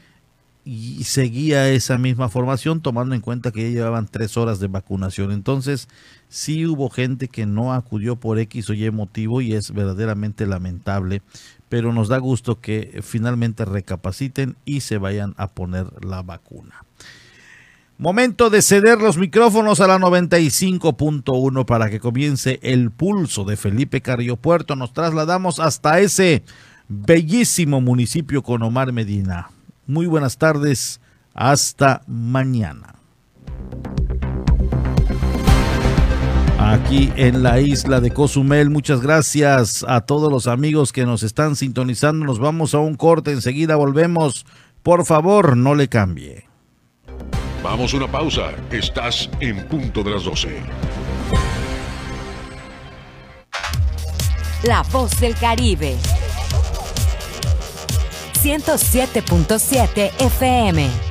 y 0.66 1.04
seguía 1.04 1.70
esa 1.70 2.00
misma 2.00 2.28
formación 2.30 2.82
tomando 2.82 3.14
en 3.14 3.22
cuenta 3.22 3.52
que 3.52 3.62
ya 3.62 3.70
llevaban 3.70 4.08
tres 4.08 4.36
horas 4.36 4.60
de 4.60 4.68
vacunación. 4.68 5.32
Entonces, 5.32 5.88
sí 6.32 6.66
hubo 6.66 6.90
gente 6.90 7.28
que 7.28 7.46
no 7.46 7.74
acudió 7.74 8.16
por 8.16 8.40
X 8.40 8.70
o 8.70 8.74
Y 8.74 8.90
motivo 8.90 9.42
y 9.42 9.54
es 9.54 9.72
verdaderamente 9.72 10.48
lamentable, 10.48 11.22
pero 11.68 11.92
nos 11.92 12.08
da 12.08 12.18
gusto 12.18 12.62
que 12.62 13.02
finalmente 13.04 13.66
recapaciten 13.66 14.56
y 14.64 14.80
se 14.80 14.98
vayan 14.98 15.36
a 15.38 15.48
poner 15.48 15.88
la 16.04 16.24
vacuna. 16.24 16.86
Momento 17.98 18.50
de 18.50 18.62
ceder 18.62 19.00
los 19.00 19.18
micrófonos 19.18 19.82
a 19.82 19.88
la 19.88 20.00
95.1 20.00 21.66
para 21.66 21.90
que 21.90 22.00
comience 22.00 22.60
el 22.64 22.92
pulso 22.92 23.44
de 23.44 23.58
Felipe 23.58 24.02
Carrillo 24.02 24.38
Puerto. 24.38 24.76
Nos 24.76 24.94
trasladamos 24.94 25.60
hasta 25.60 26.00
ese 26.00 26.44
bellísimo 26.88 27.82
municipio 27.82 28.42
con 28.42 28.64
Omar 28.64 28.92
Medina. 28.92 29.52
Muy 29.86 30.08
buenas 30.08 30.38
tardes, 30.38 31.02
hasta 31.34 32.02
mañana. 32.08 32.96
Aquí 36.64 37.12
en 37.16 37.42
la 37.42 37.60
isla 37.60 38.00
de 38.02 38.12
Cozumel, 38.12 38.70
muchas 38.70 39.02
gracias 39.02 39.84
a 39.88 40.02
todos 40.02 40.32
los 40.32 40.46
amigos 40.46 40.94
que 40.94 41.08
nos 41.08 41.24
están 41.24 41.56
sintonizando. 41.56 42.24
Nos 42.24 42.38
vamos 42.38 42.76
a 42.76 42.80
un 42.80 42.94
corte, 42.94 43.32
enseguida 43.32 43.76
volvemos. 43.76 44.46
Por 44.84 45.04
favor, 45.06 45.58
no 45.58 45.74
le 45.74 45.90
cambie. 45.90 46.46
Vamos 47.64 47.94
a 47.94 47.98
una 47.98 48.12
pausa. 48.12 48.52
Estás 48.72 49.28
en 49.40 49.68
punto 49.68 50.04
de 50.04 50.12
las 50.12 50.24
12. 50.24 50.60
La 54.64 54.84
voz 54.84 55.20
del 55.20 55.36
Caribe. 55.36 55.98
107.7 58.40 60.12
FM. 60.20 61.11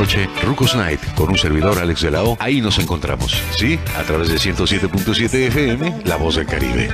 noche, 0.00 0.30
Rucos 0.42 0.74
Night, 0.74 1.00
con 1.14 1.28
un 1.28 1.36
servidor 1.36 1.78
Alex 1.78 2.00
de 2.00 2.10
la 2.10 2.24
O. 2.24 2.36
Ahí 2.40 2.62
nos 2.62 2.78
encontramos, 2.78 3.32
¿sí? 3.54 3.78
A 3.98 4.02
través 4.02 4.28
de 4.28 4.36
107.7 4.36 5.48
FM, 5.48 6.02
La 6.06 6.16
Voz 6.16 6.36
del 6.36 6.46
Caribe. 6.46 6.88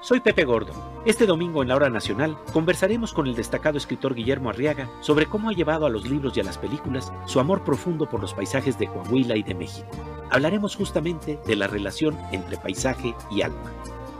Soy 0.00 0.20
Pepe 0.20 0.44
Gordo. 0.44 1.02
Este 1.04 1.26
domingo 1.26 1.60
en 1.60 1.68
la 1.68 1.76
Hora 1.76 1.90
Nacional 1.90 2.38
conversaremos 2.54 3.12
con 3.12 3.26
el 3.26 3.34
destacado 3.34 3.76
escritor 3.76 4.14
Guillermo 4.14 4.48
Arriaga 4.48 4.88
sobre 5.00 5.26
cómo 5.26 5.50
ha 5.50 5.52
llevado 5.52 5.84
a 5.84 5.90
los 5.90 6.08
libros 6.08 6.34
y 6.34 6.40
a 6.40 6.44
las 6.44 6.56
películas 6.56 7.12
su 7.26 7.40
amor 7.40 7.62
profundo 7.62 8.08
por 8.08 8.22
los 8.22 8.32
paisajes 8.32 8.78
de 8.78 8.86
Coahuila 8.86 9.36
y 9.36 9.42
de 9.42 9.54
México. 9.54 9.88
Hablaremos 10.30 10.76
justamente 10.76 11.38
de 11.46 11.56
la 11.56 11.66
relación 11.66 12.16
entre 12.32 12.56
paisaje 12.56 13.14
y 13.30 13.42
alma 13.42 13.70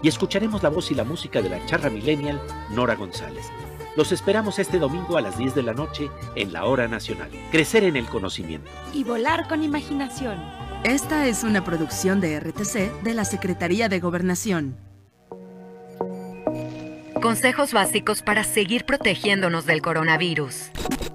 y 0.04 0.08
escucharemos 0.08 0.62
la 0.62 0.68
voz 0.68 0.90
y 0.90 0.94
la 0.94 1.02
música 1.02 1.40
de 1.40 1.48
la 1.48 1.64
charra 1.64 1.88
millennial 1.88 2.38
Nora 2.68 2.94
González. 2.94 3.46
Los 3.96 4.12
esperamos 4.12 4.58
este 4.58 4.78
domingo 4.78 5.16
a 5.16 5.22
las 5.22 5.38
10 5.38 5.54
de 5.54 5.62
la 5.62 5.72
noche 5.72 6.10
en 6.36 6.52
la 6.52 6.66
Hora 6.66 6.86
Nacional. 6.88 7.30
Crecer 7.50 7.84
en 7.84 7.96
el 7.96 8.04
conocimiento. 8.04 8.70
Y 8.92 9.02
volar 9.02 9.48
con 9.48 9.62
imaginación. 9.62 10.36
Esta 10.84 11.26
es 11.26 11.42
una 11.42 11.64
producción 11.64 12.20
de 12.20 12.38
RTC 12.38 13.02
de 13.02 13.14
la 13.14 13.24
Secretaría 13.24 13.88
de 13.88 14.00
Gobernación. 14.00 14.76
Consejos 17.22 17.72
básicos 17.72 18.20
para 18.20 18.44
seguir 18.44 18.84
protegiéndonos 18.84 19.64
del 19.64 19.80
coronavirus. 19.80 20.66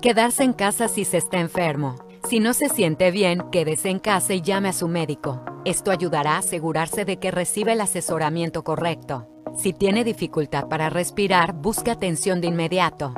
Quedarse 0.01 0.41
en 0.41 0.53
casa 0.53 0.87
si 0.87 1.05
se 1.05 1.17
está 1.17 1.39
enfermo. 1.39 2.08
Si 2.27 2.39
no 2.39 2.53
se 2.53 2.69
siente 2.69 3.11
bien, 3.11 3.49
quédese 3.51 3.89
en 3.89 3.99
casa 3.99 4.33
y 4.33 4.41
llame 4.41 4.69
a 4.69 4.73
su 4.73 4.87
médico. 4.87 5.41
Esto 5.65 5.91
ayudará 5.91 6.33
a 6.33 6.39
asegurarse 6.39 7.05
de 7.05 7.17
que 7.17 7.31
recibe 7.31 7.73
el 7.73 7.81
asesoramiento 7.81 8.63
correcto. 8.63 9.27
Si 9.55 9.73
tiene 9.73 10.03
dificultad 10.03 10.67
para 10.67 10.89
respirar, 10.89 11.53
busque 11.53 11.91
atención 11.91 12.39
de 12.39 12.47
inmediato. 12.47 13.13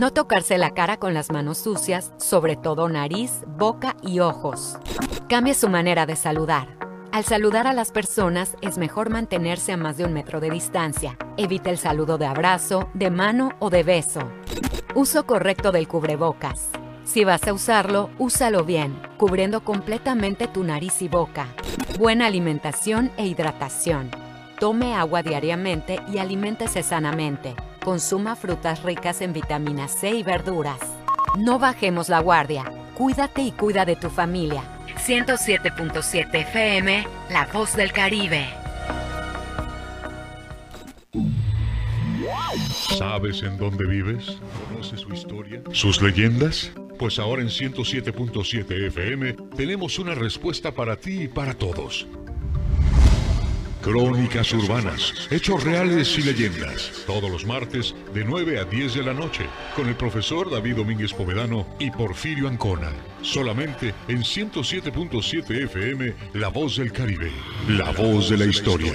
No 0.00 0.12
tocarse 0.12 0.58
la 0.58 0.70
cara 0.70 0.98
con 0.98 1.14
las 1.14 1.30
manos 1.30 1.58
sucias, 1.58 2.12
sobre 2.18 2.56
todo 2.56 2.88
nariz, 2.88 3.42
boca 3.46 3.96
y 4.02 4.20
ojos. 4.20 4.76
Cambie 5.28 5.54
su 5.54 5.68
manera 5.68 6.04
de 6.06 6.16
saludar. 6.16 6.78
Al 7.12 7.24
saludar 7.24 7.66
a 7.66 7.72
las 7.72 7.90
personas 7.90 8.56
es 8.60 8.76
mejor 8.76 9.08
mantenerse 9.08 9.72
a 9.72 9.76
más 9.76 9.96
de 9.96 10.04
un 10.04 10.12
metro 10.12 10.40
de 10.40 10.50
distancia. 10.50 11.16
Evite 11.36 11.70
el 11.70 11.78
saludo 11.78 12.18
de 12.18 12.26
abrazo, 12.26 12.88
de 12.92 13.10
mano 13.10 13.50
o 13.60 13.70
de 13.70 13.82
beso. 13.82 14.20
Uso 14.94 15.26
correcto 15.26 15.72
del 15.72 15.88
cubrebocas. 15.88 16.70
Si 17.08 17.24
vas 17.24 17.48
a 17.48 17.54
usarlo, 17.54 18.10
úsalo 18.18 18.64
bien, 18.64 19.00
cubriendo 19.16 19.64
completamente 19.64 20.46
tu 20.46 20.62
nariz 20.62 21.00
y 21.00 21.08
boca. 21.08 21.46
Buena 21.98 22.26
alimentación 22.26 23.10
e 23.16 23.26
hidratación. 23.26 24.10
Tome 24.60 24.94
agua 24.94 25.22
diariamente 25.22 26.00
y 26.12 26.18
aliméntese 26.18 26.82
sanamente. 26.82 27.54
Consuma 27.82 28.36
frutas 28.36 28.82
ricas 28.82 29.22
en 29.22 29.32
vitamina 29.32 29.88
C 29.88 30.10
y 30.10 30.22
verduras. 30.22 30.80
No 31.38 31.58
bajemos 31.58 32.10
la 32.10 32.20
guardia. 32.20 32.70
Cuídate 32.94 33.40
y 33.40 33.52
cuida 33.52 33.86
de 33.86 33.96
tu 33.96 34.10
familia. 34.10 34.62
107.7 34.98 36.28
FM, 36.34 37.06
La 37.30 37.46
Voz 37.46 37.74
del 37.74 37.90
Caribe. 37.90 38.48
¿Sabes 42.98 43.42
en 43.42 43.58
dónde 43.58 43.86
vives? 43.86 44.38
¿Conoces 44.68 45.00
su 45.00 45.12
historia? 45.12 45.62
¿Sus 45.72 46.02
leyendas? 46.02 46.72
Pues 46.98 47.18
ahora 47.18 47.42
en 47.42 47.48
107.7 47.48 48.86
FM 48.88 49.34
tenemos 49.56 49.98
una 49.98 50.14
respuesta 50.14 50.72
para 50.72 50.96
ti 50.96 51.22
y 51.22 51.28
para 51.28 51.54
todos. 51.54 52.06
Crónicas 53.82 54.52
urbanas, 54.52 55.28
hechos 55.30 55.62
reales 55.62 56.18
y 56.18 56.22
leyendas. 56.22 57.04
Todos 57.06 57.30
los 57.30 57.46
martes 57.46 57.94
de 58.12 58.24
9 58.24 58.58
a 58.58 58.64
10 58.64 58.94
de 58.94 59.02
la 59.04 59.14
noche 59.14 59.46
con 59.76 59.88
el 59.88 59.94
profesor 59.94 60.50
David 60.50 60.76
Domínguez 60.76 61.14
Povedano 61.14 61.66
y 61.78 61.90
Porfirio 61.90 62.48
Ancona. 62.48 62.90
Solamente 63.22 63.94
en 64.08 64.18
107.7 64.18 65.64
FM, 65.64 66.14
La 66.34 66.48
Voz 66.48 66.76
del 66.76 66.92
Caribe, 66.92 67.30
la 67.68 67.92
voz 67.92 68.28
de 68.30 68.38
la 68.38 68.46
historia. 68.46 68.94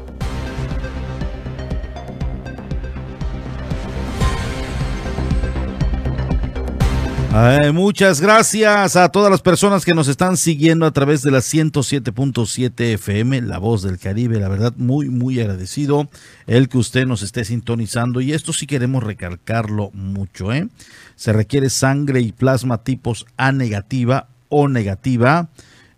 Muchas 7.73 8.19
gracias 8.19 8.95
a 8.97 9.09
todas 9.09 9.31
las 9.31 9.41
personas 9.41 9.85
que 9.85 9.93
nos 9.93 10.09
están 10.09 10.35
siguiendo 10.35 10.85
a 10.85 10.91
través 10.91 11.21
de 11.21 11.31
la 11.31 11.39
107.7 11.39 12.93
FM, 12.95 13.41
La 13.41 13.57
Voz 13.57 13.83
del 13.83 13.97
Caribe. 13.97 14.39
La 14.39 14.49
verdad, 14.49 14.73
muy, 14.75 15.09
muy 15.09 15.39
agradecido 15.39 16.09
el 16.45 16.67
que 16.67 16.77
usted 16.77 17.05
nos 17.05 17.21
esté 17.21 17.45
sintonizando. 17.45 18.19
Y 18.19 18.33
esto 18.33 18.51
sí 18.51 18.67
queremos 18.67 19.03
recalcarlo 19.03 19.91
mucho. 19.93 20.51
¿eh? 20.51 20.67
Se 21.15 21.31
requiere 21.31 21.69
sangre 21.69 22.19
y 22.19 22.33
plasma 22.33 22.83
tipos 22.83 23.25
A 23.37 23.51
negativa 23.51 24.27
o 24.49 24.67
negativa. 24.67 25.49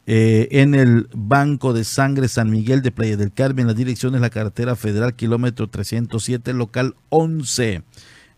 Eh, 0.05 0.49
en 0.51 0.75
el 0.75 1.07
Banco 1.15 1.73
de 1.73 1.85
Sangre 1.85 2.27
San 2.27 2.51
Miguel 2.51 2.81
de 2.81 2.91
Playa 2.91 3.15
del 3.15 3.31
Carmen, 3.31 3.67
la 3.67 3.73
dirección 3.73 4.15
es 4.15 4.21
la 4.21 4.29
carretera 4.29 4.75
federal 4.75 5.15
kilómetro 5.15 5.69
307, 5.69 6.53
local 6.53 6.95
11. 7.09 7.83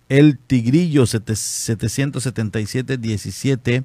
El 0.08 0.38
Tigrillo 0.38 1.06
777-17, 1.06 3.84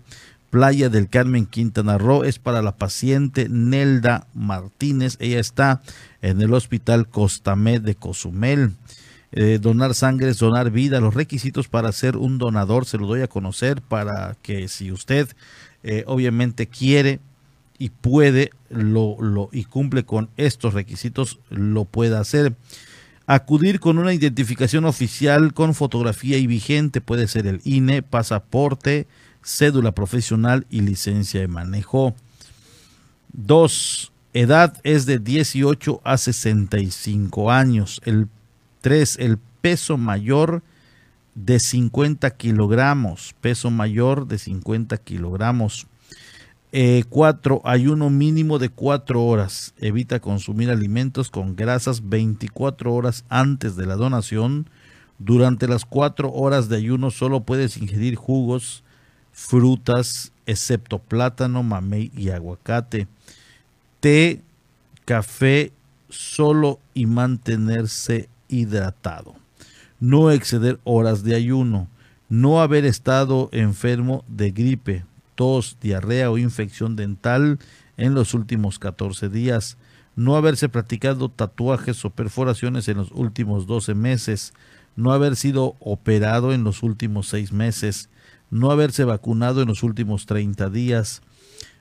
Playa 0.50 0.90
del 0.90 1.08
Carmen, 1.08 1.46
Quintana 1.46 1.96
Roo, 1.96 2.24
es 2.24 2.38
para 2.38 2.60
la 2.60 2.76
paciente 2.76 3.48
Nelda 3.48 4.26
Martínez. 4.34 5.16
Ella 5.18 5.40
está 5.40 5.80
en 6.20 6.42
el 6.42 6.52
Hospital 6.52 7.08
Costamed 7.08 7.80
de 7.80 7.94
Cozumel. 7.94 8.72
Eh, 9.32 9.58
donar 9.62 9.94
sangre 9.94 10.28
es 10.28 10.36
donar 10.38 10.70
vida. 10.70 11.00
Los 11.00 11.14
requisitos 11.14 11.68
para 11.68 11.90
ser 11.92 12.18
un 12.18 12.36
donador 12.36 12.84
se 12.84 12.98
lo 12.98 13.06
doy 13.06 13.22
a 13.22 13.28
conocer 13.28 13.80
para 13.80 14.36
que 14.42 14.68
si 14.68 14.92
usted 14.92 15.26
eh, 15.84 16.04
obviamente 16.06 16.66
quiere 16.66 17.18
y 17.78 17.88
puede 17.88 18.50
lo, 18.68 19.16
lo, 19.22 19.48
y 19.52 19.64
cumple 19.64 20.04
con 20.04 20.28
estos 20.36 20.74
requisitos, 20.74 21.38
lo 21.48 21.86
pueda 21.86 22.20
hacer. 22.20 22.54
Acudir 23.32 23.78
con 23.78 23.98
una 23.98 24.12
identificación 24.12 24.84
oficial 24.86 25.54
con 25.54 25.72
fotografía 25.76 26.36
y 26.36 26.48
vigente 26.48 27.00
puede 27.00 27.28
ser 27.28 27.46
el 27.46 27.60
INE, 27.62 28.02
pasaporte, 28.02 29.06
cédula 29.40 29.92
profesional 29.92 30.66
y 30.68 30.80
licencia 30.80 31.38
de 31.38 31.46
manejo. 31.46 32.16
2. 33.32 34.10
Edad 34.34 34.80
es 34.82 35.06
de 35.06 35.20
18 35.20 36.00
a 36.02 36.18
65 36.18 37.52
años. 37.52 38.00
El 38.04 38.26
3. 38.80 39.18
El 39.20 39.38
peso 39.60 39.96
mayor 39.96 40.64
de 41.36 41.60
50 41.60 42.30
kilogramos. 42.32 43.36
Peso 43.40 43.70
mayor 43.70 44.26
de 44.26 44.38
50 44.38 44.96
kilogramos. 44.96 45.86
4. 46.72 47.56
Eh, 47.56 47.60
ayuno 47.64 48.10
mínimo 48.10 48.58
de 48.58 48.68
4 48.68 49.22
horas. 49.22 49.74
Evita 49.78 50.20
consumir 50.20 50.70
alimentos 50.70 51.30
con 51.30 51.56
grasas 51.56 52.08
24 52.08 52.94
horas 52.94 53.24
antes 53.28 53.76
de 53.76 53.86
la 53.86 53.96
donación. 53.96 54.68
Durante 55.18 55.66
las 55.66 55.84
4 55.84 56.30
horas 56.32 56.68
de 56.68 56.76
ayuno 56.76 57.10
solo 57.10 57.40
puedes 57.40 57.76
ingerir 57.76 58.14
jugos, 58.14 58.84
frutas, 59.32 60.32
excepto 60.46 60.98
plátano, 60.98 61.62
mamey 61.62 62.10
y 62.16 62.30
aguacate. 62.30 63.08
Té, 63.98 64.40
café 65.04 65.72
solo 66.08 66.78
y 66.94 67.06
mantenerse 67.06 68.28
hidratado. 68.48 69.34
No 69.98 70.30
exceder 70.30 70.78
horas 70.84 71.22
de 71.24 71.34
ayuno. 71.34 71.88
No 72.28 72.60
haber 72.62 72.84
estado 72.84 73.48
enfermo 73.52 74.24
de 74.28 74.52
gripe, 74.52 75.04
tos, 75.40 75.78
diarrea 75.80 76.30
o 76.30 76.36
infección 76.36 76.96
dental 76.96 77.58
en 77.96 78.12
los 78.12 78.34
últimos 78.34 78.78
14 78.78 79.30
días, 79.30 79.78
no 80.14 80.36
haberse 80.36 80.68
practicado 80.68 81.30
tatuajes 81.30 82.04
o 82.04 82.10
perforaciones 82.10 82.88
en 82.88 82.98
los 82.98 83.10
últimos 83.10 83.66
12 83.66 83.94
meses, 83.94 84.52
no 84.96 85.12
haber 85.12 85.36
sido 85.36 85.76
operado 85.80 86.52
en 86.52 86.62
los 86.62 86.82
últimos 86.82 87.28
6 87.28 87.54
meses, 87.54 88.10
no 88.50 88.70
haberse 88.70 89.04
vacunado 89.04 89.62
en 89.62 89.68
los 89.68 89.82
últimos 89.82 90.26
30 90.26 90.68
días, 90.68 91.22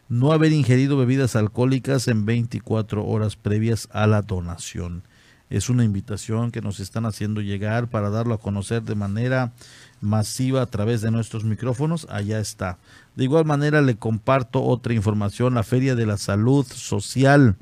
no 0.08 0.32
haber 0.32 0.54
ingerido 0.54 0.96
bebidas 0.96 1.36
alcohólicas 1.36 2.08
en 2.08 2.26
24 2.26 3.06
horas 3.06 3.36
previas 3.36 3.90
a 3.92 4.08
la 4.08 4.22
donación. 4.22 5.04
Es 5.50 5.70
una 5.70 5.84
invitación 5.84 6.52
que 6.52 6.62
nos 6.62 6.80
están 6.80 7.08
haciendo 7.08 7.42
llegar 7.42 7.90
para 7.90 8.12
darlo 8.12 8.36
a 8.36 8.40
conocer 8.40 8.84
de 8.84 8.94
manera 8.94 9.52
masiva 10.00 10.62
a 10.62 10.68
través 10.68 11.02
de 11.02 11.10
nuestros 11.10 11.44
micrófonos. 11.44 12.06
Allá 12.10 12.40
está. 12.40 12.78
De 13.20 13.26
igual 13.26 13.44
manera 13.44 13.82
le 13.82 13.98
comparto 13.98 14.64
otra 14.64 14.94
información, 14.94 15.56
la 15.56 15.64
Feria 15.64 15.94
de 15.94 16.06
la 16.06 16.16
Salud 16.16 16.66
Social, 16.66 17.58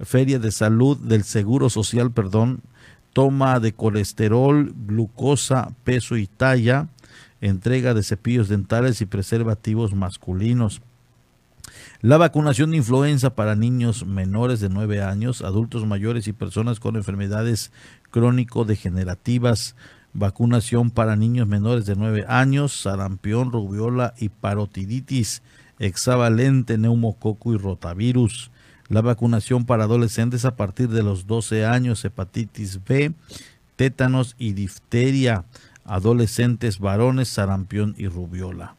Feria 0.00 0.38
de 0.38 0.52
Salud 0.52 0.98
del 0.98 1.24
Seguro 1.24 1.70
Social, 1.70 2.10
perdón, 2.10 2.60
toma 3.14 3.58
de 3.58 3.72
colesterol, 3.72 4.70
glucosa, 4.86 5.72
peso 5.82 6.18
y 6.18 6.26
talla, 6.26 6.88
entrega 7.40 7.94
de 7.94 8.02
cepillos 8.02 8.50
dentales 8.50 9.00
y 9.00 9.06
preservativos 9.06 9.94
masculinos. 9.94 10.82
La 12.02 12.18
vacunación 12.18 12.72
de 12.72 12.76
influenza 12.76 13.34
para 13.34 13.56
niños 13.56 14.04
menores 14.04 14.60
de 14.60 14.68
9 14.68 15.02
años, 15.02 15.40
adultos 15.40 15.86
mayores 15.86 16.28
y 16.28 16.34
personas 16.34 16.80
con 16.80 16.96
enfermedades 16.96 17.72
crónico-degenerativas 18.10 19.74
vacunación 20.12 20.90
para 20.90 21.16
niños 21.16 21.46
menores 21.46 21.86
de 21.86 21.96
9 21.96 22.24
años, 22.28 22.72
sarampión, 22.72 23.52
rubiola 23.52 24.14
y 24.18 24.28
parotiditis, 24.28 25.42
hexavalente, 25.78 26.78
neumococo 26.78 27.52
y 27.52 27.58
rotavirus. 27.58 28.50
La 28.88 29.02
vacunación 29.02 29.66
para 29.66 29.84
adolescentes 29.84 30.44
a 30.44 30.56
partir 30.56 30.88
de 30.88 31.02
los 31.02 31.26
12 31.26 31.66
años, 31.66 32.04
hepatitis 32.04 32.80
B, 32.84 33.12
tétanos 33.76 34.34
y 34.38 34.54
difteria, 34.54 35.44
adolescentes 35.84 36.78
varones, 36.78 37.28
sarampión 37.28 37.94
y 37.98 38.08
rubiola. 38.08 38.76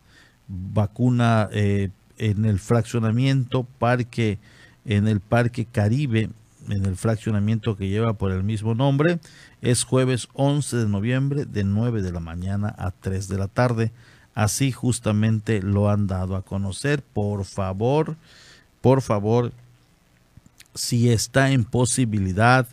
Vacuna 0.48 1.48
eh, 1.52 1.90
en 2.18 2.46
el 2.46 2.60
fraccionamiento 2.60 3.66
parque, 3.78 4.40
en 4.86 5.08
el 5.08 5.20
Parque 5.20 5.66
Caribe, 5.66 6.30
en 6.70 6.86
el 6.86 6.96
fraccionamiento 6.96 7.76
que 7.76 7.90
lleva 7.90 8.14
por 8.14 8.32
el 8.32 8.44
mismo 8.44 8.76
nombre, 8.76 9.20
es 9.62 9.84
jueves 9.84 10.28
11 10.34 10.78
de 10.78 10.88
noviembre 10.88 11.46
de 11.46 11.64
9 11.64 12.02
de 12.02 12.12
la 12.12 12.20
mañana 12.20 12.74
a 12.78 12.92
3 12.92 13.28
de 13.28 13.38
la 13.38 13.48
tarde. 13.48 13.92
Así 14.36 14.72
justamente 14.72 15.62
lo 15.62 15.90
han 15.90 16.08
dado 16.08 16.36
a 16.36 16.44
conocer. 16.44 17.02
Por 17.02 17.46
favor, 17.46 18.16
por 18.82 19.02
favor, 19.02 19.52
si 20.76 21.10
está 21.10 21.52
en 21.52 21.66
posibilidad 21.66 22.68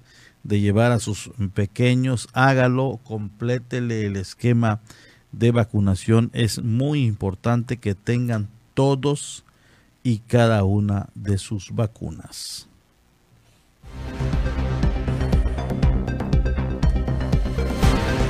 de 0.44 0.60
llevar 0.60 0.92
a 0.92 1.00
sus 1.00 1.30
pequeños, 1.54 2.28
hágalo, 2.32 3.00
complétele 3.02 4.06
el 4.06 4.16
esquema 4.16 4.80
de 5.32 5.50
vacunación. 5.50 6.30
Es 6.32 6.62
muy 6.62 7.04
importante 7.04 7.78
que 7.78 7.94
tengan 7.94 8.48
todos 8.74 9.44
y 10.04 10.18
cada 10.18 10.62
una 10.62 11.08
de 11.14 11.38
sus 11.38 11.74
vacunas. 11.74 12.68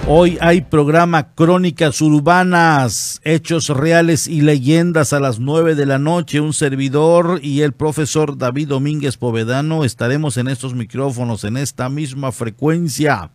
Hoy 0.08 0.38
hay 0.40 0.60
programa 0.60 1.34
Crónicas 1.34 2.00
Urbanas, 2.00 3.20
Hechos 3.24 3.70
Reales 3.70 4.28
y 4.28 4.40
Leyendas 4.40 5.12
a 5.12 5.18
las 5.18 5.40
9 5.40 5.74
de 5.74 5.84
la 5.84 5.98
noche. 5.98 6.40
Un 6.40 6.52
servidor 6.52 7.40
y 7.42 7.62
el 7.62 7.72
profesor 7.72 8.38
David 8.38 8.68
Domínguez 8.68 9.16
Povedano 9.16 9.82
estaremos 9.82 10.36
en 10.36 10.46
estos 10.46 10.74
micrófonos, 10.74 11.42
en 11.42 11.56
esta 11.56 11.88
misma 11.88 12.30
frecuencia, 12.30 13.32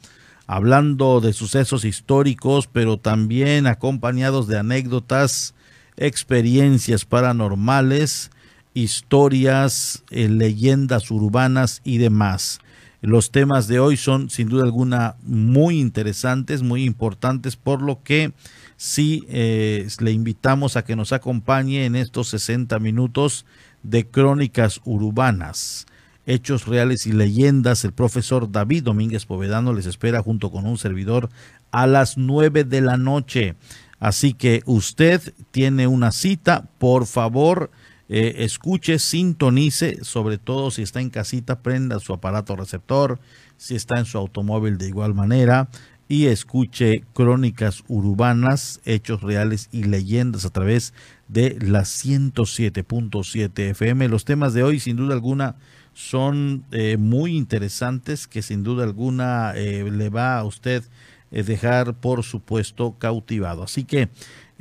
hablando 0.47 1.19
de 1.19 1.33
sucesos 1.33 1.83
históricos, 1.83 2.69
pero 2.71 2.95
también 2.95 3.67
acompañados 3.67 4.47
de 4.47 4.57
anécdotas, 4.57 5.53
experiencias 5.97 7.03
paranormales, 7.03 8.31
historias, 8.73 10.03
eh, 10.11 10.29
leyendas 10.29 11.11
urbanas 11.11 11.81
y 11.83 11.97
demás. 11.97 12.59
Los 13.01 13.31
temas 13.31 13.67
de 13.67 13.79
hoy 13.79 13.97
son 13.97 14.29
sin 14.29 14.47
duda 14.47 14.63
alguna 14.63 15.15
muy 15.23 15.79
interesantes, 15.79 16.61
muy 16.61 16.83
importantes, 16.83 17.55
por 17.55 17.81
lo 17.81 18.03
que 18.03 18.31
sí 18.77 19.25
eh, 19.27 19.87
le 19.99 20.11
invitamos 20.11 20.77
a 20.77 20.83
que 20.83 20.95
nos 20.95 21.11
acompañe 21.11 21.85
en 21.85 21.95
estos 21.95 22.29
60 22.29 22.77
minutos 22.79 23.45
de 23.81 24.05
crónicas 24.05 24.81
urbanas. 24.85 25.87
Hechos 26.27 26.67
reales 26.67 27.07
y 27.07 27.13
leyendas, 27.13 27.83
el 27.83 27.93
profesor 27.93 28.51
David 28.51 28.83
Domínguez 28.83 29.25
Povedano 29.25 29.73
les 29.73 29.87
espera 29.87 30.21
junto 30.21 30.51
con 30.51 30.67
un 30.67 30.77
servidor 30.77 31.29
a 31.71 31.87
las 31.87 32.17
9 32.17 32.63
de 32.63 32.81
la 32.81 32.97
noche. 32.97 33.55
Así 33.99 34.33
que 34.33 34.61
usted 34.65 35.33
tiene 35.49 35.87
una 35.87 36.11
cita, 36.11 36.65
por 36.77 37.07
favor, 37.07 37.71
eh, 38.13 38.43
escuche, 38.43 38.99
sintonice, 38.99 40.03
sobre 40.03 40.37
todo 40.37 40.69
si 40.69 40.81
está 40.81 40.99
en 40.99 41.09
casita, 41.09 41.61
prenda 41.61 41.97
su 42.01 42.11
aparato 42.11 42.57
receptor, 42.57 43.21
si 43.55 43.77
está 43.77 43.99
en 43.99 44.05
su 44.05 44.17
automóvil 44.17 44.77
de 44.77 44.89
igual 44.89 45.13
manera 45.13 45.69
y 46.09 46.25
escuche 46.25 47.05
crónicas 47.13 47.85
urbanas, 47.87 48.81
hechos 48.83 49.21
reales 49.21 49.69
y 49.71 49.85
leyendas 49.85 50.43
a 50.43 50.49
través 50.49 50.93
de 51.29 51.57
la 51.61 51.83
107.7 51.83 53.69
FM. 53.69 54.09
Los 54.09 54.25
temas 54.25 54.53
de 54.53 54.63
hoy, 54.63 54.81
sin 54.81 54.97
duda 54.97 55.13
alguna, 55.13 55.55
son 55.93 56.65
eh, 56.73 56.97
muy 56.97 57.37
interesantes, 57.37 58.27
que 58.27 58.41
sin 58.41 58.61
duda 58.65 58.83
alguna 58.83 59.53
eh, 59.55 59.89
le 59.89 60.09
va 60.09 60.37
a 60.37 60.43
usted 60.43 60.83
dejar, 61.31 61.93
por 61.93 62.23
supuesto, 62.23 62.97
cautivado. 62.99 63.63
Así 63.63 63.85
que 63.85 64.09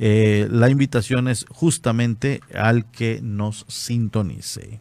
la 0.01 0.69
invitación 0.69 1.27
es 1.27 1.45
justamente 1.49 2.41
al 2.55 2.89
que 2.89 3.19
nos 3.21 3.65
sintonice. 3.67 4.79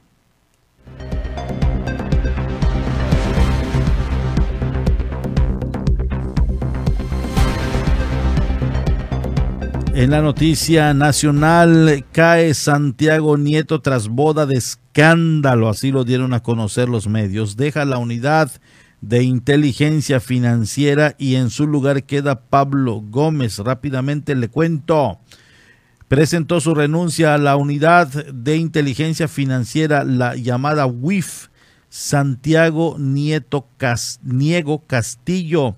En 9.93 10.13
la 10.13 10.23
noticia 10.23 10.95
nacional 10.95 12.07
cae 12.13 12.55
Santiago 12.55 13.37
Nieto 13.37 13.83
tras 13.83 14.09
boda 14.09 14.47
de 14.47 14.57
escándalo, 14.57 15.69
así 15.69 15.91
lo 15.91 16.05
dieron 16.05 16.33
a 16.33 16.43
conocer 16.43 16.89
los 16.89 17.07
medios. 17.07 17.57
Deja 17.57 17.85
la 17.85 17.99
unidad 17.99 18.51
de 19.01 19.23
inteligencia 19.23 20.21
financiera 20.21 21.15
y 21.19 21.37
en 21.37 21.51
su 21.51 21.67
lugar 21.67 22.05
queda 22.05 22.43
Pablo 22.49 23.01
Gómez. 23.01 23.59
Rápidamente 23.59 24.35
le 24.35 24.49
cuento. 24.49 25.19
Presentó 26.09 26.61
su 26.61 26.75
renuncia 26.75 27.35
a 27.35 27.39
la 27.39 27.57
unidad 27.57 28.09
de 28.33 28.57
inteligencia 28.57 29.29
financiera, 29.29 30.05
la 30.05 30.35
llamada 30.35 30.87
WIF, 30.87 31.49
Santiago 31.89 32.97
Nieto 32.99 33.69
Niego 34.23 34.85
Castillo 34.87 35.77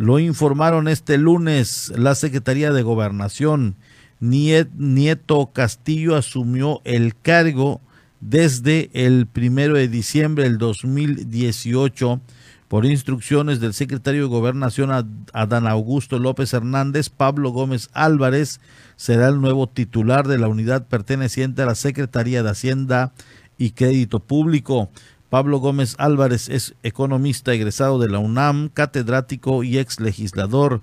lo 0.00 0.18
informaron 0.18 0.88
este 0.88 1.18
lunes 1.18 1.92
la 1.94 2.14
Secretaría 2.14 2.72
de 2.72 2.80
Gobernación. 2.80 3.76
Nieto 4.18 5.50
Castillo 5.52 6.16
asumió 6.16 6.80
el 6.84 7.14
cargo 7.20 7.82
desde 8.20 8.88
el 8.94 9.26
primero 9.26 9.74
de 9.74 9.88
diciembre 9.88 10.44
del 10.44 10.56
2018 10.56 12.22
por 12.70 12.86
instrucciones 12.86 13.58
del 13.58 13.74
secretario 13.74 14.22
de 14.22 14.28
Gobernación 14.28 14.92
Adán 15.32 15.66
Augusto 15.66 16.20
López 16.20 16.54
Hernández, 16.54 17.08
Pablo 17.08 17.50
Gómez 17.50 17.90
Álvarez 17.94 18.60
será 18.94 19.26
el 19.26 19.40
nuevo 19.40 19.66
titular 19.66 20.28
de 20.28 20.38
la 20.38 20.46
unidad 20.46 20.86
perteneciente 20.86 21.62
a 21.62 21.66
la 21.66 21.74
Secretaría 21.74 22.44
de 22.44 22.50
Hacienda 22.50 23.12
y 23.58 23.72
Crédito 23.72 24.20
Público. 24.20 24.88
Pablo 25.30 25.58
Gómez 25.58 25.96
Álvarez 25.98 26.48
es 26.48 26.76
economista 26.84 27.52
egresado 27.52 27.98
de 27.98 28.08
la 28.08 28.20
UNAM, 28.20 28.68
catedrático 28.68 29.64
y 29.64 29.78
ex 29.78 29.98
legislador. 29.98 30.80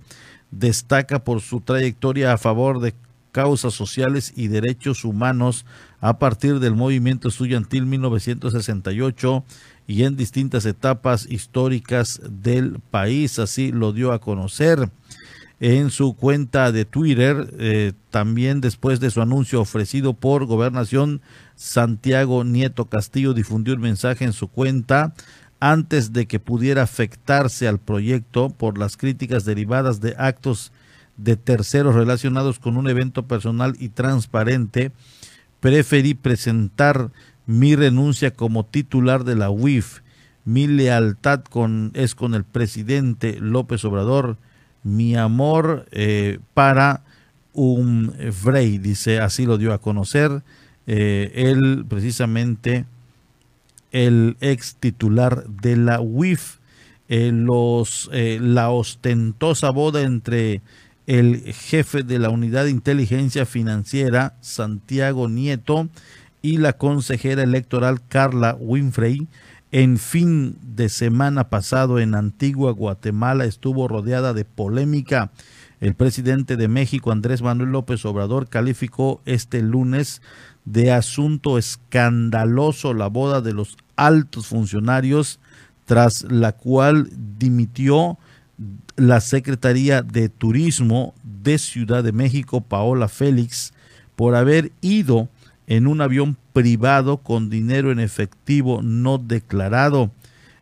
Destaca 0.51 1.23
por 1.23 1.39
su 1.39 1.61
trayectoria 1.61 2.33
a 2.33 2.38
favor 2.38 2.81
de 2.81 2.95
causas 3.31 3.73
sociales 3.73 4.33
y 4.35 4.47
derechos 4.47 5.05
humanos 5.05 5.65
a 6.01 6.19
partir 6.19 6.59
del 6.59 6.75
movimiento 6.75 7.29
estudiantil 7.29 7.85
1968 7.85 9.45
y 9.88 10.03
en 10.03 10.17
distintas 10.17 10.65
etapas 10.65 11.25
históricas 11.29 12.21
del 12.29 12.79
país, 12.91 13.39
así 13.39 13.71
lo 13.71 13.93
dio 13.93 14.11
a 14.11 14.19
conocer 14.19 14.89
en 15.59 15.89
su 15.89 16.15
cuenta 16.15 16.71
de 16.71 16.85
Twitter, 16.85 17.51
eh, 17.57 17.93
también 18.11 18.61
después 18.61 18.99
de 18.99 19.09
su 19.09 19.21
anuncio 19.21 19.61
ofrecido 19.61 20.13
por 20.13 20.45
Gobernación, 20.45 21.21
Santiago 21.55 22.43
Nieto 22.43 22.85
Castillo 22.85 23.33
difundió 23.33 23.73
un 23.73 23.81
mensaje 23.81 24.25
en 24.25 24.33
su 24.33 24.49
cuenta 24.49 25.15
antes 25.59 26.13
de 26.13 26.27
que 26.27 26.39
pudiera 26.39 26.83
afectarse 26.83 27.67
al 27.67 27.79
proyecto 27.79 28.49
por 28.49 28.77
las 28.77 28.97
críticas 28.97 29.45
derivadas 29.45 29.99
de 29.99 30.13
actos 30.19 30.71
de 31.15 31.35
terceros 31.35 31.95
relacionados 31.95 32.59
con 32.59 32.77
un 32.77 32.88
evento 32.88 33.25
personal 33.25 33.75
y 33.79 33.89
transparente, 33.89 34.91
preferí 35.59 36.13
presentar 36.13 37.09
mi 37.47 37.75
renuncia 37.75 38.31
como 38.31 38.65
titular 38.65 39.23
de 39.23 39.35
la 39.35 39.49
UIF. 39.49 40.01
Mi 40.45 40.67
lealtad 40.67 41.43
con, 41.43 41.91
es 41.93 42.13
con 42.13 42.35
el 42.35 42.43
presidente 42.43 43.37
López 43.39 43.83
Obrador, 43.83 44.37
mi 44.83 45.15
amor 45.15 45.87
eh, 45.91 46.39
para 46.53 47.03
un 47.53 48.13
Frey, 48.31 48.77
dice, 48.77 49.19
así 49.19 49.45
lo 49.45 49.57
dio 49.57 49.73
a 49.73 49.81
conocer. 49.81 50.43
Eh, 50.85 51.31
él 51.35 51.85
precisamente, 51.89 52.85
el 53.91 54.37
ex 54.39 54.75
titular 54.75 55.45
de 55.47 55.75
la 55.75 55.99
UIF, 55.99 56.57
eh, 57.09 57.31
los, 57.33 58.09
la 58.13 58.69
ostentosa 58.69 59.69
boda 59.71 60.01
entre 60.01 60.61
el 61.07 61.53
jefe 61.53 62.03
de 62.03 62.19
la 62.19 62.29
unidad 62.29 62.65
de 62.65 62.71
inteligencia 62.71 63.45
financiera, 63.45 64.35
Santiago 64.41 65.29
Nieto, 65.29 65.89
y 66.41 66.57
la 66.57 66.73
consejera 66.73 67.43
electoral 67.43 68.01
Carla 68.07 68.55
Winfrey, 68.59 69.27
en 69.71 69.97
fin 69.97 70.57
de 70.61 70.89
semana 70.89 71.49
pasado 71.49 71.99
en 71.99 72.15
Antigua 72.15 72.71
Guatemala 72.71 73.45
estuvo 73.45 73.88
rodeada 73.88 74.33
de 74.33 74.45
polémica. 74.45 75.31
El 75.81 75.93
presidente 75.93 76.55
de 76.55 76.67
México, 76.67 77.11
Andrés 77.11 77.41
Manuel 77.41 77.71
López 77.71 78.05
Obrador, 78.05 78.47
calificó 78.47 79.21
este 79.25 79.61
lunes 79.61 80.21
de 80.65 80.91
asunto 80.91 81.57
escandaloso 81.57 82.93
la 82.93 83.07
boda 83.07 83.41
de 83.41 83.53
los 83.53 83.77
altos 83.95 84.47
funcionarios, 84.47 85.39
tras 85.85 86.23
la 86.23 86.53
cual 86.53 87.09
dimitió 87.38 88.17
la 88.95 89.21
Secretaría 89.21 90.01
de 90.01 90.29
Turismo 90.29 91.13
de 91.23 91.57
Ciudad 91.57 92.03
de 92.03 92.11
México, 92.11 92.61
Paola 92.61 93.07
Félix, 93.07 93.73
por 94.15 94.35
haber 94.35 94.71
ido 94.81 95.29
en 95.68 95.86
un 95.86 96.01
avión 96.01 96.38
privado 96.53 97.18
con 97.18 97.49
dinero 97.49 97.91
en 97.91 97.99
efectivo 97.99 98.82
no 98.82 99.18
declarado. 99.18 100.11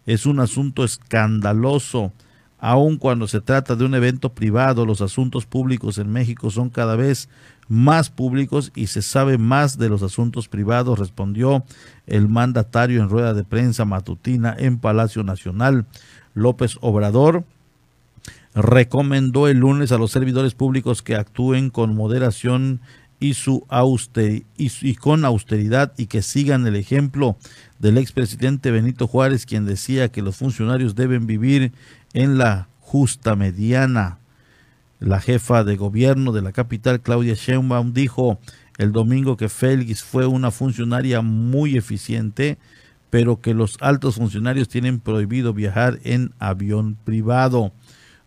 Es 0.05 0.25
un 0.25 0.39
asunto 0.39 0.83
escandaloso. 0.83 2.11
Aun 2.59 2.97
cuando 2.97 3.27
se 3.27 3.41
trata 3.41 3.75
de 3.75 3.85
un 3.85 3.93
evento 3.93 4.29
privado, 4.29 4.85
los 4.85 5.01
asuntos 5.01 5.45
públicos 5.45 5.99
en 5.99 6.11
México 6.11 6.49
son 6.49 6.69
cada 6.69 6.95
vez 6.95 7.29
más 7.67 8.09
públicos 8.09 8.71
y 8.75 8.87
se 8.87 9.01
sabe 9.01 9.37
más 9.37 9.77
de 9.77 9.89
los 9.89 10.03
asuntos 10.03 10.47
privados, 10.47 10.97
respondió 10.99 11.63
el 12.07 12.27
mandatario 12.27 13.01
en 13.01 13.09
rueda 13.09 13.33
de 13.33 13.43
prensa 13.43 13.85
matutina 13.85 14.55
en 14.57 14.79
Palacio 14.79 15.23
Nacional. 15.23 15.85
López 16.33 16.77
Obrador 16.81 17.43
recomendó 18.55 19.47
el 19.47 19.57
lunes 19.59 19.91
a 19.91 19.97
los 19.97 20.11
servidores 20.11 20.53
públicos 20.53 21.01
que 21.01 21.15
actúen 21.15 21.69
con 21.69 21.93
moderación 21.93 22.79
y, 23.25 23.33
su 23.33 23.65
y, 24.57 24.95
con 24.95 25.25
austeridad 25.25 25.93
y 25.97 26.05
que 26.05 26.21
sigan 26.21 26.67
el 26.67 26.75
ejemplo 26.75 27.37
del 27.79 27.97
expresidente 27.97 28.71
Benito 28.71 29.07
Juárez, 29.07 29.45
quien 29.45 29.65
decía 29.65 30.09
que 30.09 30.21
los 30.21 30.35
funcionarios 30.35 30.95
deben 30.95 31.25
vivir 31.25 31.71
en 32.13 32.37
la 32.37 32.67
justa 32.79 33.35
mediana. 33.35 34.19
La 34.99 35.19
jefa 35.19 35.63
de 35.63 35.75
gobierno 35.75 36.31
de 36.31 36.41
la 36.41 36.51
capital, 36.51 37.01
Claudia 37.01 37.33
Sheinbaum, 37.33 37.93
dijo 37.93 38.39
el 38.77 38.91
domingo 38.91 39.37
que 39.37 39.49
Félix 39.49 40.03
fue 40.03 40.25
una 40.27 40.51
funcionaria 40.51 41.21
muy 41.21 41.77
eficiente, 41.77 42.57
pero 43.09 43.41
que 43.41 43.53
los 43.53 43.77
altos 43.81 44.15
funcionarios 44.15 44.69
tienen 44.69 44.99
prohibido 44.99 45.53
viajar 45.53 45.99
en 46.03 46.33
avión 46.37 46.95
privado. 47.03 47.73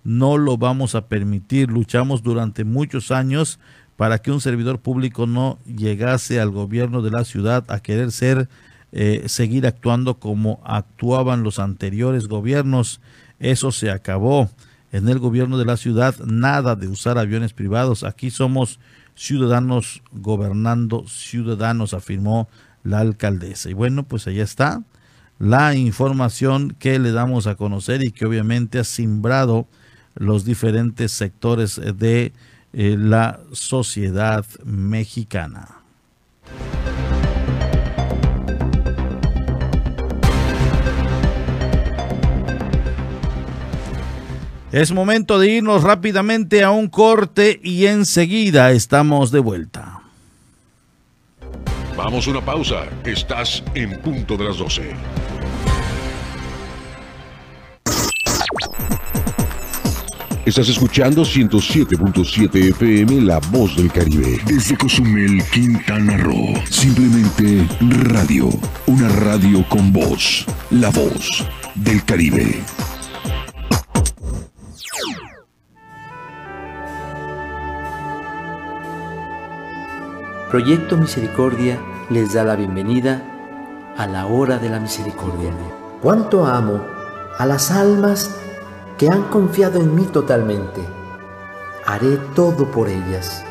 No 0.03 0.39
lo 0.39 0.57
vamos 0.57 0.95
a 0.95 1.07
permitir. 1.07 1.71
Luchamos 1.71 2.23
durante 2.23 2.65
muchos 2.65 3.11
años 3.11 3.61
para 3.99 4.21
que 4.21 4.31
un 4.31 4.41
servidor 4.41 4.79
público 4.79 5.27
no 5.27 5.59
llegase 5.67 6.39
al 6.39 6.51
gobierno 6.51 7.03
de 7.03 7.11
la 7.11 7.25
ciudad 7.25 7.65
a 7.67 7.81
querer 7.81 8.13
ser, 8.13 8.49
eh, 8.93 9.25
seguir 9.27 9.67
actuando 9.67 10.21
como 10.21 10.61
actuaban 10.65 11.43
los 11.43 11.59
anteriores 11.59 12.29
gobiernos. 12.29 13.01
Eso 13.41 13.73
se 13.73 13.91
acabó. 13.91 14.49
En 14.93 15.09
el 15.09 15.19
gobierno 15.19 15.59
de 15.59 15.65
la 15.65 15.77
ciudad 15.77 16.15
nada 16.25 16.77
de 16.77 16.87
usar 16.87 17.19
aviones 17.19 17.53
privados. 17.53 18.05
Aquí 18.05 18.31
somos 18.31 18.79
ciudadanos 19.17 20.01
gobernando 20.13 21.05
ciudadanos, 21.09 21.93
afirmó 21.93 22.49
la 22.85 23.01
alcaldesa. 23.01 23.69
Y 23.69 23.73
bueno, 23.73 24.05
pues 24.05 24.29
allá 24.29 24.45
está 24.45 24.85
la 25.41 25.75
información 25.75 26.77
que 26.79 27.01
le 27.01 27.11
damos 27.11 27.49
a 27.49 27.57
conocer 27.57 28.05
y 28.05 28.13
que 28.13 28.27
obviamente 28.27 28.79
ha 28.79 28.85
simbrado 28.85 29.67
los 30.15 30.45
diferentes 30.45 31.11
sectores 31.11 31.81
de 31.97 32.33
eh, 32.73 32.97
la 32.99 33.41
sociedad 33.53 34.45
mexicana. 34.65 35.69
Es 44.71 44.93
momento 44.93 45.39
de 45.39 45.49
irnos 45.49 45.83
rápidamente 45.83 46.63
a 46.63 46.71
un 46.71 46.89
corte 46.89 47.59
y 47.63 47.87
enseguida 47.87 48.71
estamos 48.73 49.31
de 49.31 49.39
vuelta. 49.39 50.03
Vamos 51.97 52.29
a 52.29 52.31
una 52.31 52.45
pausa. 52.45 52.85
Estás 53.05 53.65
en 53.75 53.99
punto 54.01 54.37
de 54.37 54.45
las 54.45 54.59
12. 54.59 54.95
Estás 60.49 60.71
escuchando 60.71 61.25
107.7 61.25 62.71
FM 62.71 63.21
La 63.21 63.39
Voz 63.51 63.77
del 63.77 63.93
Caribe. 63.93 64.41
Desde 64.47 64.79
Cozumel, 64.79 65.43
Quintana 65.53 66.17
Roo. 66.17 66.55
Simplemente 66.71 67.69
radio. 68.05 68.49
Una 68.87 69.11
radio 69.11 69.63
con 69.69 69.93
voz. 69.93 70.47
La 70.71 70.89
Voz 70.89 71.47
del 71.75 72.03
Caribe. 72.03 72.63
Proyecto 80.51 80.97
Misericordia 80.97 81.79
les 82.09 82.33
da 82.33 82.43
la 82.45 82.57
bienvenida 82.57 83.23
a 83.99 84.07
la 84.07 84.25
hora 84.25 84.57
de 84.57 84.71
la 84.71 84.81
misericordia. 84.81 85.53
¿Cuánto 86.01 86.47
amo 86.47 86.83
a 87.37 87.45
las 87.45 87.71
almas 87.71 88.35
que 88.99 89.09
han 89.09 89.23
confiado 89.31 89.79
en 89.79 89.95
mí 89.95 90.03
totalmente? 90.05 90.83
Haré 91.87 92.17
todo 92.35 92.71
por 92.71 92.89
ellas. 92.89 93.45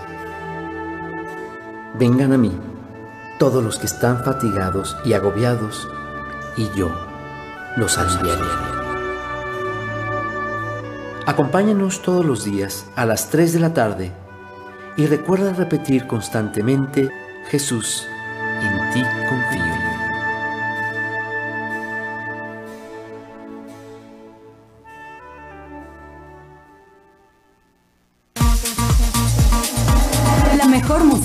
Vengan 1.98 2.34
a 2.34 2.38
mí, 2.38 2.52
todos 3.40 3.64
los 3.64 3.80
que 3.80 3.86
están 3.86 4.24
fatigados 4.26 4.98
y 5.06 5.14
agobiados, 5.14 5.88
y 6.58 6.70
yo 6.76 6.90
los 7.78 7.98
aliviaré. 7.98 8.44
Acompáñanos 11.26 12.02
todos 12.02 12.26
los 12.26 12.44
días 12.44 12.86
a 12.96 13.06
las 13.06 13.30
3 13.30 13.54
de 13.54 13.60
la 13.60 13.74
tarde 13.74 14.12
y 14.98 15.08
recuerda 15.08 15.54
repetir 15.54 16.08
constantemente, 16.08 17.10
Jesús, 17.50 18.06
en 18.62 18.94
ti 18.94 19.02
confío. 19.30 19.67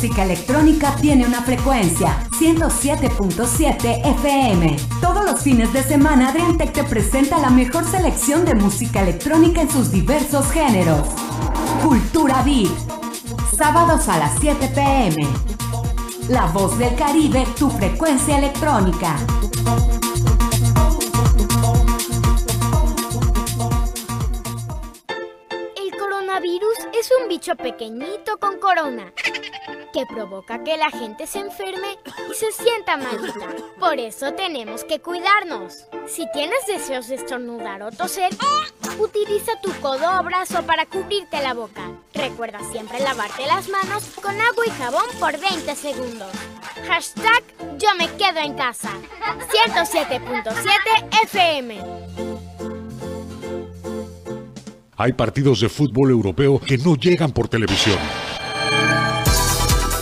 Música 0.03 0.25
electrónica 0.25 0.97
tiene 1.01 1.25
una 1.25 1.43
frecuencia, 1.43 2.27
107.7 2.33 4.05
FM. 4.17 4.77
Todos 5.01 5.25
los 5.25 5.41
fines 5.43 5.73
de 5.73 5.85
semana 5.85 6.31
Adriantec 6.31 6.73
te 6.73 6.83
presenta 6.83 7.39
la 7.39 7.51
mejor 7.51 7.85
selección 7.85 8.45
de 8.45 8.57
música 8.57 9.03
electrónica 9.03 9.63
en 9.63 9.71
sus 9.71 9.93
diversos 9.93 10.51
géneros. 10.51 11.07
Cultura 11.85 12.43
Beat, 12.43 12.73
sábados 13.57 14.09
a 14.09 14.19
las 14.19 14.41
7 14.41 14.73
pm. 14.75 15.25
La 16.29 16.47
voz 16.47 16.77
del 16.79 16.97
Caribe, 16.97 17.47
tu 17.57 17.71
frecuencia 17.71 18.39
electrónica. 18.39 19.17
El 25.77 25.97
coronavirus 25.97 26.89
es 26.93 27.09
un 27.21 27.29
bicho 27.29 27.55
pequeñito 27.55 28.37
con 28.41 28.59
corona 28.59 29.13
que 29.93 30.07
provoca 30.07 30.65
que 30.65 30.77
la 30.77 30.91
gente 30.91 31.27
se 31.27 31.41
enferme 31.41 31.99
y 32.31 32.35
se 32.35 32.51
sienta 32.53 32.97
malita. 32.97 33.49
Por 33.79 33.99
eso 33.99 34.33
tenemos 34.33 34.85
que 34.85 35.01
cuidarnos. 35.01 35.87
Si 36.07 36.27
tienes 36.33 36.67
deseos 36.67 37.09
de 37.09 37.17
estornudar 37.17 37.83
o 37.83 37.91
toser, 37.91 38.31
utiliza 38.99 39.53
tu 39.63 39.71
codo 39.81 40.19
o 40.19 40.23
brazo 40.23 40.63
para 40.65 40.87
cubrirte 40.87 41.43
la 41.43 41.55
boca. 41.55 41.91
Recuerda 42.15 42.61
siempre 42.71 43.01
lavarte 43.01 43.47
las 43.47 43.69
manos 43.69 44.05
con 44.23 44.35
agua 44.41 44.65
y 44.67 44.71
jabón 44.71 45.07
por 45.21 45.39
20 45.39 45.75
segundos. 45.75 46.33
Hashtag 46.87 47.43
yo 47.79 47.89
me 47.99 48.09
quedo 48.17 48.41
en 48.41 48.55
casa. 48.55 48.91
107.7 49.75 51.25
FM. 51.25 51.83
Hay 54.97 55.13
partidos 55.15 55.61
de 55.61 55.69
fútbol 55.69 56.11
europeo 56.11 56.61
que 56.61 56.79
no 56.79 56.97
llegan 56.97 57.33
por 57.33 57.49
televisión. 57.49 57.99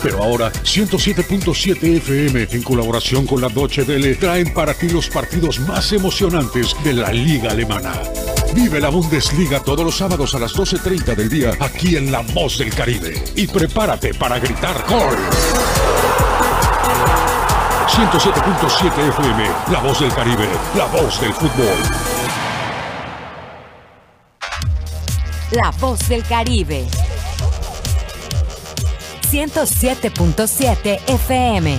Pero 0.02 0.22
ahora 0.22 0.51
107.7 0.52 1.97
FM 1.98 2.48
en 2.51 2.62
colaboración 2.62 3.27
con 3.27 3.40
la 3.40 3.48
Deutsche 3.48 3.82
Welle 3.82 4.14
traen 4.14 4.52
para 4.55 4.72
ti 4.74 4.89
los 4.89 5.09
partidos 5.09 5.60
más 5.60 5.93
emocionantes 5.93 6.74
de 6.82 6.94
la 6.94 7.12
liga 7.12 7.51
alemana. 7.51 7.93
Vive 8.55 8.81
la 8.81 8.89
Bundesliga 8.89 9.60
todos 9.60 9.85
los 9.85 9.97
sábados 9.97 10.35
a 10.35 10.39
las 10.39 10.55
12.30 10.55 11.14
del 11.14 11.28
día 11.28 11.52
aquí 11.60 11.97
en 11.97 12.10
La 12.10 12.20
Voz 12.20 12.59
del 12.59 12.74
Caribe. 12.74 13.22
Y 13.36 13.47
prepárate 13.47 14.14
para 14.14 14.39
gritar 14.39 14.85
gol. 14.89 15.16
107.7 17.86 19.09
FM, 19.09 19.51
La 19.70 19.81
Voz 19.81 20.01
del 20.01 20.12
Caribe, 20.12 20.48
la 20.77 20.86
voz 20.86 21.20
del 21.20 21.32
fútbol. 21.35 21.77
La 25.52 25.70
voz 25.72 26.09
del 26.09 26.24
Caribe. 26.24 26.86
107.7 29.31 30.98
FM. 31.07 31.78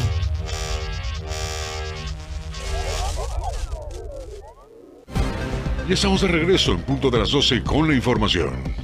Y 5.90 5.94
estamos 5.94 6.22
de 6.22 6.30
regreso 6.30 6.72
en 6.72 6.82
punto 6.84 7.10
de 7.10 7.20
las 7.20 7.32
12 7.32 7.62
con 7.64 7.90
la 7.90 7.94
información. 7.94 8.81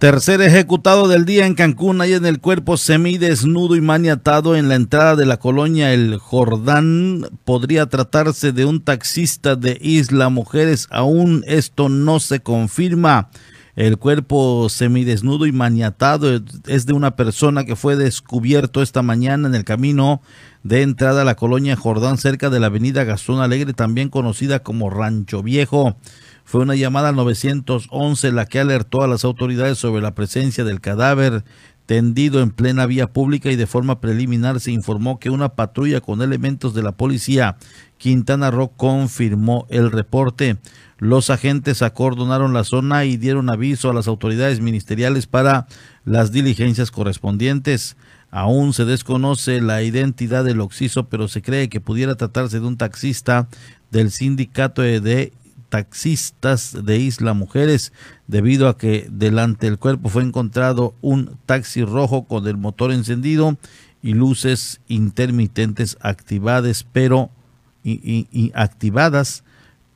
Tercer 0.00 0.40
ejecutado 0.40 1.08
del 1.08 1.26
día 1.26 1.44
en 1.44 1.54
Cancún, 1.54 2.00
ahí 2.00 2.14
en 2.14 2.24
el 2.24 2.40
cuerpo 2.40 2.78
semidesnudo 2.78 3.76
y 3.76 3.82
maniatado 3.82 4.56
en 4.56 4.70
la 4.70 4.76
entrada 4.76 5.14
de 5.14 5.26
la 5.26 5.36
colonia 5.36 5.92
El 5.92 6.16
Jordán. 6.16 7.26
Podría 7.44 7.84
tratarse 7.84 8.52
de 8.52 8.64
un 8.64 8.80
taxista 8.80 9.56
de 9.56 9.76
Isla 9.78 10.30
Mujeres, 10.30 10.88
aún 10.90 11.44
esto 11.46 11.90
no 11.90 12.18
se 12.18 12.40
confirma. 12.40 13.28
El 13.76 13.98
cuerpo 13.98 14.70
semidesnudo 14.70 15.44
y 15.44 15.52
maniatado 15.52 16.40
es 16.66 16.86
de 16.86 16.94
una 16.94 17.14
persona 17.14 17.64
que 17.64 17.76
fue 17.76 17.96
descubierto 17.96 18.80
esta 18.80 19.02
mañana 19.02 19.48
en 19.48 19.54
el 19.54 19.64
camino 19.64 20.22
de 20.62 20.80
entrada 20.80 21.22
a 21.22 21.24
la 21.26 21.34
colonia 21.34 21.76
Jordán 21.76 22.16
cerca 22.16 22.48
de 22.48 22.58
la 22.58 22.68
avenida 22.68 23.04
Gastón 23.04 23.42
Alegre, 23.42 23.74
también 23.74 24.08
conocida 24.08 24.62
como 24.62 24.88
Rancho 24.88 25.42
Viejo. 25.42 25.98
Fue 26.50 26.62
una 26.62 26.74
llamada 26.74 27.10
al 27.10 27.14
911 27.14 28.32
la 28.32 28.44
que 28.44 28.58
alertó 28.58 29.02
a 29.02 29.06
las 29.06 29.24
autoridades 29.24 29.78
sobre 29.78 30.02
la 30.02 30.16
presencia 30.16 30.64
del 30.64 30.80
cadáver 30.80 31.44
tendido 31.86 32.42
en 32.42 32.50
plena 32.50 32.86
vía 32.86 33.06
pública 33.06 33.52
y 33.52 33.54
de 33.54 33.68
forma 33.68 34.00
preliminar 34.00 34.58
se 34.58 34.72
informó 34.72 35.20
que 35.20 35.30
una 35.30 35.50
patrulla 35.50 36.00
con 36.00 36.22
elementos 36.22 36.74
de 36.74 36.82
la 36.82 36.90
policía 36.90 37.56
Quintana 37.98 38.50
Roo 38.50 38.72
confirmó 38.76 39.68
el 39.70 39.92
reporte. 39.92 40.56
Los 40.98 41.30
agentes 41.30 41.82
acordonaron 41.82 42.52
la 42.52 42.64
zona 42.64 43.04
y 43.04 43.16
dieron 43.16 43.48
aviso 43.48 43.88
a 43.88 43.94
las 43.94 44.08
autoridades 44.08 44.60
ministeriales 44.60 45.28
para 45.28 45.68
las 46.04 46.32
diligencias 46.32 46.90
correspondientes. 46.90 47.96
Aún 48.32 48.72
se 48.72 48.84
desconoce 48.86 49.60
la 49.60 49.84
identidad 49.84 50.42
del 50.42 50.60
occiso, 50.60 51.08
pero 51.08 51.28
se 51.28 51.42
cree 51.42 51.68
que 51.68 51.80
pudiera 51.80 52.16
tratarse 52.16 52.58
de 52.58 52.66
un 52.66 52.76
taxista 52.76 53.46
del 53.92 54.10
sindicato 54.10 54.82
de 54.82 55.32
taxistas 55.70 56.76
de 56.84 56.98
Isla 56.98 57.32
Mujeres, 57.32 57.92
debido 58.26 58.68
a 58.68 58.76
que 58.76 59.08
delante 59.10 59.66
del 59.66 59.78
cuerpo 59.78 60.10
fue 60.10 60.22
encontrado 60.22 60.94
un 61.00 61.38
taxi 61.46 61.84
rojo 61.84 62.24
con 62.24 62.46
el 62.46 62.58
motor 62.58 62.92
encendido 62.92 63.56
y 64.02 64.12
luces 64.12 64.80
intermitentes 64.88 65.96
activadas, 66.00 66.84
pero 66.92 67.30
y, 67.82 68.52
activadas, 68.54 69.44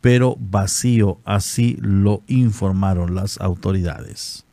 pero 0.01 0.37
vacío, 0.39 1.19
así 1.25 1.77
lo 1.81 2.23
informaron 2.27 3.15
las 3.15 3.41
autoridades. 3.41 4.45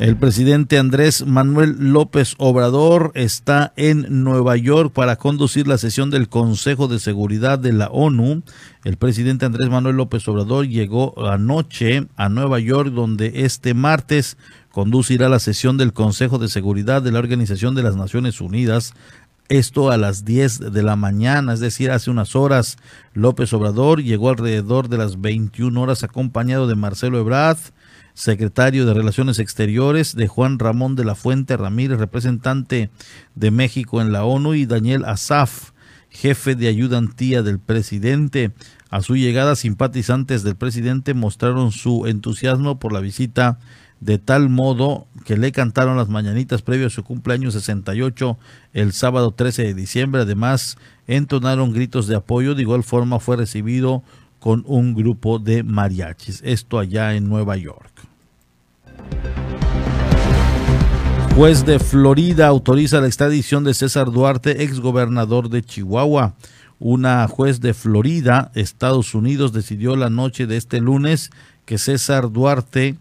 El 0.00 0.16
presidente 0.16 0.76
Andrés 0.76 1.24
Manuel 1.24 1.76
López 1.78 2.34
Obrador 2.38 3.12
está 3.14 3.72
en 3.76 4.24
Nueva 4.24 4.56
York 4.56 4.92
para 4.92 5.14
conducir 5.14 5.68
la 5.68 5.78
sesión 5.78 6.10
del 6.10 6.28
Consejo 6.28 6.88
de 6.88 6.98
Seguridad 6.98 7.60
de 7.60 7.72
la 7.72 7.86
ONU. 7.86 8.42
El 8.82 8.96
presidente 8.96 9.46
Andrés 9.46 9.70
Manuel 9.70 9.96
López 9.96 10.26
Obrador 10.26 10.66
llegó 10.66 11.28
anoche 11.28 12.08
a 12.16 12.28
Nueva 12.28 12.58
York 12.58 12.90
donde 12.90 13.44
este 13.44 13.72
martes 13.72 14.36
conducirá 14.72 15.28
la 15.28 15.38
sesión 15.38 15.76
del 15.76 15.92
Consejo 15.92 16.38
de 16.38 16.48
Seguridad 16.48 17.00
de 17.00 17.12
la 17.12 17.20
Organización 17.20 17.76
de 17.76 17.84
las 17.84 17.94
Naciones 17.94 18.40
Unidas. 18.40 18.94
Esto 19.48 19.92
a 19.92 19.96
las 19.96 20.24
10 20.24 20.72
de 20.72 20.82
la 20.82 20.96
mañana, 20.96 21.52
es 21.52 21.60
decir, 21.60 21.92
hace 21.92 22.10
unas 22.10 22.34
horas. 22.34 22.78
López 23.12 23.52
Obrador 23.52 24.02
llegó 24.02 24.30
alrededor 24.30 24.88
de 24.88 24.98
las 24.98 25.20
21 25.20 25.80
horas 25.80 26.02
acompañado 26.02 26.66
de 26.66 26.74
Marcelo 26.74 27.20
Ebrard, 27.20 27.58
secretario 28.14 28.86
de 28.86 28.94
Relaciones 28.94 29.38
Exteriores, 29.38 30.14
de 30.14 30.28
Juan 30.28 30.58
Ramón 30.58 30.96
de 30.96 31.04
la 31.04 31.14
Fuente 31.14 31.56
Ramírez, 31.56 31.98
representante 31.98 32.90
de 33.34 33.50
México 33.50 34.00
en 34.00 34.12
la 34.12 34.24
ONU, 34.24 34.54
y 34.54 34.66
Daniel 34.66 35.04
Asaf, 35.04 35.72
jefe 36.08 36.54
de 36.54 36.68
ayudantía 36.68 37.42
del 37.42 37.58
presidente. 37.58 38.52
A 38.88 39.02
su 39.02 39.16
llegada, 39.16 39.56
simpatizantes 39.56 40.44
del 40.44 40.54
presidente 40.54 41.12
mostraron 41.12 41.72
su 41.72 42.06
entusiasmo 42.06 42.78
por 42.78 42.92
la 42.92 43.00
visita 43.00 43.58
de 44.00 44.18
tal 44.18 44.50
modo 44.50 45.06
que 45.24 45.36
le 45.36 45.50
cantaron 45.50 45.96
las 45.96 46.08
mañanitas 46.08 46.62
previo 46.62 46.88
a 46.88 46.90
su 46.90 47.02
cumpleaños 47.04 47.54
68 47.54 48.38
el 48.74 48.92
sábado 48.92 49.30
13 49.30 49.64
de 49.64 49.74
diciembre. 49.74 50.22
Además, 50.22 50.76
entonaron 51.06 51.72
gritos 51.72 52.06
de 52.06 52.16
apoyo. 52.16 52.54
De 52.54 52.62
igual 52.62 52.84
forma 52.84 53.18
fue 53.18 53.36
recibido 53.36 54.02
con 54.44 54.62
un 54.66 54.92
grupo 54.92 55.38
de 55.38 55.62
mariachis. 55.62 56.42
Esto 56.44 56.78
allá 56.78 57.14
en 57.14 57.30
Nueva 57.30 57.56
York. 57.56 57.90
Juez 61.34 61.64
de 61.64 61.78
Florida 61.78 62.46
autoriza 62.48 63.00
la 63.00 63.06
extradición 63.06 63.64
de 63.64 63.72
César 63.72 64.10
Duarte, 64.10 64.62
exgobernador 64.62 65.48
de 65.48 65.62
Chihuahua. 65.62 66.34
Una 66.78 67.26
juez 67.26 67.62
de 67.62 67.72
Florida, 67.72 68.52
Estados 68.54 69.14
Unidos, 69.14 69.54
decidió 69.54 69.96
la 69.96 70.10
noche 70.10 70.46
de 70.46 70.58
este 70.58 70.78
lunes 70.78 71.30
que 71.64 71.78
César 71.78 72.30
Duarte, 72.30 72.96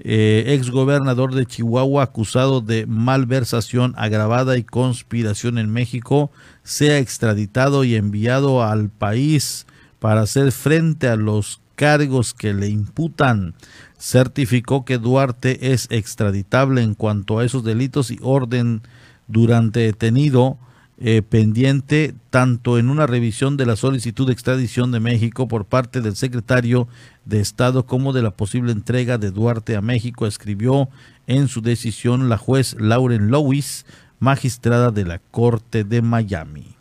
eh, 0.00 0.44
exgobernador 0.48 1.34
de 1.34 1.46
Chihuahua, 1.46 2.02
acusado 2.02 2.60
de 2.60 2.84
malversación 2.84 3.94
agravada 3.96 4.58
y 4.58 4.64
conspiración 4.64 5.56
en 5.56 5.72
México, 5.72 6.30
sea 6.62 6.98
extraditado 6.98 7.84
y 7.84 7.94
enviado 7.94 8.62
al 8.62 8.90
país 8.90 9.64
para 10.04 10.20
hacer 10.20 10.52
frente 10.52 11.08
a 11.08 11.16
los 11.16 11.62
cargos 11.76 12.34
que 12.34 12.52
le 12.52 12.68
imputan 12.68 13.54
certificó 13.96 14.84
que 14.84 14.98
Duarte 14.98 15.72
es 15.72 15.86
extraditable 15.90 16.82
en 16.82 16.92
cuanto 16.92 17.38
a 17.38 17.44
esos 17.46 17.64
delitos 17.64 18.10
y 18.10 18.18
orden 18.20 18.82
durante 19.28 19.80
detenido 19.80 20.58
eh, 20.98 21.22
pendiente 21.22 22.14
tanto 22.28 22.78
en 22.78 22.90
una 22.90 23.06
revisión 23.06 23.56
de 23.56 23.64
la 23.64 23.76
solicitud 23.76 24.26
de 24.26 24.34
extradición 24.34 24.92
de 24.92 25.00
México 25.00 25.48
por 25.48 25.64
parte 25.64 26.02
del 26.02 26.16
secretario 26.16 26.86
de 27.24 27.40
Estado 27.40 27.86
como 27.86 28.12
de 28.12 28.20
la 28.20 28.32
posible 28.32 28.72
entrega 28.72 29.16
de 29.16 29.30
Duarte 29.30 29.74
a 29.74 29.80
México, 29.80 30.26
escribió 30.26 30.90
en 31.26 31.48
su 31.48 31.62
decisión 31.62 32.28
la 32.28 32.36
juez 32.36 32.76
Lauren 32.78 33.30
Lewis, 33.30 33.86
magistrada 34.18 34.90
de 34.90 35.06
la 35.06 35.18
Corte 35.30 35.82
de 35.82 36.02
Miami. 36.02 36.76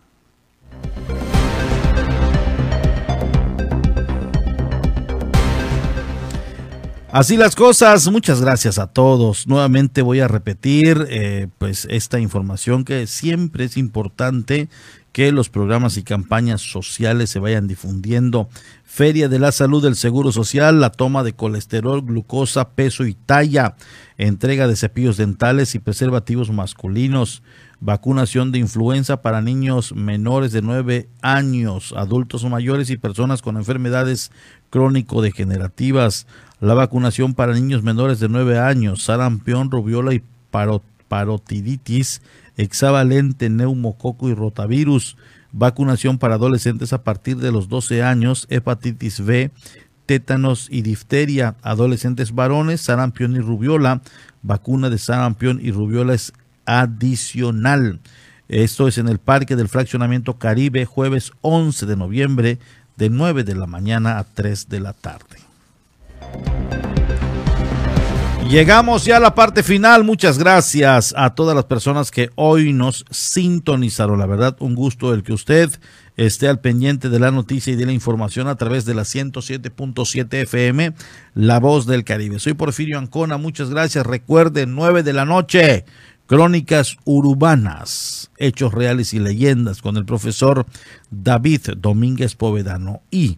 Así 7.13 7.37
las 7.37 7.55
cosas, 7.55 8.09
muchas 8.09 8.41
gracias 8.41 8.79
a 8.79 8.87
todos. 8.87 9.45
Nuevamente 9.45 10.01
voy 10.01 10.19
a 10.19 10.27
repetir 10.27 11.05
eh, 11.11 11.47
pues 11.59 11.85
esta 11.91 12.19
información 12.19 12.85
que 12.85 13.05
siempre 13.05 13.65
es 13.65 13.77
importante 13.77 14.67
que 15.11 15.31
los 15.31 15.49
programas 15.49 15.95
y 15.97 16.01
campañas 16.01 16.61
sociales 16.61 17.29
se 17.29 17.37
vayan 17.37 17.67
difundiendo. 17.67 18.49
Feria 18.83 19.29
de 19.29 19.37
la 19.37 19.51
Salud 19.51 19.83
del 19.83 19.95
Seguro 19.95 20.31
Social, 20.31 20.81
la 20.81 20.89
toma 20.89 21.21
de 21.21 21.33
colesterol, 21.33 22.01
glucosa, 22.01 22.71
peso 22.71 23.05
y 23.05 23.13
talla, 23.13 23.75
entrega 24.17 24.67
de 24.67 24.75
cepillos 24.75 25.15
dentales 25.15 25.75
y 25.75 25.79
preservativos 25.79 26.49
masculinos, 26.49 27.43
vacunación 27.83 28.53
de 28.53 28.59
influenza 28.59 29.21
para 29.21 29.41
niños 29.41 29.93
menores 29.93 30.53
de 30.53 30.61
9 30.61 31.09
años, 31.21 31.93
adultos 31.97 32.45
mayores 32.45 32.89
y 32.89 32.95
personas 32.95 33.41
con 33.41 33.57
enfermedades 33.57 34.31
crónico-degenerativas, 34.69 36.25
la 36.61 36.75
vacunación 36.75 37.33
para 37.33 37.53
niños 37.53 37.83
menores 37.83 38.21
de 38.21 38.29
9 38.29 38.57
años, 38.57 39.03
sarampión, 39.03 39.69
rubiola 39.69 40.13
y 40.13 40.23
parotiditis, 41.09 42.21
hexavalente, 42.55 43.49
neumococo 43.49 44.29
y 44.29 44.33
rotavirus, 44.33 45.17
vacunación 45.51 46.19
para 46.19 46.35
adolescentes 46.35 46.93
a 46.93 47.03
partir 47.03 47.35
de 47.35 47.51
los 47.51 47.67
12 47.67 48.01
años, 48.01 48.47
hepatitis 48.49 49.25
B, 49.25 49.51
tétanos 50.05 50.69
y 50.71 50.83
difteria, 50.83 51.57
adolescentes 51.63 52.33
varones, 52.33 52.79
sarampión 52.79 53.35
y 53.35 53.39
rubiola, 53.39 54.01
vacuna 54.41 54.89
de 54.89 54.99
sarampión 54.99 55.59
y 55.61 55.71
rubiola 55.71 56.13
es 56.13 56.31
adicional. 56.65 57.99
Esto 58.47 58.87
es 58.87 58.97
en 58.97 59.07
el 59.07 59.19
Parque 59.19 59.55
del 59.55 59.69
Fraccionamiento 59.69 60.35
Caribe, 60.37 60.85
jueves 60.85 61.31
11 61.41 61.85
de 61.85 61.95
noviembre, 61.95 62.59
de 62.97 63.09
9 63.09 63.43
de 63.43 63.55
la 63.55 63.67
mañana 63.67 64.19
a 64.19 64.25
3 64.25 64.69
de 64.69 64.79
la 64.79 64.93
tarde. 64.93 65.37
Llegamos 68.49 69.05
ya 69.05 69.17
a 69.17 69.19
la 69.19 69.33
parte 69.33 69.63
final. 69.63 70.03
Muchas 70.03 70.37
gracias 70.37 71.13
a 71.17 71.33
todas 71.33 71.55
las 71.55 71.65
personas 71.65 72.11
que 72.11 72.29
hoy 72.35 72.71
nos 72.73 73.05
sintonizaron. 73.09 74.19
La 74.19 74.27
verdad, 74.27 74.55
un 74.59 74.75
gusto 74.75 75.13
el 75.13 75.23
que 75.23 75.33
usted 75.33 75.71
esté 76.17 76.47
al 76.47 76.59
pendiente 76.59 77.09
de 77.09 77.19
la 77.19 77.31
noticia 77.31 77.73
y 77.73 77.75
de 77.75 77.87
la 77.87 77.93
información 77.93 78.47
a 78.47 78.55
través 78.55 78.85
de 78.85 78.93
la 78.93 79.03
107.7 79.03 80.41
FM, 80.43 80.93
La 81.33 81.59
Voz 81.59 81.87
del 81.87 82.03
Caribe. 82.03 82.37
Soy 82.37 82.53
Porfirio 82.53 82.99
Ancona. 82.99 83.37
Muchas 83.37 83.71
gracias. 83.71 84.05
Recuerden, 84.05 84.75
9 84.75 85.01
de 85.01 85.13
la 85.13 85.25
noche. 85.25 85.85
Crónicas 86.33 86.97
urbanas, 87.05 88.31
hechos 88.39 88.73
reales 88.73 89.13
y 89.13 89.19
leyendas 89.19 89.83
con 89.83 89.97
el 89.97 90.05
profesor 90.05 90.65
David 91.11 91.61
Domínguez 91.77 92.33
Povedano 92.33 93.03
y, 93.11 93.37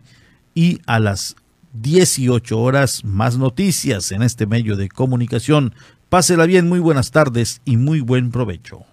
y 0.54 0.80
a 0.86 1.02
las 1.02 1.36
18 1.74 2.58
horas 2.58 3.04
más 3.04 3.38
noticias 3.38 4.14
en 4.14 4.22
este 4.22 4.46
medio 4.46 4.78
de 4.78 4.88
comunicación. 4.88 5.76
Pásela 6.08 6.46
bien, 6.46 6.70
muy 6.70 6.80
buenas 6.80 7.12
tardes 7.12 7.60
y 7.66 7.76
muy 7.76 8.00
buen 8.00 8.32
provecho. 8.32 8.86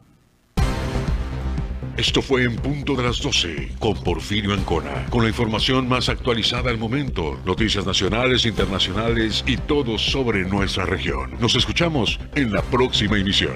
Esto 1.97 2.23
fue 2.23 2.43
en 2.43 2.57
punto 2.57 2.97
de 2.97 3.05
las 3.05 3.23
12 3.23 3.77
con 3.79 3.95
Porfirio 4.03 4.53
Ancona, 4.53 5.07
con 5.11 5.23
la 5.23 5.29
información 5.29 5.87
más 5.89 6.09
actualizada 6.09 6.71
al 6.71 6.79
momento, 6.79 7.39
noticias 7.47 7.87
nacionales, 7.87 8.47
internacionales 8.47 9.45
y 9.47 9.59
todo 9.59 9.97
sobre 9.97 10.45
nuestra 10.45 10.87
región. 10.87 11.37
Nos 11.39 11.55
escuchamos 11.55 12.19
en 12.35 12.51
la 12.51 12.63
próxima 12.63 13.17
emisión. 13.17 13.55